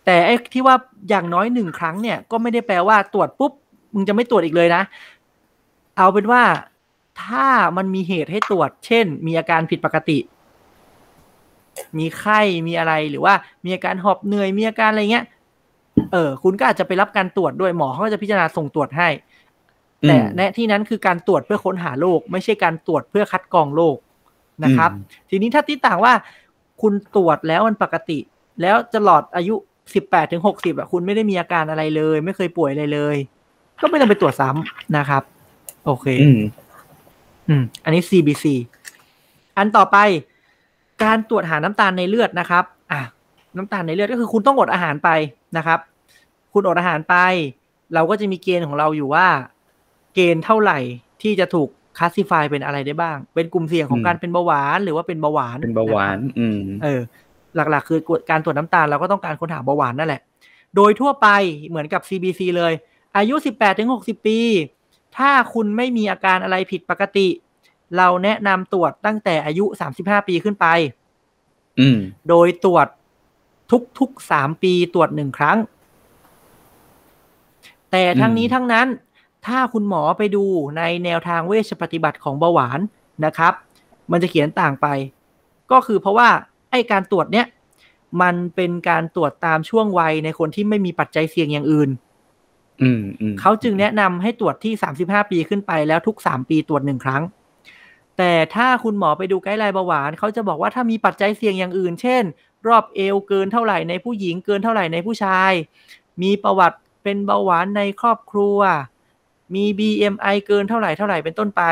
[0.06, 0.76] แต่ไอ้ที่ว่า
[1.10, 3.52] อย่างน้อยหนึ่งครั้งเนี่ย ก็ไม่ได้แปลว่าตรวจปุ๊บ
[3.94, 4.84] มึงจะไม่ตรวจอีกเลยนะ
[5.98, 6.44] เอาเป็นว่า
[7.24, 7.48] ถ้า
[7.78, 10.20] มันมีเหตุให้ตรวจ เช่น มีอาการผิดปกติ
[11.98, 13.34] มีไข้ มีอะไร หรือว่า
[13.66, 15.26] มีอาการหอบเหนื่อย มีอาการอะไรเงี้ย
[16.12, 19.10] เออ คุณก็อาจจะไปรับการตรวจด้วยหมอเขาก็จะพิจารณาส่งตรวจให้
[20.08, 23.98] แต่อืมในที่นั้นคือการตรวจเพื่อค้นหาโรคไม่ใช่การตรวจเพื่อคัดกรองโรค
[24.64, 24.98] นะครับอื
[25.28, 26.14] มทีนี้ถ้าที่ต่างว่า
[26.82, 28.20] คุณตรวจแล้วมันปกติ
[28.62, 29.56] แล้วตลอดอายุ
[29.96, 33.16] สิบแปดถึงหกสิบอะคุณไม่ได้มีอาการอะไรเลย ไม่เคยป่วยอะไรเลย
[33.82, 35.24] ก็ไม่ต้องไปตรวจซ้ำนะครับ
[35.86, 36.42] โอเคอืม
[37.50, 38.46] อืม อันนี้ CBC
[39.58, 39.98] อันต่อไป
[41.04, 43.02] การตรวจหาน้ำตาลในเลือดนะครับ อะ
[43.58, 45.10] น้ำตาลในเลือดก็คือคุณต้องอดอาหารไป
[45.58, 45.80] นะครับ
[46.54, 47.16] คุณอดอาหารไป
[47.94, 49.28] เราก็จะมีเกณฑ์ของเราอยู่ว่า
[50.14, 50.80] เกณฑ์เท่าไหร่
[51.22, 57.02] ที่จะถูกคลาสสิฟายเป็นอะไรได้บ้าง เป็นกลุ่มเสี่ยงของอืมการเป็นเบาหวานหรือว่าเป็นเบาหวาน เป็นเบาหวาน อืม เออ
[57.56, 58.00] หลักๆ คือ
[58.30, 60.22] การตรวจน้ำตาลเราก็ต้องการค้นหาเบาหวานนั่นแหละ
[60.76, 61.28] โดยทั่วไป
[61.68, 62.74] เหมือนกับ CBC เลย
[63.18, 63.36] อายุ
[63.82, 64.40] 18-60 ปี
[65.18, 67.28] ถ้าคุณไม่มีอาการอะไรผิดปกติ
[67.98, 69.66] เราแนะนำตรวจตั้งแต่อายุ
[69.98, 70.66] 35 ปีขึ้นไป
[71.80, 71.98] อืม
[72.30, 72.88] โดยตรวจ
[74.00, 75.58] ทุกๆ3ปีตรวจหนึ่งครั้ง
[77.92, 78.88] แต่ทั้งนี้อืมทั้งนั้น
[79.48, 80.44] ถ้าคุณหมอไปดู
[80.78, 82.80] ในแนวทางเวชปฏิบัติของเบาหวาน
[83.26, 83.54] นะครับ
[84.12, 84.88] มันจะเขียนต่างไป
[85.72, 86.30] ก็คือเพราะว่า
[86.72, 87.46] ไอ้การตรวจเนี้ย
[88.22, 91.90] มันเป็นการตรวจตามช่วงวัยในคนที่ไม่มีปัจจัยเสี่ยงอย่างอื่น
[92.82, 94.74] อืมอืมเขาจึงแนะนำให้ตรวจที่
[95.04, 97.24] 35ปีขึ้นไปแล้วทุก3ปีตรวจหนึ่งครั้ง
[98.18, 102.24] แต่ถ้าคุณหมอไปดูไกด์ไลน์เบาหวานเขาจะบอกว่าถ้ามีปัจจัยเสี่ยงอย่างอื่น เช่น
[102.68, 105.52] รอบเอวเกินเท่าไหร่ในผู้หญิงเกินเท่าไหร่ในผู้ชาย
[106.22, 108.60] มีประวัติเป็นเบาหวานในครอบครัว
[109.56, 111.64] มี BMI เกินเท่าไหร่เท่าไหร่เป็นต้นไป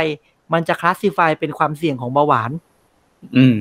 [0.53, 2.51] มันจะคลาสสิฟายเป็นความเสี่ยงของเบาหวาน
[3.37, 3.57] อืม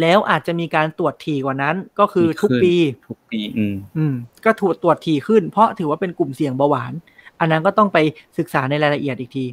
[0.00, 2.74] แล้วอาจจะมีการตรวจถี่กว่านั้น ก็คือทุกขึ้นปี
[3.08, 4.14] ทุกปี อืม อืม
[4.44, 6.92] ก็ถูกตรวจถี่ขึ้น เพราะถือว่าเป็นกลุ่มเสี่ยงเบาหวาน
[7.40, 7.98] อันนั้นก็ต้องไป
[8.38, 9.44] ศึกษาในรายละเอียดอีกที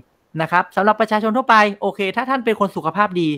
[0.42, 3.30] นะครับสำหรับประชาชนทั่วไปโอเค ถ้าท่านเป็นคนสุขภาพดี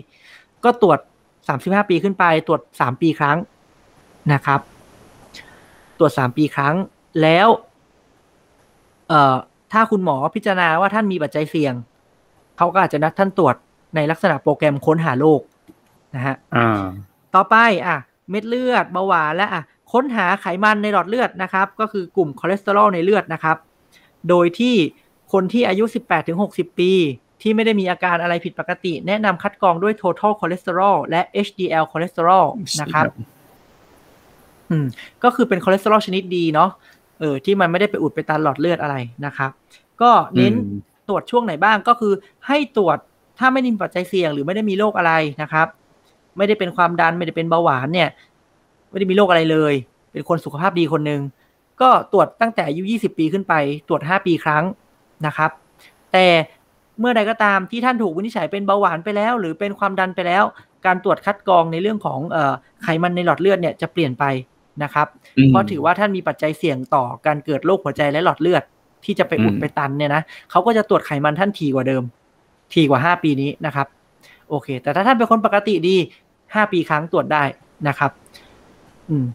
[0.64, 0.98] ก็ตรวจ
[1.44, 3.38] 35ปีขึ้นไป ตรวจ3ปีครั้ง
[4.32, 4.60] นะครับ
[5.98, 6.74] ตรวจ3ปีครั้ง
[7.22, 7.48] แล้ว
[9.08, 9.36] เอ่อ
[9.72, 11.74] ถ้าคุณหมอพิจารณาว่าท่านมีปัจจัยเสี่ยง
[12.56, 13.54] เขาก็อาจจะนัดท่านตรวจ
[13.94, 15.40] ในลักษณะโปรแกรมค้นหาโรค
[16.14, 16.84] นะฮะอ่า
[17.34, 17.56] ต่อไป
[17.86, 17.98] อะ
[18.30, 19.62] เม็ดเลือดเบาหวานและอะ
[19.92, 23.56] ค้นหาไขมันในหลอดเลือดนะครับ ก็คือกลุ่มคอเลสเตอรอลในเลือดนะครับ
[24.28, 24.74] โดยที่
[25.32, 25.84] คนที่อายุ
[26.32, 26.92] 18-60 ปี
[27.42, 32.46] ที่ไม่ได้มีอาการอะไรผิดปกติ แนะนำคัดกรองด้วย total cholesterol และ HDL cholesterol
[32.80, 33.04] นะครับ
[34.70, 34.86] อืม
[35.24, 36.70] ก็คือเป็นคอเลสเตอรอลชนิดดีเนาะ
[37.20, 39.50] เออที่มันไม่ได้ไปอุดไปตันหลอดเลือดอะไรนะครับ
[40.02, 42.12] ก็เน้นอืมตรวจช่วงไหนบ้างก็คือ
[42.46, 42.98] ให้ตรวจ
[43.38, 45.12] ถ้าไม่ได้มีปัจจัยเสี่ยงหรือไม่ได้มีโรคอะไร
[45.42, 45.66] นะครับ
[46.36, 48.08] ไม่ได้เป็นความดันไม่ได้เป็นเบาหวานเนี่ย
[48.90, 49.74] ไม่ได้มีโรคอะไรเลย
[50.12, 51.20] เป็นคนสุขภาพดีคนหนึ่ง
[51.80, 53.54] ก็ตรวจตั้งแต่อายุ 20 ปีขึ้นไป
[53.88, 54.64] ตรวจ 5 ปีครั้ง
[55.26, 55.50] นะครับ
[56.12, 56.26] แต่
[57.00, 60.44] เมื่อใดก็ตามที่ท่านถูกวินิจฉัยเป็นเบาหวานไปแล้ว หรือเป็นความดันไปแล้ว
[60.86, 62.52] การตรวจคัดกรองในเรื่องของเอ่อ
[62.82, 64.24] ไขมันในหลอดเลือดเนี่ยจะเปลี่ยนไป
[64.82, 68.62] นะครับอืมเพราะถือว่าท่านมีปัจจัยเสี่ยงต่อการเกิดโรคหัวใจและหลอดเลือด
[69.04, 72.02] ที่จะไปอุดอืมไปตันเนี่ยนะเขาก็จะตรวจไขมันท่านถี่กว่าเดิม
[72.72, 73.86] ถี่กว่า 5 ปีนี้นะครับ
[74.48, 75.96] โอเค แต่ถ้าท่านเป็นคนปกติดี
[76.54, 77.42] ห้าปีครั้งตรวจได้
[77.88, 78.10] นะครับ
[79.10, 79.26] อืม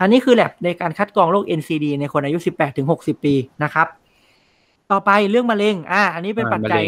[0.00, 3.34] อันนี้คือแลบในการคัดกรองโรค NCD ในคนอายุ 18ถึง60 ปี
[3.64, 3.86] นะครับ
[4.90, 6.84] ต่อไปเรื่องมะเร็ง อ่า อันนี้เป็นปัจจัย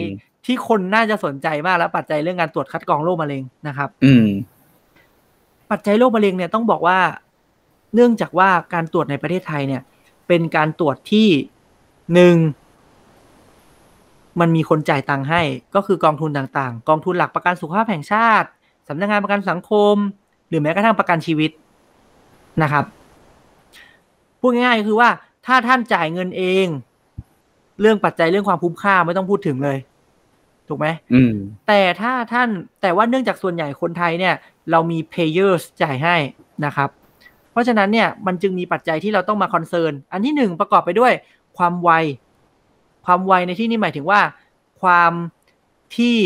[0.47, 4.27] ที่คนน่าจะสนใจมากแล้วปัจจัยเรื่องการตรวจคัดกรองโรคมะเร็งนะครับ อืม
[5.71, 6.99] ปัจจัยโรคมะเร็งเนี่ยต้องบอกว่า
[7.95, 9.83] เนื่องจากว่าการตรวจในประเทศไทยเนี่ย
[10.29, 11.29] เป็นการตรวจที่
[12.15, 12.37] หนึ่ง
[14.41, 15.43] มันมีคนจ่ายตังค์ให้
[15.75, 18.49] ก็คือกองทุนต่างๆ กองทุนหลักประกันสุขภาพแห่งชาติ
[18.89, 19.95] สำนักงงานประกันสังคม
[20.49, 21.51] หรือแม้กระทั่งประกันชีวิต
[22.63, 22.85] นะครับ
[24.41, 25.11] พูดง่ายๆคือว่า
[25.47, 26.67] ถ้าท่านจ่ายเงินเอง
[27.81, 29.79] เรื่องปัจจัยเรื่องความคุ้มค่าไม่ต้องพูดถึงเลย
[30.69, 30.87] ถูกไหม
[31.69, 32.49] แต่ถ้าท่าน
[32.83, 34.35] แต่ว่าเนื่องจากส่วนใหญ่คนไทยเนี่ย
[34.71, 36.17] เรามี payers จ่ายให้
[36.65, 36.91] นะครับ
[37.53, 41.13] เพราะฉะนั้นเนี่ยมันจึงมีปัจจัยที่เราต้องมาคอนเซิร์นอันที่หนึ่งประกอบไปด้วย
[41.59, 41.91] ความไว
[43.05, 44.21] ความไวในที่นี้หมายถึงว่า
[44.83, 45.13] ความ
[45.97, 46.17] ที่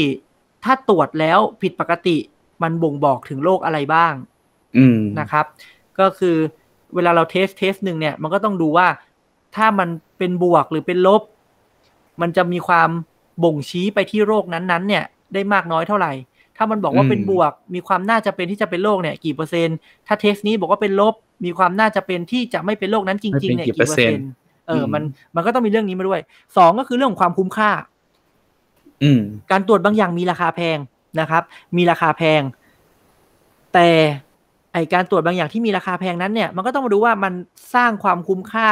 [0.64, 2.16] ถ้าตรวจแล้วผิดปกติ
[2.62, 4.14] มันบ่งบอกถึงโรคอะไรบ้าง
[5.20, 5.46] นะครับ
[5.98, 6.36] ก็คือ
[6.94, 8.88] เวลาเรา test test หนึ่งเนี่ย มันก็ต้องดูว่า
[9.56, 9.88] ถ้ามัน
[10.18, 11.22] เป็นบวกหรือเป็นลบ
[12.20, 12.90] มันจะมีความ
[13.44, 15.04] บ่งชี้ไปที่โรคนั้นๆ เนี่ย
[15.34, 16.12] ได้มากน้อยเท่าไหร่
[16.56, 19.76] ถ้ามันบอกว่าเป็นบวก มีความน่าจะเป็นที่จะเป็นโรคเนี่ยกี่เปอร์เซ็นต์
[20.06, 21.14] ถ้า test นี้บอกว่าเป็นลบ
[21.44, 24.28] มีความน่าจะเป็นที่จะไม่เป็นโรคนั้นจริงๆเนี่ยกี่เปอร์เซ็นต์
[24.68, 25.02] เออ มัน
[25.34, 26.20] มันก็ต้องมีเรื่องนี้มาด้วย
[26.56, 27.70] สองก็คือเรื่องของความคุ้มค่า
[29.02, 29.20] อืม
[29.50, 30.78] การตรวจบางอย่างมีราคาแพง
[31.20, 31.42] นะครับ
[31.76, 32.42] มีราคาแพง
[33.74, 33.88] แต่
[34.72, 37.32] ไอการตรวจบางอย่างที่มีราคาแพงนั้นเนี่ย มันก็ต้องมาดูว่ามัน
[37.74, 38.68] สร้างความคุ้มค่า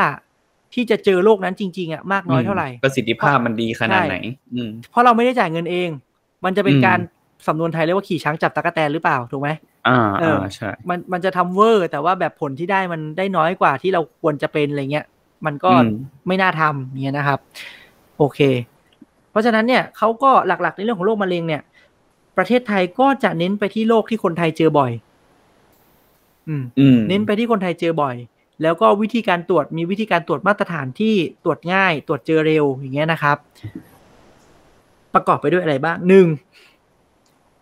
[0.75, 4.17] ที่จะเจอโรคนั้นจริง ๆอะมากน้อยเท่าไหร่ ประสิทธิภาพมันดีขนาดไหน
[4.91, 5.89] เพราะเราไม่ได้จ่ายเงินเอง
[6.45, 6.99] มันจะเป็นการ
[7.47, 9.49] สำนวนไทยเรียกว่าขี่ช้างจับตะกแตนหรือเปล่าถูกไหม
[9.89, 15.07] อ่าอ่าใช่มันมันจะทำเวอร์ แต่ว่าแบบผลที่ได้มันได้น้อยกว่าที่เราควรจะเป็นอะไรเงี้ย
[15.47, 15.71] มันก็
[16.27, 17.39] ไม่น่าทำเนี่ยนะครับ
[18.19, 18.41] โอเค
[19.31, 21.63] เพราะฉะนั้นเนี่ยเขาก็หลักๆในเรื่องของโรคมะเร็งเนี่ย
[22.37, 24.93] ประเทศไทยก็จะเน้นไปที่โรคที่คนไทยเจอบ่อย
[26.49, 26.65] อืม
[27.09, 28.17] เน้นไปที่คนไทยเจอบ่อย
[28.63, 31.15] แล้วก็วิธีการตรวจมีวิธีการตรวจมาตรฐานที่
[31.45, 33.37] ตรวจง่าย ตรวจเจอเร็วอย่างเงี้ยนะครับ
[35.15, 36.27] ประกอบไปด้วยอะไรบ้างหนึ่ง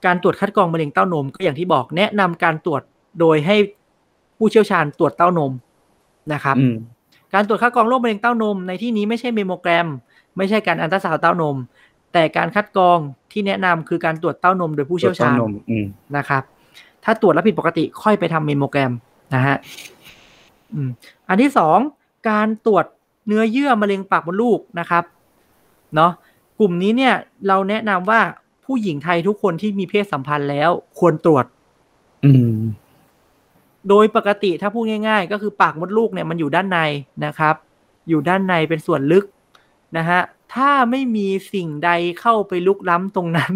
[0.07, 2.83] การตรวจคัดกรองมะเร็งเต้านม ก็อย่างที่บอกแนะนำการตรวจ
[3.21, 3.57] โดยให้
[4.39, 5.53] ผู้เชี่ยวชาญตรวจเต้านม
[6.33, 6.57] นะครับ
[7.35, 9.87] การตรวจคัดกรองโรคมะเร็งเต้านม ในที่นี้ไม่ใช่เมโมแกรม
[10.37, 11.57] ไม่ใช่การอันตราซาวเต้านม
[12.13, 12.99] แต่การคัดกรอง
[13.33, 15.37] ที่แนะนำคือการตรวจเต้านม โดยผู้เชี่ยวชาญ
[16.17, 16.43] นะครับ
[17.05, 18.93] ถ้าตรวจแล้วผิดปกติค่อยไปทำเมโมแกรม
[19.35, 19.57] นะฮะ
[21.29, 21.79] อันที่สอง
[22.31, 22.85] การตรวจ
[23.27, 25.05] เนื้อเยื่อมะเร็งปากมดลูกนะครับ
[25.95, 26.13] เนาะ
[26.61, 27.15] กลุ่มนี้เนี่ย
[27.49, 28.21] เราแนะนำว่า
[28.73, 31.45] ผู้หญิงไทยทุกคนที่มีเพศสัมพันธ์แล้ว ควรตรวจ
[32.25, 32.57] อืม
[33.89, 36.79] โดยปกติถ้าพูดง่าย ๆ ก็คือปากมดลูกเนี่ยมันอยู่ด้านใน
[37.27, 37.55] นะครับ
[38.09, 39.25] อยู่ด้านในเป็นส่วนลึก
[39.97, 40.21] นะฮะ
[40.55, 41.91] ถ้าไม่มีสิ่งใด
[42.21, 43.53] เข้าไปลุกล้ำตรงนั้น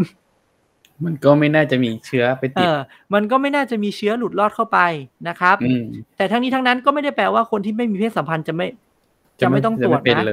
[1.05, 2.79] มันก็ไม่น่าจะมีเชื้อไปติดเออ
[3.15, 4.79] มันก็ไม่น่าจะมีเชื้อหลุดรอดเข้าไป
[5.29, 5.57] นะครับ
[6.17, 8.67] แต่ทั้งนี้ทั้งนั้นก็ไม่ได้แปลว่าคนที่ไม่มีเพศสัมพันธ์จะไม่
[9.41, 10.25] จะไม่ต้องตรวจนะ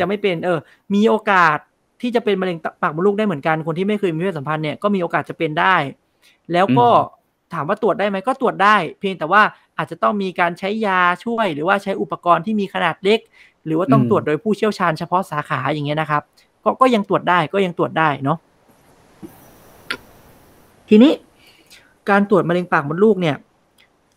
[0.00, 0.58] จะไม่เป็นเออ
[0.94, 1.58] มีโอกาส
[2.00, 5.74] ที่จะเป็นมะเร็งปากมดลูกได้เหมือนกันคนที่ไม่เคยมีเพศสัมพันธ์เนี่ยก็มีโอกาสจะเป็นได้
[6.52, 6.88] แล้วก็
[7.54, 9.42] ถามว่าตรวจได้ไหมก็ตรวจได้ เพียงแต่ว่า
[9.78, 13.20] อาจจะต้องมีการใช้ยาช่วย หรือว่าใช้อุปกรณ์ที่มีขนาดเล็ก
[13.66, 16.22] หรือว่าต้องตรวจโดยผู้เชี่ยวชาญเฉพาะสาขาอย่างเงี้ยนะครับ
[16.64, 18.38] ก็ก็ยังตรวจได้ก็ยังตรวจได้เนาะ
[20.88, 21.12] ทีนี้
[22.10, 23.36] การตรวจมะเร็งปากมดลูกเนี่ย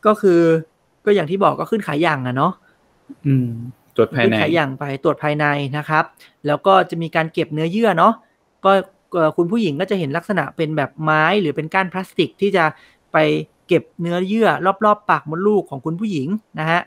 [0.05, 0.39] ก็คือ
[1.05, 2.53] ก็อย่างที่บอกก็ขึ้นขายอย่างอะเนาะ
[3.27, 3.49] อืม
[3.99, 5.45] ตรวจภายในขายอย่างไปตรวจภายใน
[5.77, 6.03] นะครับ
[6.47, 8.13] แล้วก็จะมีการเก็บเนื้อเยื่อเนาะ
[8.65, 8.71] ก็
[9.37, 12.65] คุณผู้หญิงก็จะเห็นลักษณะเป็นแบบไม้หรือเป็นก้านพลาสติกที่จะ
[13.13, 13.17] ไป
[13.67, 14.47] เก็บเนื้อเยื่อ
[14.85, 16.27] รอบๆ ปากมดลูกของคุณผู้หญิง
[16.59, 16.81] นะฮะ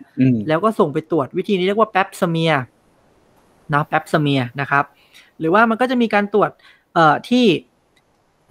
[0.49, 2.53] แล้วก็ส่งไปตรวจวิธีนี้เรียกว่าแป๊บสเมีย
[3.73, 4.85] นะแป๊บสเมียนะครับ
[5.39, 6.51] หรือว่ามันก็จะมีการตรวจ
[6.95, 7.45] เอ่อที่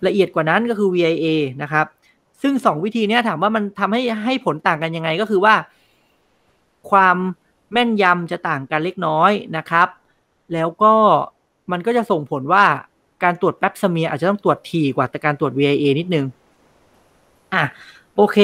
[0.08, 1.26] ละเอียดกว่านั้นก็คือ VIA
[1.62, 1.86] นะครับ
[2.42, 5.56] ซึ่งสองวิธีนี้ถามว่ามันทำให้ให้ผลต่างกันยังไงก็คือว่า
[6.92, 7.18] ความ
[7.72, 9.88] แม่นยำจะต่างกันเล็กน้อยนะครับ
[10.54, 10.94] แล้วก็
[11.72, 12.66] มันก็จะส่งผลว่า
[13.24, 16.26] การตรวจแป๊บสเมียอาจจะต้องตรวจถี่กว่าแต่การตรวจ VIA นิดนึง
[17.54, 17.64] อะ
[18.16, 18.38] โอเค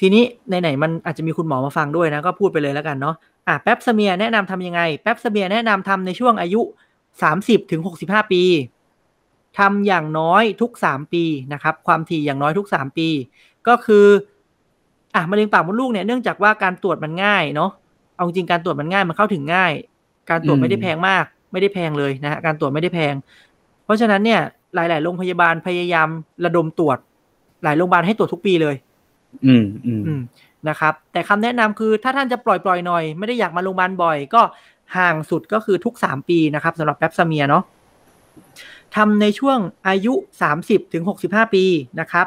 [0.00, 3.14] ทีนี้ไหนๆมันอาจจะมีคุณหมอมาฟังด้วยนะ ก็พูดไปเลยแล้วกันเนาะ
[3.48, 6.60] อะแป๊บสเมียแนะนำทำยังไง แป๊บสเมียแนะนำทำในช่วงอายุ
[7.22, 8.42] สามสิบถึงหกสิบห้าปี
[9.58, 13.08] ทำอย่างน้อยทุกสามปีนะครับ ความถี่อย่างน้อยทุกสามปี
[13.68, 14.06] ก็คือ
[15.14, 17.70] อะมะเร็งปากมดลูกเนี่ยเนื่องจากว่าการตรวจมันง่ายเนาะ
[18.16, 19.72] เอาจริงการตรวจมันง่ายมันเข้าถึงง่าย
[20.30, 23.14] การตรวจไม่ได้แพงมาก ไม่ได้แพงเลยนะฮะการตรวจไม่ได้แพง
[23.84, 24.40] เพราะฉะนั้นเนี่ย
[24.74, 26.08] หลาย ๆ โรงพยาบาลพยายาม
[26.44, 26.98] ระดมตรวจ
[27.64, 28.76] หลายโรงพยาบาลให้ตรวจทุกปีเลย
[29.46, 30.20] อืมอืม
[30.68, 34.42] นะครับ แต่คำแนะนำคือถ้าท่านจะปล่อยปล่อยหน่อย ไม่ได้อยากมาโรงพยาบาลบ่อย ก็
[34.96, 37.62] ห่างสุดก็คือทุกสามปีนะครับสำหรับแป๊บซเมียเนาะ
[38.96, 40.14] ทำในช่วงอายุ
[40.54, 41.64] 30ถึง65 ปี
[42.00, 42.26] นะครับ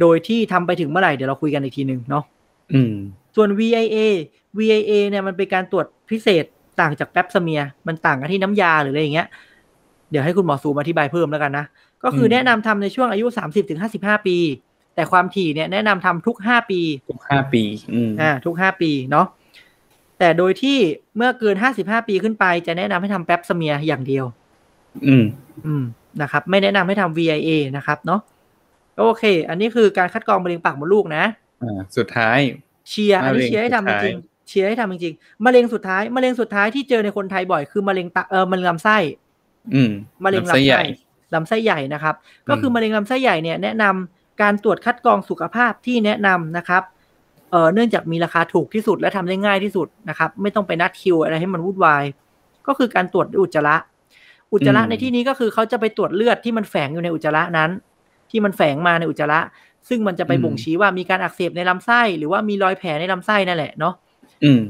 [0.00, 2.24] โดยที่ทำไปถึงเมื่อไหร่เดี๋ยวเราคุยกันอีกทีหนึ่งเนาะ
[2.72, 2.94] อืม
[3.40, 3.98] ส่วน VIA
[4.58, 6.44] VIA เนี่ยมันเป็นการตรวจพิเศษ
[6.80, 9.28] ต่างจากแป๊บสเมียมันต่างกันที่น้ำยาหรืออะไรอย่างเงี้ย
[10.10, 11.64] เดี๋ยวให้คุณหมอสูมาอธิบายเพิ่มแล้วกันนะ
[12.04, 14.36] ก็คือมแนะนำทำในช่วงอายุ 30ถึง55 ปี
[14.94, 17.62] แต่ความถี่เนี่ยแนะนำทำทุก 5 ปี ทุกห้าปี
[17.92, 19.26] อืมอ่าทุก 5 ปีเนาะ
[20.18, 20.78] แต่โดยที่
[21.16, 24.24] เมื่อเกิน 55 ปีขึ้นไป จะแนะนำให้ทำแป๊บสเมียอย่างเดียว
[25.06, 25.24] อืม
[25.66, 25.84] อืม
[26.22, 28.20] นะครับ ไม่แนะนำให้ทำ VIA นะครับ เนาะ
[28.98, 31.24] โอเค อันนี้คือการคัดกรองมะเร็งปากมดลูกนะ
[31.62, 32.38] อ่าสุดท้าย
[32.88, 38.96] เชียร์อันนี้มะเร็งเชียร์ให้ทำจสุดท้ายริงๆเชียร์ให้ทำจริงๆมะเร็งสุดท้ายมะเร็งสุดท้ายที่เจอในคนไทยบ่อยคือมะเร็งตาเออมะเร็งลำไส้
[39.74, 39.90] อืม
[40.24, 40.82] มะเร็งลำไส้ลำใหไส้ญ่
[41.34, 42.14] ลำไส้ใหญ่นะครับ
[42.48, 46.82] ก็คือมมะเร็งลำไส้ใหญ่เนี่ยแนะนำการตรวจคัดกรองสุขภาพที่แนะนำนะครับ
[47.50, 52.04] เอ่อเนื่องจากมีราคาถูกที่สุดและทำได้ง่ายที่สุดนะครับ ไม่ต้องไปนัดคิวอะไรให้มันวุ่นวาย
[52.66, 53.76] ก็คือการตรวจด้วยอุจจาระ
[54.52, 57.70] อุจจาระในที่นี้ก็คือเขาจะไปตรวจเลือดที่มันแฝงอยู่ในอุจจาระนั้น
[58.30, 59.40] ที่มันแฝงมาในอุจจาระ
[59.88, 63.94] ซึ่งมันจะไปบ่งชี้ว่ามีการอักเสบในลำไส้ หรือว่ามีรอยแผลในลำไส้นั่นแหละเนาะ
[64.44, 64.60] อืม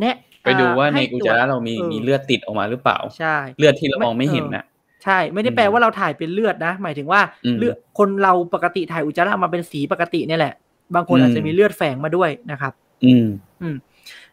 [0.00, 4.64] แนะไปดูว่าในให้อุจตวจาจระเรามีเออมีเลือดติดออกมาหรือเปล่า ใช่ เลือดที่เรามองไม่เห็นน่ะ
[5.04, 10.54] ใช่ ไม่ได้แปลว่าเราถ่ายเป็นเลือดนะ หมายถึงว่าอืมเลือดคนเราปกติถ่ายอุจจาระมาเป็นสีปกติเนี่ยแหละ
[10.94, 12.72] บางคนอืมอาจจะมีเลือดแฝงมาด้วยนะครับ
[13.04, 13.76] อืม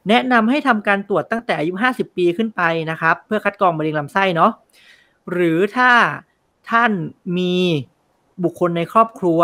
[0.09, 2.61] แนะนำให้ทำการตรวจตั้งแต่อายุ50ปีขึ้นไป
[2.91, 4.51] นะครับ เพื่อคัดกรองมะเร็งลำไส้เนาะ
[5.31, 5.91] หรือถ้า
[6.71, 6.91] ท่าน
[7.37, 7.55] มี
[8.43, 9.41] บุคคลในครอบครัว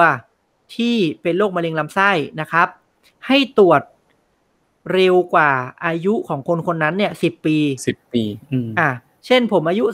[0.76, 2.11] ที่เป็นโรคมะเร็งลำไส้
[2.41, 2.68] นะครับ
[3.27, 3.81] ให้ตรวจ
[4.93, 5.52] เร็วกว่า
[5.85, 7.57] อายุของคนคนนั้นเนี่ย10ปี
[7.88, 8.89] สิบปีอืมอะ
[9.26, 9.85] เช่นผมอายุ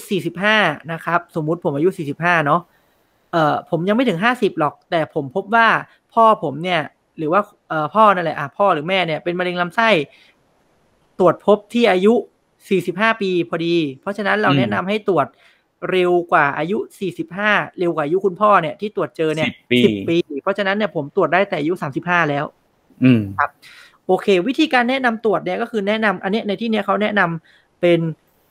[0.41, 1.89] 45นะครับ สมมุติผมอายุ
[2.19, 2.61] 45เนาะ
[3.31, 5.67] เอ่อผมยังไม่ถึง50หรอก แต่ผมพบว่า
[6.13, 6.81] พ่อผมเนี่ย
[7.17, 9.89] หรือว่าเอ่อพ่อนั่นแหละอะพ่อหรือแม่เนี่ยเป็นมะเร็งลำไส้
[11.19, 12.13] ตรวจพบที่อายุ
[12.67, 15.27] 45ปีพอดี เพราะฉะนั้นเราอืมแนะนำให้ตรวจ
[15.91, 16.77] เร็วกว่าอายุ
[17.27, 22.45] 45 เร็วกว่าอายุคุณพ่อเนี่ยที่ตรวจเจอเนี่ยสิบปี10ปีเพราะฉะนั้นเนี่ยผมตรวจได้แต่อายุ 35 แล้ว
[23.03, 23.21] อืม
[24.07, 27.99] โอเค วิธีการแนะนำตรวจเนี่ยก็คือแนะนำอันเนี้ยในที่เนี้ยเขาแนะนำเป็น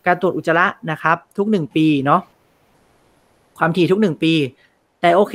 [0.07, 2.21] การตรวจอุจจาระนะครับ ทุกหนึ่งปีเนาะ
[3.59, 4.33] ความถี่ทุกหนึ่งปี
[5.01, 5.33] แต่โอเ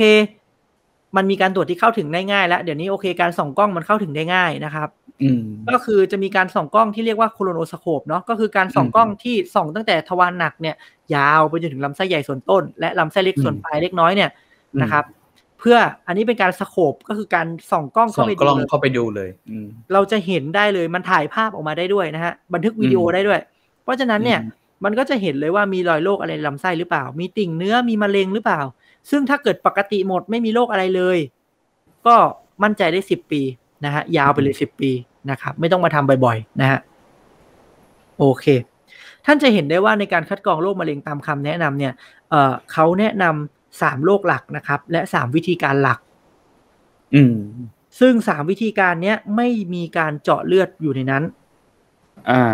[1.16, 4.88] มันมีการตรวจที่เข้าถึงได้ง่ายแล้ว เดี๋ยวนี้โอเคการส่องกล้องมันเข้าถึงได้ง่ายนะครับ
[5.22, 10.76] อืมก็คือจะมีการส่องกล้องที่เรียกว่าโคโลโนสโคปเนาะก็คือการส่องกล้องที่ส่องตั้งแต่ทวารหนักเนี่ย
[11.14, 14.30] ยาวไปจนถึงลำไส้ใหญ่ส่วนต้น และลำไส้เล็กส่วนอืมปลายเล็กน้อยเนี่ย
[14.74, 15.04] อืมนะครับ
[15.58, 15.76] เพื่อ
[16.06, 23.40] อันนี้เป็นการสโคปก็คือการส่องกล้องส่เข้าองไปกล้องดูเลยเข้าไปดูเลยอืมเราจะเห็นได้เลยมันถ่ายภาพออกมาได้ด้วยนะฮะบันทึกวิดีโออืมได้ด้วย
[23.82, 28.60] เพราะฉะนั้นเนี่ยอืมมันก็จะเห็นเลยว่ามีรอยโรคอะไรในลำไส้หรือเปล่า มีติ่งเนื้อมีมะเร็งหรือเปล่า
[29.10, 31.18] ซึ่งถ้าเกิดปกติหมดไม่มีโรคอะไรเลย
[32.06, 32.16] ก็
[32.62, 33.42] มั่นใจได้สิบปี
[33.84, 34.90] นะฮะยาวไปเลยสิบปี
[35.30, 36.78] นะครับ ไม่ต้องมาทำบ่อยๆนะฮะ
[38.18, 38.46] โอเค
[39.26, 41.92] ท่านจะเห็นได้ว่าในการคัดกรองโรคมะเร็งตามคำแนะนำเนี่ย
[42.30, 45.98] เอ่อเขาแนะนำสามโรคหลักนะครับ และสามวิธีการหลัก
[47.14, 47.36] อืม
[48.00, 51.22] ซึ่งสามวิธีการเนี้ยไม่มีการเจาะเลือดอยู่ในนั้น
[52.30, 52.44] อ่า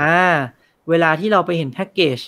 [0.00, 0.16] อ่า
[0.88, 2.18] เวลาที่เราไปเห็นแพ็กเกจ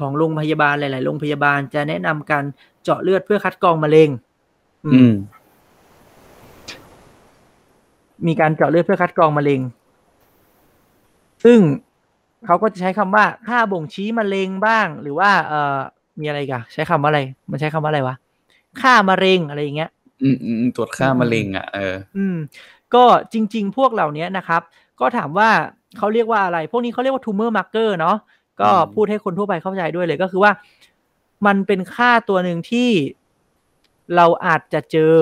[0.00, 2.44] ของโรงพยาบาลหลาย ๆ โรงพยาบาลจะแนะนำการ
[2.82, 4.08] เจาะเลือดเพื่อคัดกรองมะเร็ง
[4.86, 5.12] อือืมม
[8.26, 9.60] มีการเจาะเลือดเพื่อคัดกรองมะเร็ง
[11.44, 11.58] ซึ่ง
[12.46, 15.78] เขาก็จะใช้คำว่าค่าบ่งชี้มะเร็งบ้าง หรือว่า เอ่อ
[16.20, 17.20] มีอะไรกันใช้คำว่าอะไร
[17.50, 18.16] มันใช้คำว่าอะไรวะ
[18.80, 19.90] ค่ามะเร็งอะไรอย่างเงี้ย
[20.22, 22.36] อืมอืมตรวจค่ามะเร็ง อะ เออ อืม
[22.94, 24.62] ก็จริง ๆ พวกเหล่านี้นะครับ
[25.00, 25.50] ก็ถามว่า
[25.98, 28.16] เขาเรียกว่าอะไร พวกนี้เขาเรียกว่า tumor marker เนาะ
[28.60, 30.52] ก็อืมพูดให้คนทั่วไปเข้าใจด้วยเลยก็คือว่า
[31.46, 32.90] มันเป็นค่าตัวหนึ่งที่
[34.16, 35.14] เราอาจจะเจอ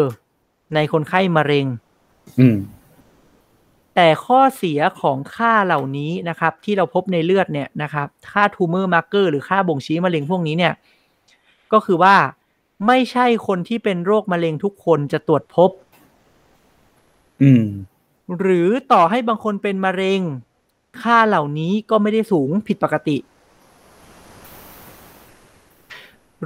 [0.75, 1.67] ในคนไข้มะเร็ง
[2.41, 2.59] อืม
[3.95, 10.75] แต่ข้อเสียของค่าเหล่านี้นะครับ ที่เราพบในเลือดเนี่ยนะครับ ค่า tumor marker หรือค่าบ่งชี้มะเร็งพวกนี้เนี่ย
[11.73, 12.17] ก็คือว่า
[12.87, 15.71] ไม่ใช่คนที่เป็นโรคมะเร็งทุกคนจะตรวจพบ
[17.43, 17.67] อืม
[18.41, 20.21] หรือต่อให้บางคนเป็นมะเร็ง
[21.05, 23.17] ค่าเหล่านี้ก็ไม่ได้สูงผิดปกติ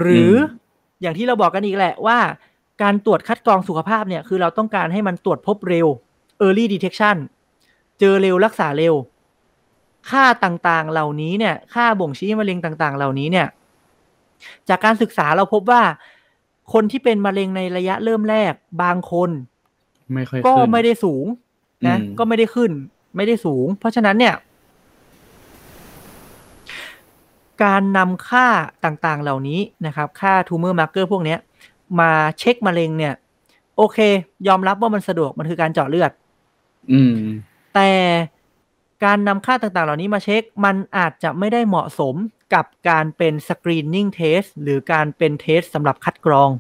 [0.01, 0.61] หรืออม
[1.03, 2.19] อย่างที่เราบอกกันอีกแหละว่า
[2.83, 5.87] การตรวจคัดกรองสุขภาพเนี่ย คือเราต้องการให้มันตรวจพบเร็ว
[6.45, 7.17] early detection
[8.01, 8.95] เจอเร็วรักษาเร็ว
[10.11, 13.47] ค่าต่างๆเหล่านี้เนี่ย ค่าบ่งชี้มะเร็งต่างๆ เหล่านี้เนี่ย
[14.69, 15.83] จากการศึกษาเราพบว่า
[16.73, 18.53] คนที่เป็นมะเร็งในระยะเริ่มแรก
[18.83, 19.31] บางคน
[20.13, 21.27] ไม่ค่อยก็ขึ้นไม่ได้สูง
[21.87, 22.71] นะอืมก็ไม่ได้ขึ้น
[23.17, 24.35] ไม่ได้สูง เพราะฉะนั้นเนี่ย
[27.65, 28.47] การนำค่า
[28.85, 31.39] ต่างๆเหล่านี้นะครับ ค่า tumor marker พวกเนี้ย
[32.01, 33.15] มาเช็คมะเร็งเนี่ย
[33.77, 33.99] โอเค
[34.49, 36.13] ยอมรับว่ามันสะดวกมันคือการเจาะเลือด
[36.93, 37.15] อืม
[37.75, 37.91] แต่
[39.05, 42.15] การนำค่าต่างๆ เหล่านี้มาเช็ค มันอาจจะไม่ได้เหมาะสม
[42.55, 46.51] กับการเป็นสกรีนนิ่งเทสหรือการเป็นเทสสำหรับคัดกรอง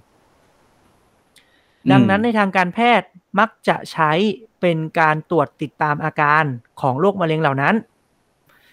[1.93, 3.09] ดังนั้นในทางการแพทย์
[3.39, 4.13] มักจะใช้
[4.61, 6.45] เป็นการตรวจติดตามอาการ
[6.81, 7.75] ของโรคมะเร็งเหล่านั้น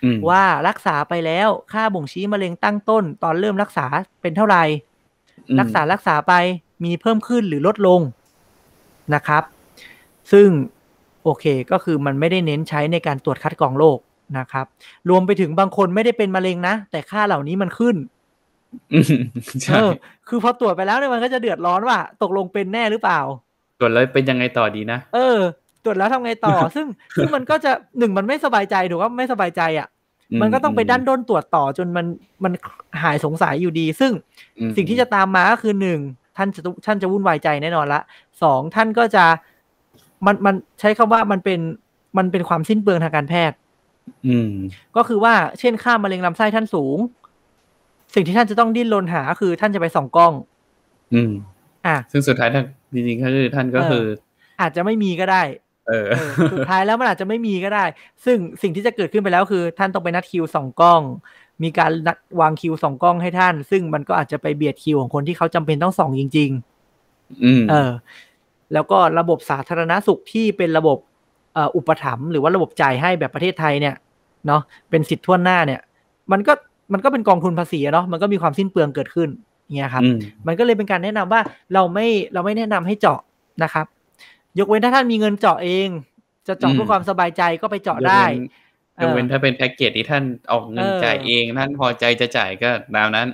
[0.04, 3.86] อืมว่ารักษาไปแล้วค่าบ่งชี้มะเร็งตั้งต้น ตอนเริ่มรักษา
[4.22, 4.64] เป็นเท่าไหร่
[5.50, 6.34] อืมรักษารักษาไป
[6.84, 8.02] มีเพิ่มขึ้นหรือลดลง
[9.16, 9.44] นะครับ
[10.32, 10.48] ซึ่ง
[11.24, 14.00] โอเคก็คือมันไม่ได้เน้นใช้ในการตรวจคัดกรองโรค
[14.38, 14.66] นะครับ
[15.10, 17.96] รวมไปถึงบางคนไม่ได้เป็นมะเร็งนะ แต่ค่าเหล่านี้มันขึ้น
[18.94, 19.04] อืม
[19.62, 19.92] ใช่เออ
[20.28, 23.20] คือพอตรวจไปแล้วเนี่ยมันก็จะเดือดร้อนว่า ตกลงเป็นแน่หรือเปล่า
[23.80, 25.40] ส่วนแล้วเป็นยังไงต่อดีนะ เออ
[25.84, 26.88] ตรวจแล้วทำไงต่อ ซึ่ง
[27.18, 29.88] ซึ่งมันก็จะหนึ่งมันไม่สบายใจถูกว่าไม่สบายใจอะ
[30.42, 32.06] มันก็ต้องไปดันด้นตรวจต่อจนมัน
[32.44, 32.52] มัน
[33.04, 34.12] หายสงสัยอยู่ดี ซึ่ง
[34.60, 36.00] อืมสิ่งที่จะตามมาก็คือหนึ่ง
[36.38, 38.02] ท่านจะท่านจะวุ่นวายใจแน่นอนละ
[38.44, 39.26] สองท่านก็จะ
[40.26, 41.60] มันมันใช้คำว่ามันเป็น
[42.18, 43.58] มันเป็นความสิ้นเปลืองทางการแพทย์
[44.28, 44.52] อืม
[44.96, 46.98] ก็คือว่าเช่นค่ามะเร็งลำไส้ท่านสูง
[48.14, 50.34] สิ่งที่ท่านจะต้องดิ้นรนหา คือท่านจะไปส่องกล้อง
[51.14, 51.32] อืม
[51.88, 54.06] อะซึ่งสุดท้ายท่าน จริงๆก็คือท่านก็คือ
[54.62, 55.42] อาจจะไม่มีก็ได้
[55.88, 57.86] เออเออสุดท้ายแล้วมันอาจจะไม่มีก็ได้
[58.26, 61.02] ซึ่งสิ่งที่จะเกิดขึ้นไปแล้วคือ ท่านต้องไปนัดคิวส่องกล้อง
[61.64, 66.52] มีการนัดวางคิวส่องกล้องให้ท่าน ซึ่งมันก็อาจจะไปเบียดคิวของคนที่เขาจำเป็นต้องส่องจริง
[67.44, 67.92] อืมๆเออ
[68.74, 70.98] แล้วก็ระบบสาธารณสุขที่เป็นระบบ
[71.54, 73.96] เอ่ออุปถัมภ์หรือว่าระบบจ่ายให้แบบประเทศไทยเนี่ย
[74.48, 75.82] เนาะเป็นสิทธิ์ทั่วหน้าเนี่ย
[76.32, 76.54] มันก็
[76.94, 79.30] มันก็เป็นกองทุนภาษีอะเนาะมันก็มีความสิ้นเปลืองเกิดขึ้น
[79.76, 80.18] เนี่ยครับอืม
[80.48, 81.42] มันก็เลยเป็นการแนะนำว่า
[81.74, 83.20] เราไม่เราไม่แนะนำให้เจาะ
[83.64, 83.86] นะครับ
[84.60, 85.88] ยกเว้นถ้าท่านมีเงินเจาะเอง
[86.48, 88.24] จะเจาะอืมเพื่อความสบายใจก็ไปเจาะได้
[89.02, 93.28] ยกเว้นถ้าเป็นแพ็กเกจที่ท่านออกเงินเออจ่ายเองท่านพอใจจะจ่ายก็ตามนั้น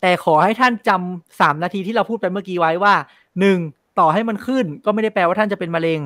[0.00, 2.94] แต่ขอให้ท่านจำสามนาทีที่เราพูดไปเมื่อกี้ไว้ว่า
[3.40, 3.58] หนึ่ง
[3.98, 6.00] ต่อให้มันขึ้น ก็ไม่ได้แปลว่าท่านจะเป็นมะเร็ง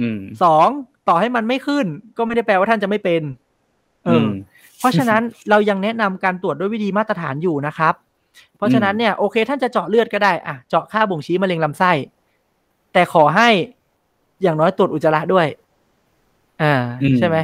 [0.00, 0.68] อืมสอง
[1.08, 3.22] ต่อให้มันไม่ขึ้น ก็ไม่ได้แปลว่าท่านจะไม่เป็น
[4.04, 4.28] เอออม
[4.78, 8.11] เพราะฉะนั้นเรายังแนะนำการตรวจด้วยวิธีมาตรฐานอยู่นะครับเพ
[8.62, 11.92] ราะฉะนั้นเนี่ยโอเค ท่านจะเจาะเลือดก็ได้อะเจาะค่าบ่งชี้มะเร็งลำไส้
[12.92, 13.48] แต่ขอให้
[14.42, 15.46] อย่างน้อยตรวจอุจจาระด้วย
[16.62, 17.36] อ่าอืมใช่ไหม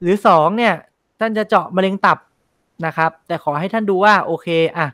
[0.00, 0.74] หรือสองเนี่ย
[1.20, 2.18] ท่านจะเจาะมะเร็งตับ
[2.86, 4.86] นะครับ แต่ขอให้ท่านดูว่า โอเค อะ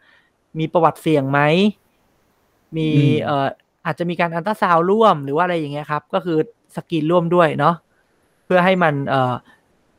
[0.59, 1.41] มีประวัติเสี่ยงไหม
[2.77, 3.47] มีอืมเอ่อ
[3.87, 6.39] อาจจะมีการอัลตราซาวด์ร่วมหรือว่าอะไรอย่างเงี้ยครับ ก็คือ
[6.77, 7.75] สกรีนร่วมด้วยเนาะ
[8.45, 9.35] เพื่อให้มันเอ่อ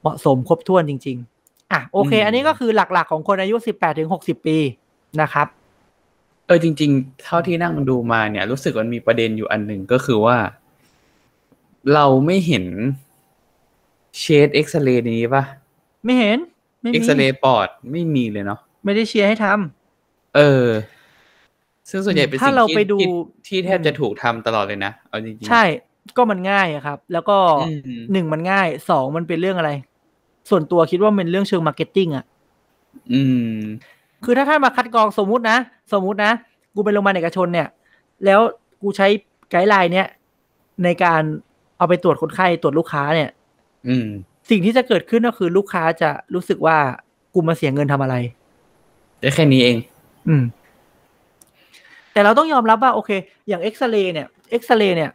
[0.02, 4.57] เหมาะสมครบถ้วนจริง ๆ อะโอเค อันนี้ก็คือหลักๆของคนอายุสิบแปดถึงหกสิบปี
[5.22, 5.48] นะครับ
[6.48, 10.38] เออจริง ๆ เท่าที่นั่งดูมาเนี่ย รู้สึกมันมีประเด็นอยู่อันหนึ่งก็คือว่า
[11.94, 12.65] เราไม่เห็น
[14.20, 15.44] chest x-ray นี้ปะ
[16.06, 16.38] ไม่เห็น
[16.81, 20.68] ไม่มีเอ็กซเรย์ปอดไม่มีเลยเนาะไม่ได้เชียร์ให้ทำเออ
[21.90, 23.10] ซึ่งส่วนใหญ่เป็นถ้าสิ่งเราที่ไปดูที่
[23.48, 25.64] ที่แทบจะถูกทำตลอดเลยนะเอาจริงๆใช่
[26.18, 27.38] ก็มันง่ายอะครับ แล้วก็
[27.68, 29.72] อืมหนึ่งมันง่ายสองมันเป็นเรื่องอะไร
[30.49, 32.26] ส่วนตัวคิดว่ามันเป็นเรื่องเชิง marketing อะ
[33.14, 33.22] อื
[33.56, 33.57] ม
[34.24, 35.58] คือถ้าท่านมาคัดกรองสมมุตินะ
[35.94, 36.32] สมมุตินะ
[36.76, 37.68] กูเป็นโรงพยาบาลเอกชนเนี่ย
[38.26, 38.40] แล้ว
[38.82, 39.08] กูใช้
[39.49, 40.08] guideline เนี่ย
[40.84, 41.22] ในการ
[41.78, 43.30] เอาไปตรวจคนไข้ตรวจลูกค้าเนี่ย
[43.88, 44.08] อืม
[44.50, 46.78] สิ่งที่จะเกิดขึ้นก็คือลูกค้าจะรู้สึกว่า
[47.34, 48.16] กูมาเสียเงินทำอะไร
[49.22, 49.78] ได้แค่นี้เอง
[50.28, 50.44] อืม
[52.14, 53.12] แต่เราต้องยอมรับว่า โอเค
[53.48, 55.12] อย่างเอ็กซเรย์เนี่ยเอ็กซเรย์เนี่ย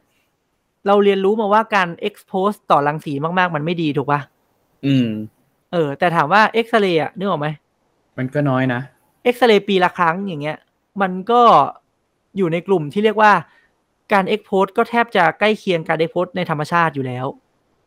[0.86, 4.20] เราเรียนรู้มาว่าการ expose ต่อรังสีมากๆ มันไม่ดีถูกปะ
[4.86, 5.08] อืม
[5.72, 7.48] เออ แต่ถามว่าเอ็กซเรย์อะนึกออกไหม
[8.18, 8.80] มันก็น้อยนะ
[9.24, 10.58] เอ็กซเรย์ปีละครั้งอย่างเงี้ย
[11.02, 11.42] มันก็
[12.36, 13.32] อยู่ในกลุ่มที่เรียกว่า
[14.12, 17.26] การ expose ก็แทบจะใกล้เคียงการ expose ในธรรมชาติอยู่แล้ว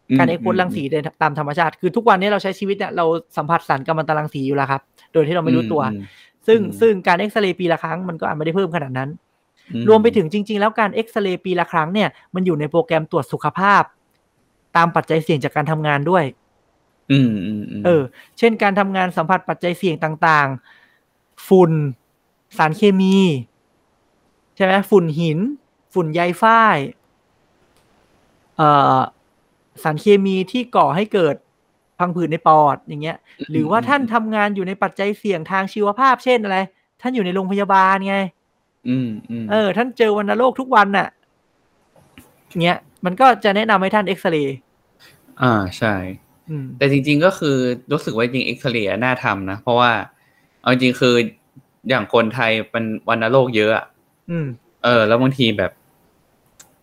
[0.09, 3.05] อืมการ expose รังสีในตามธรรมชาติ คือทุกวันนี้เราใช้ชีวิตเนี่ยเรา
[3.37, 4.81] สัมผัสสารกัมมันตรังสีอยู่แล้วครับ
[5.13, 6.01] โดยที่เราไม่รู้ตัวอืม
[6.47, 9.09] ซึ่งอืมซึ่งการเอ็กซเรย์ปีละครั้งมันก็อาจไม่ได้เพิ่มขนาดนั้น
[9.73, 13.83] อืรวมไปถึงจริง ๆ แล้วการเอ็กซเรย์ปีละครั้งเนี่ยมันอยู่ในโปรแกรมตรวจสุขภาพ
[14.75, 16.23] ตามปัจจัยเสี่ยงจากการทำงานด้วย
[17.11, 18.03] อืมอืมอืมเออ
[18.37, 20.80] เช่นการทำงานสัมผัสปัจจัยเสี่ยงต่างๆ
[21.47, 21.71] ฝุ่น
[22.57, 23.17] สารเคมี
[24.55, 25.39] ใช่ไหมฝุ่นหิน
[25.93, 26.77] ฝุ่นใยฝ้าย
[28.57, 28.99] เอ่อ
[29.83, 31.35] สารเคมีที่ก่อให้เกิด
[31.99, 33.17] พังผืดในปอดอย่างเงี้ย
[33.51, 36.57] หรือว่าท่านทำงานอยู่ในปัจจัยเสี่ยงทางชีวภาพเช่นอะไร
[37.01, 38.17] ท่านอยู่ในโรงพยาบาลไง
[38.89, 41.07] อืมอืมเออ ท่านเจอวัณโรคทุกวันน่ะ
[42.63, 44.57] เงี้ย มันก็จะแนะนำให้ท่านเอ็กซเรย์
[45.41, 45.95] อ่าใช่
[46.49, 47.57] อืมแต่จริง ๆก็คือ
[47.91, 49.91] รู้สึกว่าจริงเอ็กซเรย์น่าทำนะ เพราะว่า
[50.61, 51.15] เอาจริงๆคือ
[51.89, 53.85] อย่างคนไทยเป็นวันโรคเยอะอะ
[54.29, 54.47] อืม
[54.83, 55.71] เออ แล้วบางทีแบบ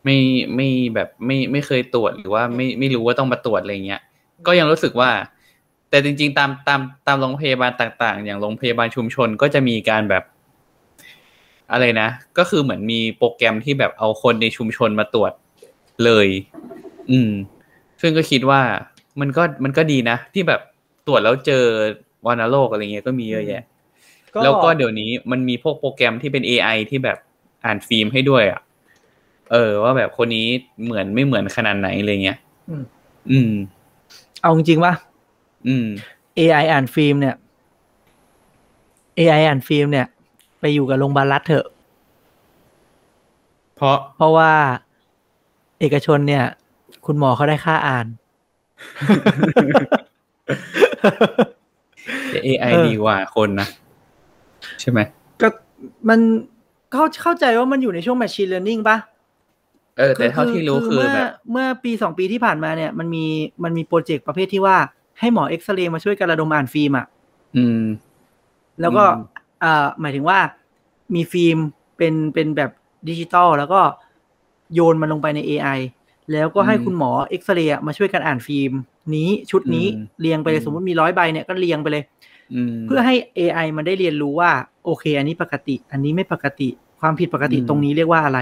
[0.05, 0.19] ไม่
[0.55, 4.01] ไม่แบบไม่ไม่เคยตรวจหรือว่าไม่ไม่รู้ว่าต้องมาตรวจอะไรเงี้ย
[4.47, 5.11] ก็ยังรู้สึกว่า
[5.91, 10.25] แต่จริง ๆ ตามตามตามโรงพยาบาลต่าง ๆ อย่างโรงพยาบาลชุมชนก็จะมีการแบบ
[11.73, 15.33] อะไรนะ ก็คือเหมือนมีโปรแกรมที่แบบเอาคนในชุมชนมาตรวจ
[16.05, 16.29] เลย
[17.11, 17.31] อืม
[18.01, 18.61] ซึ่งก็คิดว่า
[19.21, 20.61] มันก็มันก็ดีนะ ที่แบบ
[21.07, 21.65] ตรวจแล้วเจอ
[22.27, 23.63] วานาโลกอะไรเงี้ยก็มีเยอะแยะ
[24.43, 27.19] แล้วก็เดี๋ยวนี้มันมีพวกโปรแกรมที่เป็น AI ที่แบบ
[27.65, 28.61] อ่านฟิล์มให้ด้วย อะ
[29.53, 30.47] เออ ว่าแบบคนนี้
[30.85, 32.39] เหมือนไม่เหมือนขนาดไหนอะไรเงี้ย
[32.69, 32.85] อืม
[33.31, 33.53] อืม
[34.43, 34.93] เอาจริงๆว่า
[35.67, 35.87] อืม
[36.39, 37.35] AI อ่านฟิล์มเนี่ย
[39.19, 40.07] AI อ่านฟิล์มเนี่ย
[40.61, 41.67] ไปอยู่กับโรงพยาบาลรัฐเถอะ
[43.77, 44.53] เพราะเพราะว่า
[45.81, 46.45] เอกชนเนี่ย
[47.07, 48.07] คุณหมอเขาได้ค่าอ่าน
[49.07, 49.13] แต่
[51.33, 51.58] AI
[52.73, 53.69] เออดีกว่าคนนะ
[54.81, 55.01] ใช่ไหม
[55.41, 55.49] ก็
[56.09, 56.21] มัน
[56.93, 58.97] เข้าเข้าใจว่ามันอยู่ในช่วง machine learning ปะ
[59.99, 63.25] เออแต่เท่าที่รู้คือเมื่อแบบเมื่อปีสองปีที่ผ่านมาเนี่ย มันมี
[63.65, 64.77] มันมี project ประเภทที่ว่า
[65.21, 67.07] ให้หมอเอ็กซเรย์มาช่วยกันระดมอ่านฟิล์มอะ
[67.57, 67.83] อืม
[68.81, 69.25] แล้วก็อืม
[69.65, 70.39] อ่าหมายถึงว่า
[71.15, 71.59] มีฟิล์ม
[71.97, 72.71] เป็นเป็นแบบ
[73.09, 73.81] ดิจิตอลแล้วก็
[74.75, 75.79] โยนมันลงไปใน AI
[76.33, 78.73] แล้วก็ให้คุณหมอเอ็กซเรย์มาช่วยกันอ่านฟิล์ม
[79.17, 79.87] นี้ชุดนี้
[80.21, 82.05] เรียงไปเลยสมมติมีร้อยใบเนี่ยก็เรียงไปเลย
[82.55, 84.51] อืมเพื่อให้ AI มันได้เรียนรู้ว่า
[84.85, 86.69] โอเค อันนี้ปกติ อันนี้ไม่ปกติ
[87.01, 88.41] ความผิดปกติอืมตรงนี้เรียกว่าอะไร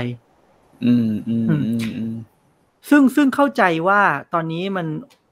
[0.84, 1.62] อืมอืมอืม
[1.98, 2.14] อืม
[2.90, 4.01] ซึ่งซึ่งเข้าใจว่า
[4.34, 4.86] ตอนนี้มัน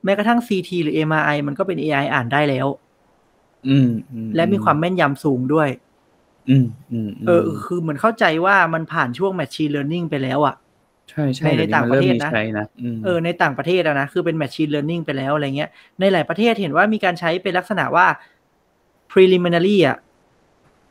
[0.05, 2.67] แม้กระทั่ง CT หรือ MRI มันก็เป็น AI อ่านได้แล้ว
[3.69, 5.69] อืมอืและมีความแม่นยำสูงด้วย
[6.51, 10.55] อืมอืมมเออ คือเหมือนเข้าใจว่ามันผ่านช่วง Machine Learning ไปแล้วอะ
[11.11, 15.71] ใช่ใช่ในในดี๋ยวต่างประเทศนะมัมมีใช้นะอืมเออในต่างประเทศอะนะคือเป็น Machine Learning ไปแล้วอะไรเงี้ย
[16.01, 18.07] ในหลายประเทศเห็นว่ามีการใช้เป็นลักษณะว่า
[19.11, 19.97] preliminary อะ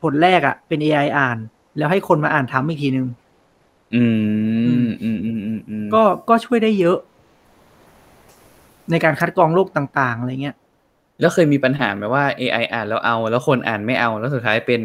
[0.02, 1.38] ผลแรกอะเป็น AI อ่าน
[1.78, 3.06] แล้วให้คนมาอ่านทำอีกทีนึง
[3.94, 4.04] อื
[4.84, 6.98] มอืมอืมอืมอืมก็ก็ช่วยได้เยอะ
[8.90, 10.56] ในการคัดกรองโรคต่าง ๆ อะไรเงี้ย
[11.20, 14.80] แล้วเคยมีปัญหาไหมว่า AI อ่านแล้วเอา แล้วคนอ่านไม่เอาแล้วสุดท้ายเป็น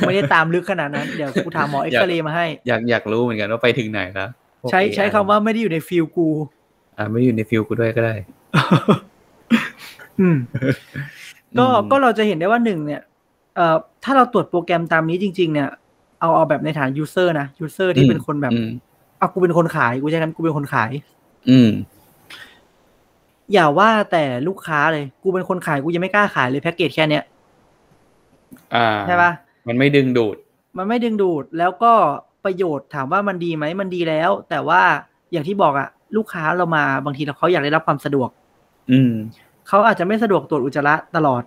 [0.00, 4.28] ไม่ได้ตามลึกขนาดนั้น เดี๋ยวกูถามหมอเอ็กซเรย์มาให้ อยากอยากรู้เหมือนกันว่าไปถึงไหนแล้ว
[4.60, 6.28] พวกใช้ AI ใช้คำว่าไม่ได้อยู่ใน field กู
[6.96, 8.14] อ่าไม่อยู่ใน field กูด้วยก็ได้
[10.20, 10.36] อืม
[11.58, 13.02] ก็อืมก็เราจะเห็นได้ว่าหนึ่งเนี่ย
[13.56, 15.68] เอ่อถ้าเราตรวจโปรแกรมตามนี้จริง ๆ เนี่ย
[16.20, 18.68] เอาเอาแบบในฐาน user นะ user ที่เป็นคนแบบอืม
[19.18, 20.92] เอากูเป็นคนขายกูใช้คำกูเป็นคนขาย
[21.50, 21.70] อืม
[23.52, 27.24] อย่าว่าแต่ลูกค้าเลย กูเป็นคนขายกูยังไม่กล้าขายเลยแพ็กเกจแค่เนี้ย
[28.74, 29.32] อ่าใช่ปะ
[29.68, 30.36] มันไม่ดึงดูด
[30.78, 31.92] มันไม่ดึงดูดแล้วก็
[32.44, 34.80] ประโยชน์ถามว่ามันดีไหมมันดีแล้ว แต่ว่า
[35.32, 38.28] อย่างที่บอกอะลูกค้าเรามาบางทีเขาอยากได้รับความสะดวก
[38.90, 39.12] อืม
[39.68, 41.42] เขาอาจจะไม่สะดวกตรวจอุจจาระตลอด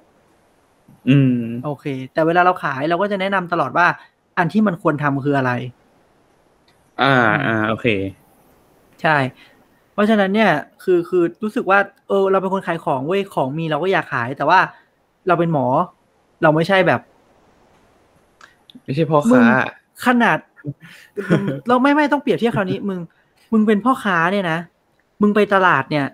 [1.10, 3.88] อืม โอเค แต่เวลาเราขายเราก็จะแนะนำตลอดว่า
[4.38, 5.52] อันที่มันควรทำคืออะไร
[7.02, 7.14] อ่า
[7.45, 7.88] อ่าโอเค
[9.02, 9.15] ใช่
[9.95, 10.51] เพราะฉะนั้นเนี่ย
[10.84, 14.59] คือคือรู้สึกว่า เออ เราเป็นคนขายของเว้ยของมีเราก็อยากขาย แต่ว่า
[15.27, 15.67] เราเป็นหมอ
[16.43, 17.01] เราไม่ใช่แบบ
[18.84, 19.59] ไม่ใช่พ่อมึงค้า
[20.05, 20.38] ขนาด
[21.67, 22.99] เราไม่ไม่ต้องเปรียบเทียบคราวนี้ มึง
[23.51, 24.59] มึงเป็นพ่อค้าเนี่ยนะ
[25.22, 26.05] มึงไปตลาดเนี่ย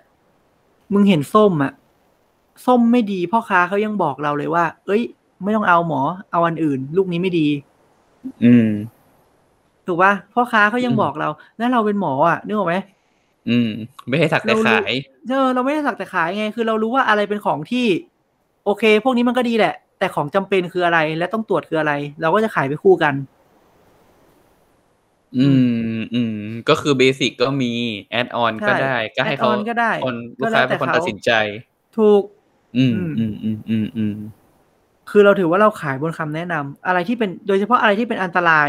[0.94, 1.72] มึงเห็นส้มอะ
[2.66, 5.02] ส้มไม่ดีพ่อค้าเขายังบอกเราเลยว่า เอ้ย
[5.42, 6.00] ไม่ต้องเอาหมอ
[6.32, 7.48] เอาอันอื่น ลูกนี้ไม่ดี
[8.44, 8.68] อืม
[9.86, 11.28] ถูกปะพ่อค้าเขายังอืมบอกเรา
[11.58, 12.76] แล้วเราเป็นหมออะนึกออกไหม
[13.48, 13.70] อืม
[14.08, 14.92] ไม่ให้สักแต่เรารู้ขาย
[15.28, 17.86] เออเราไม่ได้สักแต่ขายไง คือเรารู้ว่าอะไรเป็นของที่
[18.64, 23.14] โอเค พวกนี้มันก็ดีแหละ แต่ของจำเป็นคืออะไร และต้องตรวจคืออะไร เราก็จะขายไปคู่กัน
[25.38, 25.48] อื
[25.96, 26.36] มอืม
[26.68, 27.72] ก็คือ basic ก็มี
[28.10, 31.30] add-on ก็ใช่ได้ ก็ให้เขา add-on ก็ได้คนลูก็กแล้วค้าเป็นคนแต่เขาตัดสินใจ
[31.96, 32.22] ถูก
[32.76, 34.14] อืมอืมอืมอืมอืมอืม
[35.10, 38.68] คือเราถือว่าเราขายบนคำแนะนำอะไรที่เป็นโดยเฉพาะอะไรที่เป็นอันตราย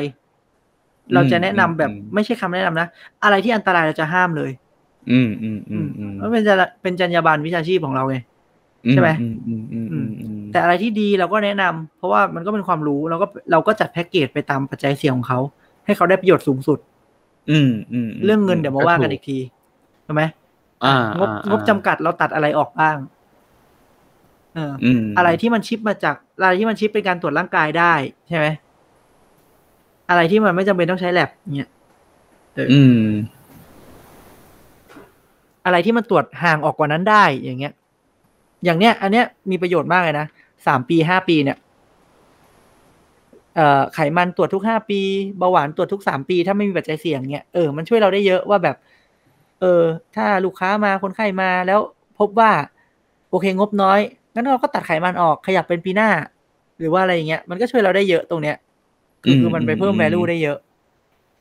[1.14, 2.88] เราจะแนะนำแบบอืมไม่ใช่คำแนะนำนะ
[3.24, 4.52] อะไรที่อันตรายเราจะห้ามเลย
[5.12, 8.18] อืมอืมอืมอืมมันเป็นจรรเป็นจรรยาบรรณวิชาชีพของเราไง
[8.92, 15.40] ใช่ไหมอืมอืมอืมอืมอืมแต่อะไรที่ดีเราก็แนะนำเพราะว่ามันก็เป็นความรู้เราก็เราก็จัดแพ็กเกจไปตามปัจจัยเสี่ยงของเขา
[15.86, 16.80] ให้เขาได้ประโยชน์สูงสุด
[17.52, 19.38] อืมอืมเรื่องเงินเดี๋ยวมาว่ากันอีกที
[20.04, 20.22] ใช่ไหม
[20.86, 22.98] อ่างบงบจำกัดเราตัดอะไรออกบ้าง
[24.56, 27.94] เอออืมอะไรที่มันชิปมาจากอะไรที่มันชิปเป็นการตรวจร่างกายได้
[28.28, 28.46] ใช่ไหม
[30.10, 31.70] อะไรที่มันไม่จำเป็นต้องใช้แลบเนี่ย
[32.72, 33.08] อืม
[35.66, 37.74] อะไรที่มันตรวจห่างออกกว่านั้นได้อย่างเงี้ย
[38.64, 40.28] อย่างเนี้ย อันเนี้ยมีประโยชน์มากเลยนะ
[40.68, 41.58] สามปีห้าปีเนี่ย
[43.56, 45.00] เอ่อไขมันตรวจทุกห้าปี
[45.38, 48.76] เบาหวานตรวจทุกสามปี ถ้าไม่มีปัจจัยเสี่ยงเนี่ยเออมันช่วยเราได้เยอะว่าแบบ
[49.60, 49.84] เออ
[50.16, 51.80] ถ้าลูกค้ามาคนไข้มาแล้ว
[52.20, 52.52] พบว่า
[53.30, 54.00] โอเคงบน้อย
[54.34, 56.10] งั้นเราก็ตัดไขมันออกขยับเป็นปีหน้า
[56.80, 58.58] หรือว่าอะไรอย่างเงี้ยมันก็ช่วยเราได้เยอะตรงเนี้ย
[59.24, 60.58] คือคือมันไปเพิ่ม value ได้เยอะ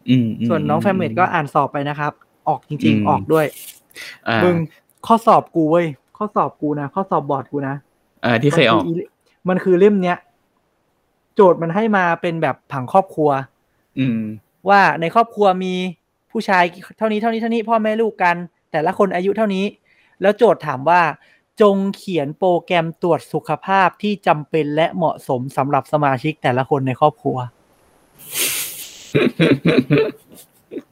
[0.08, 2.12] อืมส่วนน้องแฟมเมดก็อ่านสอบไปนะครับ
[2.48, 3.81] ออกจริงอืมๆออกด้วยอ่า
[4.44, 4.56] มึง
[5.06, 5.86] ข้อสอบกูเว้ย
[6.16, 7.76] ข้อสอบกูนะข้อสอบบอร์ดกูนะ
[8.24, 8.96] อ่าที่เคยออกมัน
[9.48, 10.18] มันคือเล่มเนี้ย
[11.34, 13.30] โจทย์มันให้มาเป็นแบบผังครอบครัว
[13.98, 14.20] อืม
[14.68, 15.74] ว่าในครอบครัวมี
[16.30, 16.64] ผู้ชาย
[16.98, 18.36] เท่านี้เท่านี้เท่านี้พ่อแม่ลูกกัน
[18.72, 19.64] แต่ละคนอายุเท่านี้
[20.20, 21.00] แล้วโจทย์ถามว่า
[21.58, 27.36] เจงเขียนโปรแกรมตรวจสุขภาพที่จำเป็นและเหมาะสมสำหรับสมาชิกแต่ละคนในครอบครัว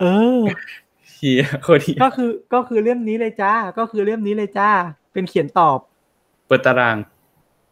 [0.01, 0.05] เอ
[0.39, 0.40] อ
[1.21, 4.71] เฮียโคตรเฮียก็คือก็คือเล่มนี้เลยจ้า ก็คือเล่มนี้เลยจ้า
[5.13, 5.79] เป็นเขียนตอบ
[6.47, 6.97] เปิดตาราง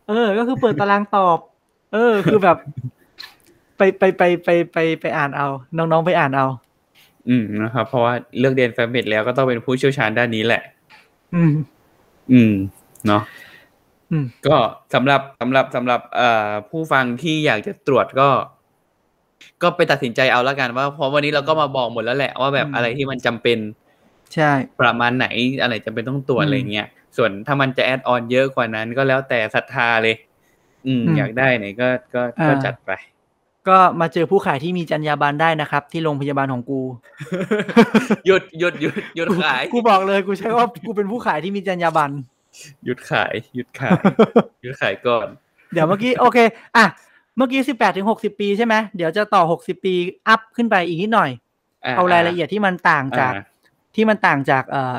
[0.08, 1.38] เออ ก็คือเปิดตารางตอบ
[1.92, 2.56] เออ คือแบบ
[3.76, 5.46] ไปไปไปไปไปไปอ่านเอา
[5.76, 6.46] น้องๆไปอ่านเอา
[7.28, 10.62] อืมนะครับ เพราะว่าเลือกเรียนแฟมเมดแล้วก็ต้องเป็นผู้เชี่ยวชาญด้านนี้แหละ
[11.34, 11.52] อืม
[12.32, 12.52] อืม
[13.06, 13.22] เนาะ
[14.10, 14.56] อืมก็
[14.94, 18.28] สำหรับสำหรับสำหรับเอ่อผู้ฟังที่อยากจะตรวจก็
[19.62, 23.58] ก็ไปตัดสินใจเอาละกันว่าเพราะวันนี้เราก็มาบอกหมดแล้วแหละว่าแบบอืมอะไรที่มันจำเป็น
[24.34, 24.50] ใช่
[24.80, 25.26] ประมาณไหน
[25.62, 30.16] อะไรจำเป็นต้องตรวจอืมอะไรเงี้ยส่วนถ้ามันจะแอดออนเยอะกว่านั้นก็แล้วแต่ศรัทธาเลย
[30.86, 32.90] อืมอืมอยากได้ไหนก็ก็ก็อ่าจัดไป
[33.68, 36.80] ก็มาเจอผู้ขายที่มีจรรยาบรรณได้นะครับ ที่โรงพยาบาลของกู
[38.26, 42.12] หยุดหยุดหยุดหยุดขาย กูบอกเลยกูใช้ว่ากูเป็นผู้ขายที่มีจรรยาบรรณ
[42.84, 44.00] หยุดขายหยุดขาย
[44.62, 45.28] หยุดขายก่อน
[45.72, 46.38] เดี๋ยวเมื่อกี้โอเค
[46.76, 46.84] อะ
[47.38, 49.94] เมื่อกี้สิบแปดถึงหกสิบปีใช่ไหมเดี๋ยวจะต่อหกสิบปี
[50.28, 51.30] อัพขึ้นไปอีกนิดหน่อย
[51.96, 53.42] เอารายละเอียดที่มันต่างจากอ่า
[53.94, 54.96] ที่มันต่างจากเอ่อ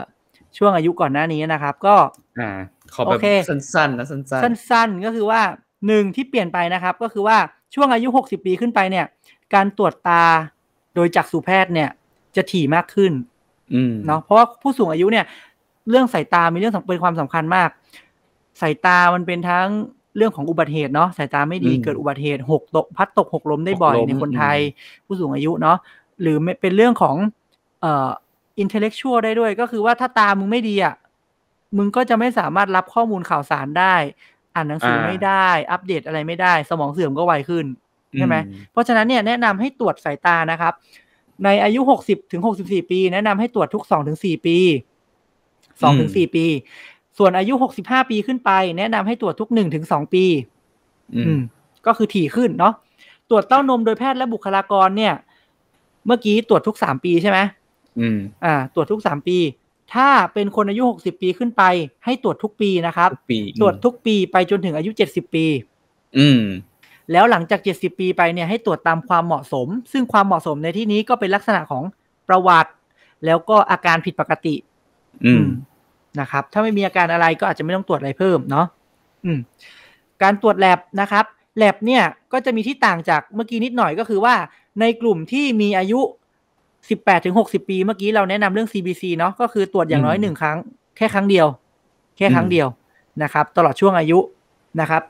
[0.58, 1.96] ช่วงอายุก่อนหน้านี้นะครับ ก็
[2.40, 2.50] อ่า
[2.94, 5.42] ขอแบบโอเคสั้นๆนะสั้นๆสั้น ๆ ก็คือว่า
[5.88, 7.38] หนึ่งที่เปลี่ยนไปนะครับ ก็คือว่า
[7.76, 9.06] ช่วงอายุหกสิบปีขึ้นไปเนี่ย
[9.54, 10.24] การตรวจตา
[10.96, 11.90] โดยจักษุแพทย์เนี่ย
[12.36, 13.12] จะถี่มากขึ้น
[13.74, 15.26] อืมเนาะเพราะว่าผู้สูงอายุเนี่ย
[15.90, 17.70] เรื่องสายตามีเรื่องสำเป็นความสำคัญมาก
[18.62, 19.68] สายตามันเป็นทั้ง
[20.18, 25.78] เรื่องของอุบัติเหตุเนาะสายตาไม่ดีอืมเกิดอุบัติเหตุหกตกพัดตกหกล้มได้บ่อยหกล้มในคนไทยอืผู้สูงอายุเนาะ
[26.22, 27.16] หรือไม่เป็นเรื่องของ
[27.82, 28.10] เอ่อ
[28.64, 30.96] intellectual ได้ด้วยก็คือว่าถ้าตามึงไม่ดีอะ
[31.78, 33.96] มึงก็จะไม่สามารถรับข้อมูลข่าวสารได้
[34.56, 37.66] อ่านหนังสือไม่ได้ อัปเดตอะไรไม่ได้ สมองเสื่อมก็ไวขึ้น
[38.18, 40.74] ใช่ไหมอืเพราะฉะนั้นเนี่ยแนะนำให้ตรวจสายตานะครับ
[41.44, 44.58] ในอายุ60ถึง64ปี แนะนำให้ตรวจทุก2ถึง4ปี
[45.90, 46.46] 2ถึง4ปี
[47.20, 50.26] ส่วนอายุ 65 ปีขึ้นไป แนะนำให้ตรวจทุก1ถึง2ปี
[51.16, 51.42] อือืมม
[51.86, 52.74] ก็คือถี่ขึ้นเนาะ
[53.30, 55.14] ตรวจเต้านมโดยแพทย์และบุคลากรเนี่ย
[56.06, 57.40] เมื่อกี้ตรวจทุก 3 ปีใช่ไหม
[58.00, 59.38] อืม อ่า ตรวจทุก 3 ปี
[59.94, 61.64] ถ้าเป็นคนอายุ 60 ปีขึ้นไป
[62.06, 65.46] ให้ตรวจทุกปีนะครับทุกปีตรวจทุกปีไปจนถึงอายุ 70 ปี
[66.18, 66.42] อืม
[67.12, 71.84] แล้วหลังจาก 70 ปีไปเนี่ยให้ตรวจตามความเหมาะสม ซึ่งความเหมาะสมในที่นี้ก็เป็นลักษณะของ
[72.28, 72.72] ประวัติ
[73.26, 74.56] แล้วก็อาการผิดปกติ
[75.26, 75.46] อืม
[76.20, 78.66] นะครับ ถ้าไม่มีอาการอะไรก็อาจจะไม่ต้องตรวจอะไรเพิ่มเนาะ
[79.26, 79.40] อืม
[80.24, 81.26] การตรวจแลบนะครับ
[81.58, 82.04] แลบเนี่ย
[82.34, 84.36] ก็จะมีที่ต่างจากเมื่อกี้นิดหน่อยก็คือว่า
[84.80, 86.00] ในกลุ่มที่มีอายุ
[86.62, 90.58] 18ถึง60 ปี เมื่อกี้เราแนะนำเรื่อง CBC เนาะก็คือตรวจอย่างน้อยอืมหนึ่งครั้ง
[90.98, 91.48] แค่ครั้งเดียว
[92.18, 92.68] แค่ครั้งเดียว
[93.24, 94.20] นะครับ ตลอดช่วงอายุ
[94.82, 95.02] นะครับ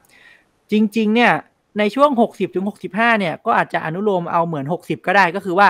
[0.71, 1.31] จริง ๆ เนี่ย
[1.80, 5.67] ในช่วง 60ถึง65 เนี่ย ก็อาจจะอนุโลมเอาเหมือน 60 ก็ได้ก็คือว่า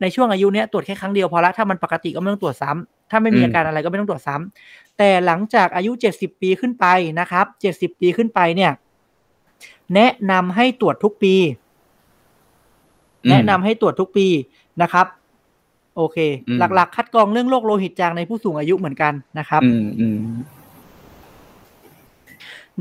[0.00, 6.86] ในช่วงอายุเนี้ยตรวจแค่ครั้งเดียวพอละถ้ามันปกติก็ไม่ต้องตรวจซ้ำถ้าไม่มีอืมอาการอะไรก็ไม่ต้องตรวจซ้ำแต่หลังจากอายุ70ปีขึ้นไป
[7.20, 7.46] นะครับ
[7.92, 8.72] 70ปีขึ้นไปเนี่ย
[9.94, 11.34] แนะนำให้ตรวจทุกปี
[13.30, 14.26] แนะนำให้ตรวจทุกปี
[14.82, 15.06] นะครับ
[15.96, 16.18] โอเค
[16.48, 20.18] อืมหลัก ๆ คัดกรองเรื่องโรคโลหิตจางในผู้สูงอายุเหมือนกันนะครับ อืมอืม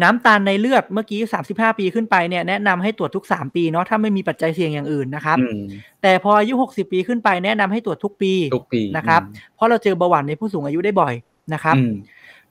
[0.02, 5.61] น้ำตาลในเลือดเมื่อกี้ 35 ปีขึ้นไปเนี่ยแนะนำให้ตรวจทุก 3 ปีเนาะถ้าไม่มีปัจจัยเสี่ยงอย่างอื่นนะครับอืม
[6.02, 9.22] แต่พออายุ 60 ปีขึ้นไปแนะนำให้ตรวจทุกปีทุกปีนะครับ
[9.56, 11.14] เพราะเราเจอเบาหวานในผู้สูงอายุได้บ่อย
[11.53, 11.94] นะครับอืม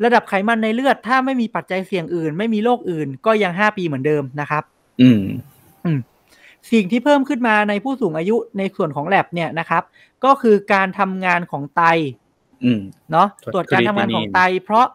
[0.05, 4.63] ระดับไขมันในเลือดถ้าไม่มีปัจจัยเสี่ยงอื่น ไม่มีโรคอื่น ก็ยัง 5 ปีเหมือนเดิมนะครับ
[5.03, 5.23] อืม
[6.73, 9.83] สิ่งที่เพิ่มขึ้นมาในผู้สูงอายุในส่วนของแลบเนี่ยนะครับ
[10.25, 11.83] ก็คือการทำงานของไต
[12.65, 12.81] อืม
[13.13, 14.87] เนาะตรวจตรวจการทำงานของไต เพราะ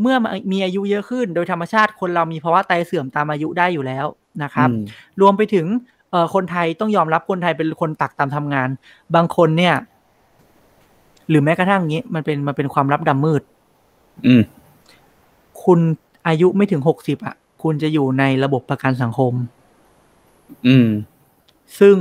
[0.00, 0.16] เมื่อ
[0.52, 4.06] มีอายุเยอะขึ้น โดยธรรมชาติคนเรามีภาวะไตเสื่อมตามอายุได้อยู่แล้ว
[4.42, 4.84] นะครับอืม
[5.20, 5.66] รวมไปถึง
[6.10, 8.68] เอ่อคนไทยต้องยอมรับคนไทยเป็นคนตักตามทำงาน
[9.14, 9.74] บางคนเนี่ย
[11.28, 13.42] หรือแม้กระทั่งงี้มันเป็นมันเป็นความลับดำมืด
[14.26, 14.42] อืม
[15.64, 15.80] คุณ
[16.28, 19.32] อายุไม่ถึงหกสิบอะ คุณจะอยู่ในระบบประกันสังคม
[20.66, 20.88] อืม
[21.80, 21.96] ซึ่ง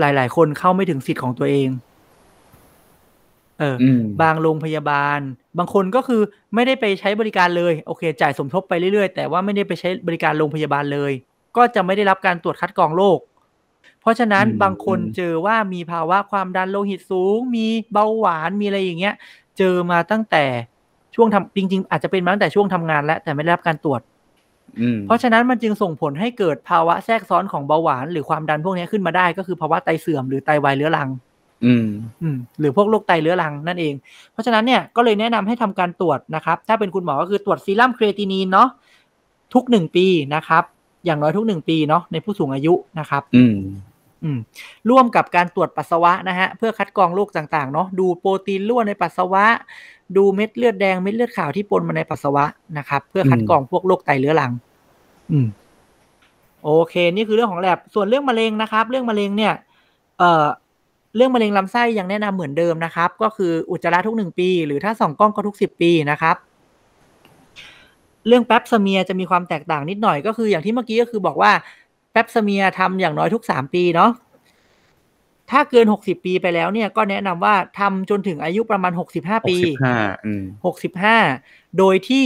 [0.00, 1.68] หลาย ๆ คนเข้าไม่ถึงสิทธิ์ของตัวเอง
[3.62, 5.20] เอออืมบางโรงพยาบาล
[5.58, 6.22] บางคนก็คือ
[6.54, 11.12] ไม่ได้ไปใช้บริการเลยโอเค จ่ายสมทบไปเรื่อยๆ แต่ว่าไม่ได้ไปใช้บริการโรงพยาบาลเลย
[11.56, 13.18] ก็จะไม่ได้รับการตรวจคัดกรองโรค
[14.00, 19.14] เพราะฉะนั้นอืมบางคนอืมเจอว่ามีภาวะความดันโลหิตสูง มีเบาหวานมีอะไรอย่างเงี้ย
[19.58, 20.44] เจอมาตั้งแต่
[21.14, 24.00] ช่วงทำจริง ๆ อาจจะเป็นมาตั้งแต่ช่วงทำงานแล้วแต่ไม่ได้รับการตรวจ
[24.80, 31.08] อืมเพราะฉะนั้นมันจึงส่งผลให้เกิดภาวะแทรกซ้อนของเบาหวาน หรือความดันพวกนี้ขึ้นมาได้ ก็คือภาวะไตเสื่อมหรือไตวายเรื้อรัง
[31.66, 31.86] อืม
[32.22, 33.94] อืมหรือพวกโรคไตเรื้อรังนั่นเอง
[34.32, 38.68] เพราะฉะนั้นเนี่ยก็เลยแนะนำให้ทำการตรวจนะครับ ถ้าเป็นคุณหมอก็คือตรวจซีรัมครีเอตินีนเนาะ
[39.54, 40.64] ทุกหนึ่งปีนะครับ
[41.04, 43.56] อย่างน้อยทุกหนึ่งปีเนาะในผู้สูงอายุนะครับ อืม
[44.24, 44.38] อืม
[44.90, 49.44] ร่วมกับการตรวจปัสสาวะนะฮะเพื่อคัดกรองโรคต่างๆเนาะดูโปรตีนรั่วในปัสสาวะ
[50.16, 52.44] ดูเม็ดเลือดแดงเม็ดเลือดขาวที่ปนมาในปัสสาวะ
[52.78, 54.52] นะครับ เพื่อคัดกรองพวกโรคไตเรื้อรัง
[55.32, 55.46] อืม
[56.64, 59.54] โอเค นี่คือเรื่องของแลบส่วนเรื่องมะเร็งนะครับ เรื่องมะเร็งเนี่ย
[60.18, 60.46] เอ่อ
[61.16, 66.36] เรื่องมะเร็งลำไส้ยังแนะนำเหมือนเดิมนะครับ ก็คืออุจจาระทุกหนึ่งปี หรือถ้าส่องกล้องก็ทุกสิบปีนะครับ
[68.26, 71.52] เรื่องแป๊บสเมียจะมีความแตกต่างนิดหน่อยก็คืออย่างที่เมื่อกี้ก็คือบอกว่า
[72.12, 74.10] แป๊บสเมียทำอย่างน้อยทุกสามปีเนาะ
[75.50, 81.18] ถ้าเกินหกสิบปีไปแล้วเนี่ยก็แนะนำว่าทำจนถึงอายุประมาณหกสิบห้าหกปีสิบห้าอืมหกสิบห้า
[81.78, 82.24] โดยที่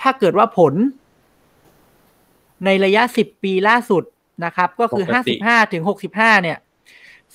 [0.00, 0.74] ถ้าเกิดว่าผล
[2.64, 4.04] ในระยะสิบปีล่าสุด
[4.44, 6.58] นะครับ ก็คือปกห้าติสิบห้าถึงหกสิบห้าเนี่ย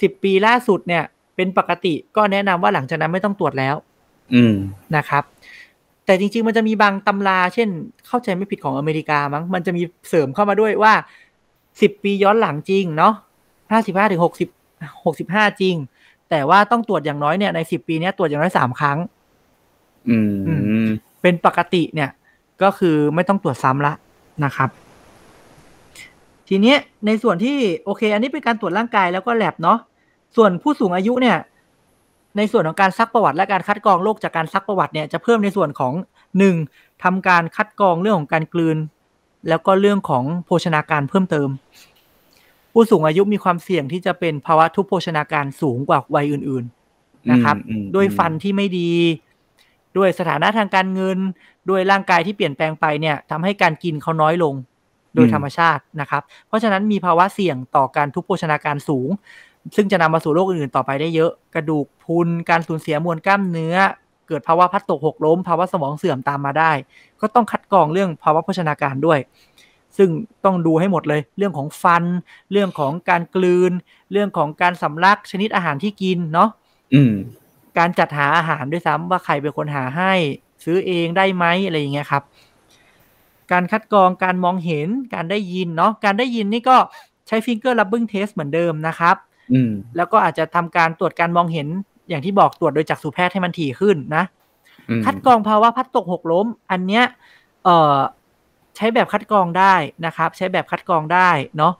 [0.01, 1.03] สิบปีล่าสุดเนี่ย
[1.35, 3.76] เป็นปกติก็แนะนำว่าหลังจากนั้นไม่ต้องตรวจแล้ว
[4.34, 4.55] อืม
[4.95, 5.23] นะครับ
[6.05, 7.69] แต่จริง ๆ มันจะมีบางตำรา เช่น
[8.07, 10.93] เข้าใจไม่ผิดของอเมริกามั้งมันจะมีเสริมเข้ามาด้วยว่า
[11.81, 13.13] สิบปีย้อนหลังจริงเนาะ
[13.72, 14.49] ห้าสิบห้าถึงหกสิบ
[15.05, 15.76] หกสิบห้าจริง
[16.30, 18.97] แต่ว่าต้องตรวจอย่างน้อยเนี่ยในสิบปีเนี้ยตรวจอย่างน้อยสามครั้ง
[20.09, 20.17] อื
[20.85, 20.88] ม
[21.22, 22.09] เป็นปกติเนี่ย
[22.63, 23.93] ก็คือไม่ต้องตรวจซ้ำละ
[24.45, 24.69] นะครับ
[26.49, 29.80] ทีเนี้ยในส่วนที่โอเค อันนี้เป็นการตรวจร่างกายแล้วก็แลบเนาะ
[30.35, 31.38] ส่วนผู้สูงอายุเนี่ย
[32.38, 35.93] ในส่วนของการซักประวัติและการคัดกรองโรคจากการซักประวัติเนี่ยจะเพิ่มในส่วนของ
[36.38, 36.55] หนึ่ง
[37.03, 38.77] ทำการคัดกรองเรื่องของการกลืน
[39.49, 41.49] แล้วก็เรื่องของโภชนาการเพิ่มเติม
[42.73, 46.65] ผู้สูงอายุมีความเสี่ยงที่จะเป็นภาวะทุพโภชนาการสูงกว่าวัยอื่น
[46.97, 48.91] ๆนะครับอืมอืมด้วยฟันที่ไม่ดี
[49.97, 51.17] ด้วยสถานะทางการเงิน
[51.69, 54.53] ด้วยร่างกายที่เปลี่ยนแปลงไปเนี่ยทำให้การกินเขาน้อยลง
[55.15, 59.09] โดยธรรมชาตินะครับ เพราะฉะนั้นมีภาวะเสี่ยงต่อการทุพโภชนาการสูง
[59.75, 63.75] ซึ่งจะนำมาสู่โรคอื่นๆต่อไปได้เยอะ กระดูกพรุนการสูญเสียมวลกล้ามเนื้อ
[64.27, 66.71] เกิดภาวะพัดตกหกล้ม ภาวะสมองเสื่อมตามมาได้
[67.21, 69.19] ก็ต้องคัดกรองเรื่องภาวะโภชนาการด้วย
[69.97, 70.09] ซึ่ง
[70.45, 72.03] ต้องดูให้หมดเลย เรื่องของฟัน
[72.51, 73.71] เรื่องของการกลืน
[74.11, 76.49] เรื่องของการสำลักชนิดอาหารที่กินเนาะ
[76.93, 77.13] อืม
[77.77, 80.13] การจัดหาอาหารด้วยซ้ำว่าใครเป็นคนหาให้
[80.63, 82.23] ซื้อเองได้ไหมอะไรอย่างเงี้ยครับ
[83.51, 86.77] การคัดกรองการมองเห็นการได้ยินเนาะการได้ยินนี่ก็
[87.27, 89.15] ใช้ฟิงเกอร์ลับเบิ n งเทสเหมือนเดิมนะครับ
[89.53, 91.67] อืมแล้วก็อาจจะทำการตรวจการมองเห็น
[92.09, 94.23] อย่างที่บอกตรวจโดยจักษุแพทย์ให้มันถี่ขึ้นนะ
[94.89, 97.03] อืมคัดกรองภาวะพัดตกหกล้ม อันเนี้ย
[97.63, 97.97] เอ่อ
[98.76, 99.73] ใช้แบบคัดกรองได้
[100.05, 101.73] นะครับ ใช้แบบคัดกรองได้เนาะ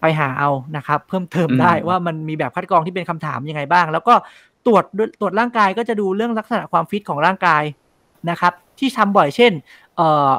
[0.00, 4.14] ไปหาเอานะครับ เพิ่มเติมได้ว่ามันมีแบบคัดกรองที่เป็นคำถามยังไงบ้าง แล้วก็
[4.66, 7.62] ตรวจด้วยตรวจร่างกายก็จะดูเรื่องลักษณะความฟิตของร่างกาย
[8.30, 9.52] นะครับ ที่ทำบ่อยเช่น
[9.96, 10.30] เอ่อ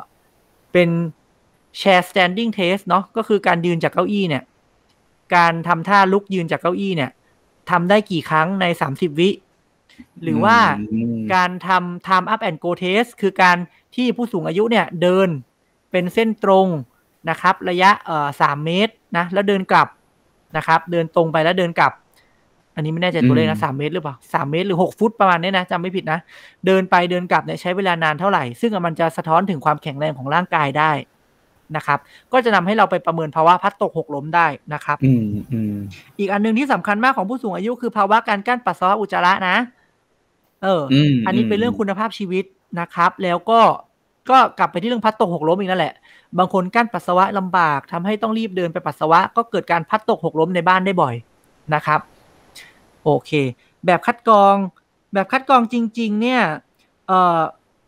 [0.77, 0.95] เป็น
[1.79, 4.43] chair standing test เนาะก็คือการยืนจากเก้าอี้เนี่ย
[5.35, 7.11] การทำท่าลุกยืนจากเก้าอี้เนี่ย
[7.69, 9.29] ทำได้กี่ครั้งในสามสิบวิ
[10.23, 10.57] หรือว่า
[10.91, 13.57] อืมการทำ time up and go test คือการ
[13.95, 15.29] ที่ผู้สูงอายุเนี่ยเดิน
[15.91, 16.67] เป็นเส้นตรง
[17.29, 19.87] นะครับ ระยะเอ่อสามเมตรนะแล้วเดินกลับ
[20.57, 21.93] นะครับ เดินตรงไปแล้วเดินกลับ
[22.77, 26.19] อันนี้ไม่แน่ใจตัวเลขนะสามเมตรหรือเปล่าสามเมตรหรือหกฟุตประมาณนี้นะจำไม่ผิดนะ
[26.65, 30.91] เดินไปเดินกลับเนี่ยใช้เวลานานเท่าไหร่ ซึ่งมันจะสะท้อนถึงความแข็งแรงของร่างกายได้
[31.75, 31.99] นะครับ
[32.33, 35.75] ก็จะนำให้เราไปประเมินภาวะพัดตกหกล้มได้นะครับอืมอืม
[36.19, 39.55] อีกอันหนึ่งที่สำคัญมากของผู้สูงอายุคือภาวะการกั้นปัสสาวะอุจจาระนะ
[40.63, 42.45] เออออืมอันนี้เป็นเรื่องคุณภาพชีวิต
[42.79, 43.59] นะครับ แล้วก็
[44.29, 45.93] ก็กลับไปที่เรื่องพัดตกหกล้มอีกนั่นแหละ
[46.37, 51.15] บางคนกั้นปัสสาวะลำบากทำให้ต้องรีบเดินไปปัสสาวะ ก็เกิดการพัดตกหกล้มในบ้านได้บ่อย
[51.75, 51.99] นะครับ
[53.03, 53.31] โอเค
[53.85, 54.55] แบบคัดกรอง
[55.13, 56.41] แบบคัดกรองจริง ๆ เนี่ย
[57.07, 57.39] เอ่อ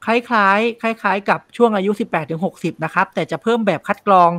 [0.06, 4.30] คล้ายๆ คล้าย ๆ กับช่วงอายุ 18ถึง60 นะครับ แต่จะเพิ่มแบบคัดกรอง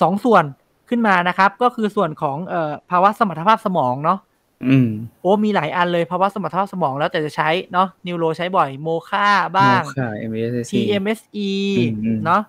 [0.00, 0.44] สองส่วน
[0.88, 4.18] ขึ้นมานะครับ ก็คือส่วนของเอ่อภาวะสมรรถภาพสมองเนาะ
[4.66, 4.88] อืม
[5.20, 9.26] โอ้มีหลายอันเลยภาวะสมรรถภาพสมองแล้วแต่จะใช้เนาะนิวโรใช้บ่อยโมค่า
[9.56, 12.42] บ้างค่ะ MSC TMSE อืมอืมเนาะ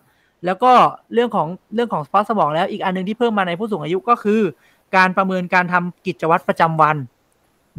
[0.46, 0.72] แล้วก็
[1.14, 4.42] เรื่องของเรื่องของสปอร์ตสมองแล้วอีกอันหนึ่งที่เพิ่มมาในผู้สูงอายุก็คือ
[4.96, 6.98] การประเมินการทำกิจวัตรประจำวัน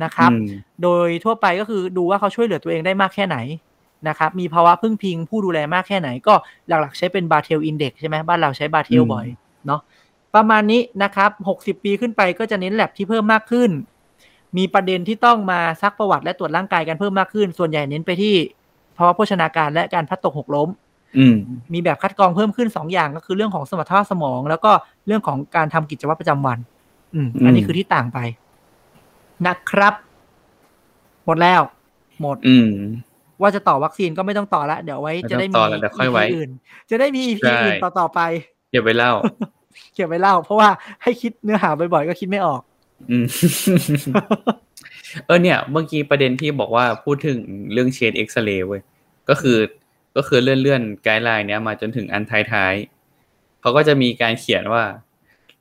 [0.05, 0.47] นะครับอืม
[0.83, 3.37] โดยทั่วไปก็คือดูว่าเขาช่วยเหลือตัวเองได้มากแค่ไหน
[4.09, 6.35] นะครับมีภาวะพึ่งพิงผู้ดูแลมากแค่ไหนก็
[6.69, 9.27] หลักๆใช้เป็น Barthel index ใช่ไหมบ้านเราใช้ Barthel อืมบ่อย
[9.67, 9.81] เนาะ
[10.35, 13.71] ประมาณนี้นะครับหกสิบปีขึ้นไปก็จะเน้นแลบที่เพิ่มมากขึ้น
[14.57, 18.35] มีประเด็นที่ต้องมาซักประวัติและตรวจร่างกายกันเพิ่มมากขึ้น ส่วนใหญ่เน้นไปที่
[18.97, 20.69] ภาวะโภชนาการและการพัดตกหกล้ม
[21.19, 21.37] อืม
[21.73, 24.71] มีแบบคัดกรองเพิ่มขึ้นสองอย่างก็คือเรื่องของสมรรถภาพสมอง แล้วก็
[25.07, 26.59] เรื่องของการทำกิจวัตรประจำวัน
[27.15, 28.19] อืมอันนี้คือที่ต่างไป
[29.47, 29.95] นะครับ
[31.25, 31.63] หมดแล้ว
[32.21, 32.71] หมด อืม
[33.41, 36.51] ว่าจะต่อวัคซีนก็ไม่ต้องต่อละเดี๋ยวไว้ไม่จะต้องได้ต่มีอแล้วเดี๋ยวค่อยไว้ EP อื่น
[36.91, 38.21] จะได้มี EP ใช่อื่นต่อต่อๆไป
[38.71, 39.13] เดี๋ยวไปเล่า
[39.95, 40.69] เก็บไว้เล่า เพราะว่า
[41.03, 42.63] ให้คิดเนื้อหาบ่อยๆก็คิดไม่ออก
[43.11, 43.27] อืม
[45.27, 47.39] เออเนี่ย เมื่อกี้ประเด็นที่บอกว่าพูดถึง
[47.73, 48.83] เรื่อง chest x-ray เว้ย
[49.29, 49.59] ก็คือ
[50.17, 54.83] ก็คือเลื่อนเลื่อน guideline เนี้ยมาจนถึงอันท้ายๆเขาก็จะมีการเขียนว่า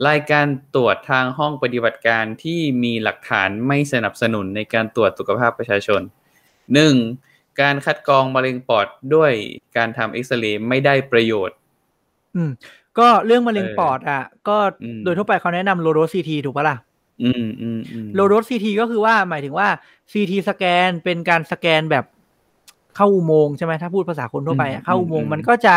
[0.07, 0.45] รายการ
[0.75, 6.01] ตรวจทางห้องปฏิบัติการที่มีหลักฐานไม่สนับสนุนในการตรวจสุขภาพประชาชน
[6.73, 6.95] หนึ่ง
[7.61, 9.31] การคัดกรองมะเร็งปอดด้วย
[9.77, 11.57] การทำเอ็กซเรย์ไม่ได้ประโยชน์
[12.35, 12.51] อืม
[12.99, 16.77] ก็เรื่องมะเร็งเออปอดอะ ก็อืมโดยทั่วไปเขาแนะนำ low dose CT ถูกปะล่ะ
[17.23, 19.67] อืมอืมอืม low dose CT ก็คือว่าหมายถึงว่า
[20.11, 22.05] CT scan เป็นการสแกนแบบ
[22.95, 25.75] เข้าอุโมงค์ใช่ไหมถ้าพูดภาษาคนทั่วไปอะเข้าอุโมงค์มันก็จะ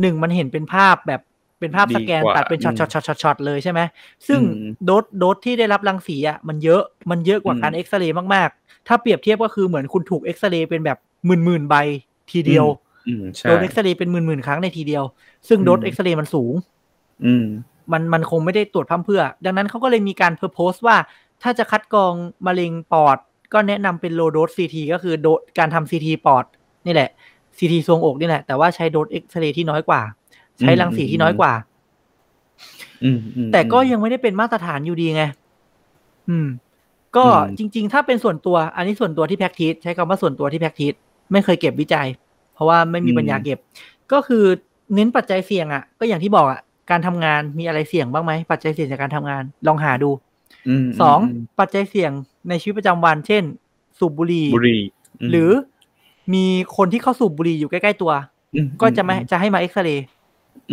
[0.00, 1.20] หนึ่งมันเห็นเป็นภาพแบบ
[1.64, 3.80] เป็นภาพสแกนตัดเป็นช็อตช็อตช็อตช็อตช็อตเลยใช่ไหม
[4.28, 4.40] ซึ่ง
[4.84, 11.74] โดสโดสที่ได้รับรังสีอะมันเยอะมันเยอะกว่าการเอ็กซเรย์มากๆ ถ้าเปรียบเทียบก็คือเหมือนคุณถูกเอ็กซเรย์เป็นแบบหมื่นหมื่นๆใบ
[12.32, 12.66] ทีเดียว
[13.08, 15.04] อืมใช่โดสเอ็กซเรย์เป็นหมื่นหมื่นๆครั้งในทีเดียว
[15.48, 16.52] ซึ่งโดสอืมเอ็กซเรย์มันสูง
[17.24, 17.46] อืม
[17.92, 20.96] มันมันคงไม่ได้ตรวจพร่ำเพรื่อ ดังนั้นเขาก็เลยมีการ propose ว่า
[21.42, 22.14] ถ้าจะคัดกรอง
[22.46, 23.18] มะเร็งปอด
[23.52, 26.44] ก็แนะนำเป็น low dose CT ก็คือโดสการทำ CT ปอด
[26.86, 27.10] นี่แหละ
[27.58, 30.00] CT ทรวงอกนี่แหละแต่ว่าใช้โดสเอ็กซเรย์ที่น้อยกว่า
[30.60, 31.52] ใช้รังสีที่น้อยกว่า
[33.04, 35.24] อืมอืมแต่ก็ยังไม่ได้เป็นมาตรฐานอยู่ดีไง
[36.30, 36.48] อืม
[37.16, 40.94] ก็อืมจริง ๆ ถ้าเป็นส่วนตัว อันนี้ส่วนตัวที่ practice ใช้คำว่าส่วนตัวที่ practice
[41.32, 42.06] ไม่เคยเก็บวิจัย
[42.54, 43.58] เพราะว่าไม่มีปัญญาเก็บ
[44.12, 44.44] ก็คือ
[44.94, 46.60] เน้นปัจจัยเสี่ยงอะ ก็อย่างที่บอกอะ
[46.90, 50.10] การทำงานมีอะไรเสี่ยงบ้างไหม ปัจจัยเสี่ยงจากการทำงาน ลองหาดู
[50.84, 52.12] มสองมปัจจัยเสี่ยง
[52.48, 53.42] ในชีวิตประจำวัน เช่น
[53.98, 54.80] สูบบุหรี่บุหรี่
[55.28, 55.50] มหรือ
[56.34, 56.44] มี
[56.76, 58.12] คนที่เขาสูบบุหรี่อยู่ใกล้ ๆ ตัว
[58.64, 60.06] มก็จะไม่จะให้มาเอ็กซเรย์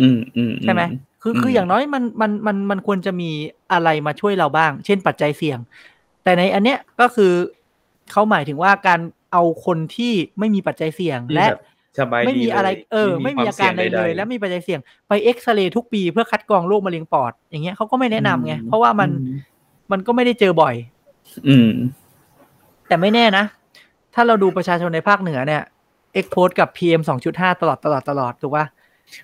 [0.00, 0.82] อืมอืมใช่ไหม
[1.22, 3.30] คือคือมอย่างน้อยมันมันมันมันควรจะมี
[3.72, 5.58] อะไรมาช่วยเราบ้าง เช่นปัจจัยเสี่ยง
[6.24, 7.32] แต่ในอันเนี้ยก็คือ
[8.12, 9.00] เขาหมายถึงว่าการ
[9.32, 11.62] เอาคนที่ไม่มีปัจจัยเสี่ยงที่และแบบ
[11.98, 19.34] สบายดีไม่มีอะไรลยเออ ไม่มีอาการใดเลย และมีปัจจัยเสี่ยงไปเอ็กซเรย์ทุกปีเพื่อคัดกรองโรคมะเร็งปอด อย่างเงี้ยเขาก็ไม่แนะนำไงเพราะว่ามันอื
[19.92, 20.74] มันก็ไม่ได้เจอบ่อย
[21.48, 21.70] อืม
[22.88, 23.44] แต่ไม่แน่นะ
[24.14, 25.62] ถ้าเราดูประชาชนในภาคเหนือเนี่ย
[26.14, 28.66] เอ็กโพสกับ PM 2.5ตลอดตลอดตลอดถูกป่ะ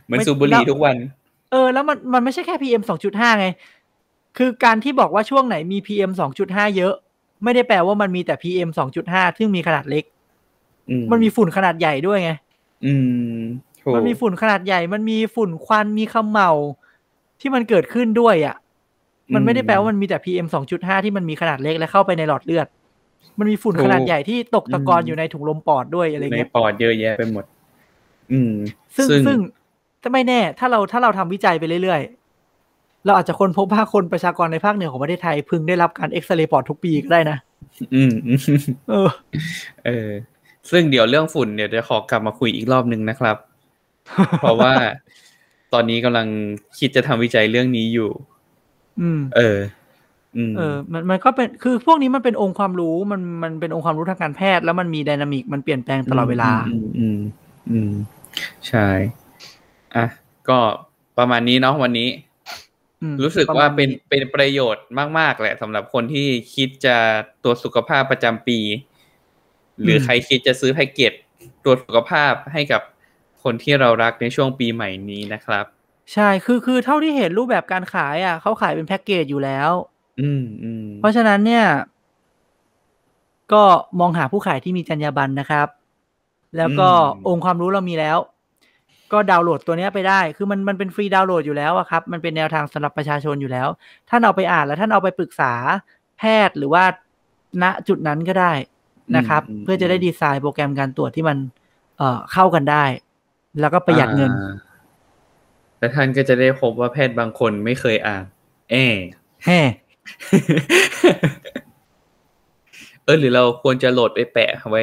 [0.05, 0.97] เหมือนไม่สูบบุหรี่แล้วทุกวัน
[1.52, 3.47] เออ แล้วมันมันไม่ใช่แค่ PM 2.5ไง
[4.39, 6.12] คือการที่บอกว่าช่วงไหนมี PM
[6.44, 6.94] 2.5เยอะ
[7.44, 8.70] ไม่ได้แปลว่ามันมีแต่ PM
[9.05, 10.05] 2.5ซึ่งมีขนาดเล็ก
[10.90, 12.32] อืมมันมีฝุ่นขนาดใหญ่ด้วยไง
[12.86, 12.94] อื
[13.32, 13.39] ม
[13.82, 16.51] ถูกมันมีฝุ่นขนาดใหญ่ มันมีฝุ่นควันมีเขมเหลา
[17.40, 18.56] ที่มันเกิดขึ้นด้วยอะ
[19.35, 22.66] มันไม่ได้แปลว่ามันมีแต่ PM 2.5 ที่มันมีขนาดเล็กและเข้าไปในหลอดเลือด
[23.39, 27.44] มันมีฝุ่นขนาดใหญ่ที่ตกตะกอนอยู่ในถุงลมปอดด้วยอะไรในเงี้ยปอดเยอะแยะไปหมด
[28.32, 28.52] อืม
[28.97, 29.39] ซึ่งซึ่ง
[30.02, 37.38] ถ้าไม่แน่ ถ้าเราถ้าเราทำวิจัยไปเรื่อยๆ เราอาจจะคนพบว่าคนประชากรในภาคเหนือของประเทศไทย พึงได้รับการเอ็กซเรย์ปอดทุกปีก็ได้นะ
[37.94, 38.40] อืมอืม
[38.90, 39.08] เออ
[39.86, 40.10] เออ
[40.70, 43.36] ซึ่งเดี๋ยวเรื่องฝุ่นเดี๋ยวจะขอกลับมาคุยอีกรอบหนึ่งนะครับ
[44.40, 44.72] เพราะว่า
[45.72, 46.26] ตอนนี้กำลัง
[46.78, 48.10] คิดจะทำวิจัยเรื่องนี้อยู่
[49.00, 49.58] อืม เออ
[50.36, 57.18] อืมเออ มันมันก็เป็น คือพวกนี้มันเป็นองค์ความรู้ มันมันเป็นองค์ความรู้ทางการแพทย์ แล้วมันมีไดนามิก มันเปลี่ยนแปลงตลอดเวลา อืม อืม
[57.70, 57.92] อืม
[58.68, 58.88] ใช่
[59.97, 60.06] อะ
[60.48, 60.59] ก็
[61.19, 62.09] ประมาณนี้เนาะวันนี้
[63.02, 64.86] อืมรู้สึกประมว่าณเป็นเป็นประโยชน์
[65.19, 66.97] มาก ๆ แหละสำหรับคนที่คิดจะ
[67.43, 68.59] ตรวจสุขภาพประจำปี
[69.82, 71.12] หรือใครคิดจะซื้อแพ็กเกจ
[71.65, 72.82] ตรวจสุขภาพให้กับ
[73.43, 75.65] คนที่เรารักในช่วงปีใหม่นี้นะครับ
[76.15, 79.70] ใช่คือคือเท่าที่เห็นรูปแบบการขายอะเขาขายเป็นแพ็กเกจอยู่แล้ว
[80.20, 81.65] อืมอืมเพราะฉะนั้นเนี่ย
[83.52, 83.62] ก็
[84.01, 85.69] มองหาผู้ขายที่มีจรรยาบรรณนะครับ
[86.56, 86.89] แล้วก็
[87.28, 88.19] องค์ความรู้เรามีแล้ว
[89.12, 93.68] ก็ดาวน์โหลดตัวเนี้ยไปได้ คือมันมันเป็นฟรีดาวน์โหลดอยู่แล้วอะครับ มันเป็นแนวทางสำหรับประชาชนอยู่แล้ว
[94.09, 95.52] ท่านเอาไปอ่านแล้วท่านเอาไปปรึกษา
[96.18, 96.85] แพทย์หรือว่า
[97.62, 98.52] ณจุดนั้นก็ได้
[99.16, 101.39] นะครับ เพื่อจะได้ดีไซน์โปรแกรมการตรวจที่มัน
[101.98, 102.85] เอ่อเข้ากันได้
[103.60, 104.55] แล้วก็ประหยัดเงินอ่า
[105.78, 108.24] และท่านก็จะได้พบว่าแพทย์บางคนไม่เคยอ่าน
[108.70, 108.74] แอ
[109.44, 109.60] แฮ่
[113.05, 114.82] เออหรือเราควรจะโหลดไปแปะไว้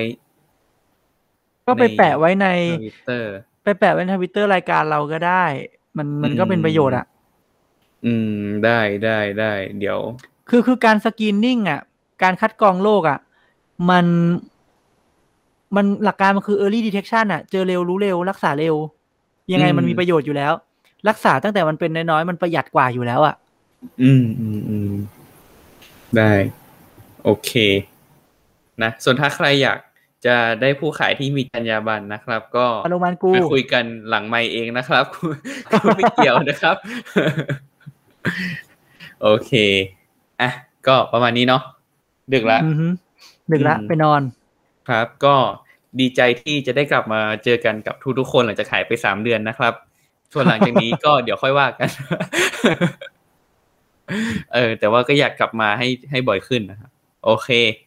[1.67, 2.47] ก็ไปแปะไว้ใน
[2.79, 3.33] ทวิตเตอร์
[3.65, 5.43] ไปแปะไว้ในทวิตเตอร์รายการเราก็ได้
[5.97, 7.05] มันมันก็เป็นประโยชน์อะ
[8.05, 9.99] อืมได้ได้ได้ เดี๋ยว
[10.49, 11.81] คือคือการสกรีนนิ่งอะ
[12.23, 13.19] การคัดกรองโรคอะ
[13.89, 14.05] มัน
[15.75, 18.75] มันหลักการมันคือ early detection อะ เจอเร็วรู้เร็ว รักษาเร็ว
[19.51, 20.53] ยังไงอืมมันมีประโยชน์อยู่แล้ว
[21.09, 23.35] รักษาตั้งแต่มันเป็นน้อยๆมันประหยัดกว่าอยู่แล้วอะ
[24.01, 24.91] อืมอืมอืม
[26.17, 26.31] ได้
[27.23, 27.51] โอเค
[28.83, 29.79] นะ ส่วนถ้าใครอยาก
[30.25, 35.05] จะได้ผู้ขายที่มีจรรยาบรรณนะครับ ก็อนุมานกูไปคุยกันหลังไมค์เองนะครับ
[35.81, 36.75] คุณไม่เกี่ยวนะครับ
[39.21, 39.51] โอเค
[40.41, 40.49] อะ
[40.87, 41.61] ก็ประมาณนี้เนาะ
[42.33, 42.87] ดึกละอือฮึ
[43.51, 44.21] ดึกละอืมไปนอน
[44.89, 45.35] ครับ ก็
[45.99, 49.73] ดีใจที่จะได้กลับมาเจอกันกับทุกๆคนหลังจากหายไปสามเดือนนะครับ
[50.33, 51.89] ส่วนหลังจากนี้ก็เดี๋ยวค่อยว่ากัน
[54.53, 56.89] เออ แต่ว่าก็อยากกลับมาให้ให้บ่อยขึ้นนะครับ
[57.25, 57.84] โอเคอะ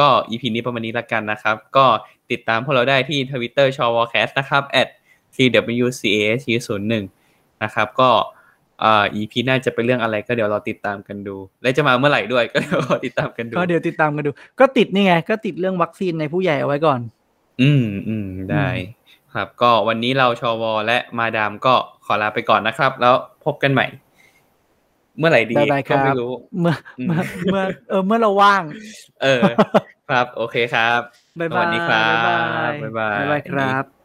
[0.00, 1.86] ก็ EP นี้ประมาณนี้ละกันนะครับ ก็
[2.30, 4.88] ติดตามพวกเราได้ที่ทวิตเตอร์ชอวอแคสต์นะครับ at
[5.34, 6.80] cwcast 0
[7.22, 8.10] 1 นะครับ ก็
[8.82, 17.00] อ่า EP หน่าจะเป็นเรื่องอะไรก็เดี๋ยวเราติดตามกันดู และจะมาเมื่อไหร่ด้วยก็เดี๋ยวรอติดตามกันดูก็เดี๋ยวติดตามกันดู ก็ติดนี่ไง ก็ติดเรื่องวัคซีนในผู้ใหญ่เอาไว้ก่อน
[17.62, 18.68] อืมอืมได้
[19.34, 21.74] ครับ ก็วันนี้เราชวและมาดามก็
[22.04, 23.14] ขอลาไปก่อนนะครับ แล้ว
[23.44, 23.86] พบกันใหม่
[25.18, 28.64] เมื่อไหร่ดีได้ได้คก็รับไม่รู้ เมื่ออืมเมื่อเมื่อเออเมื่อเราว่าง
[29.22, 29.46] เออ
[30.08, 31.00] ครับ โอเคครับ
[31.40, 32.34] บ๊ายบายวัสดีครับ บ๊ายบา
[32.70, 33.99] ยบ๊ายบายบ๊ายบายครับ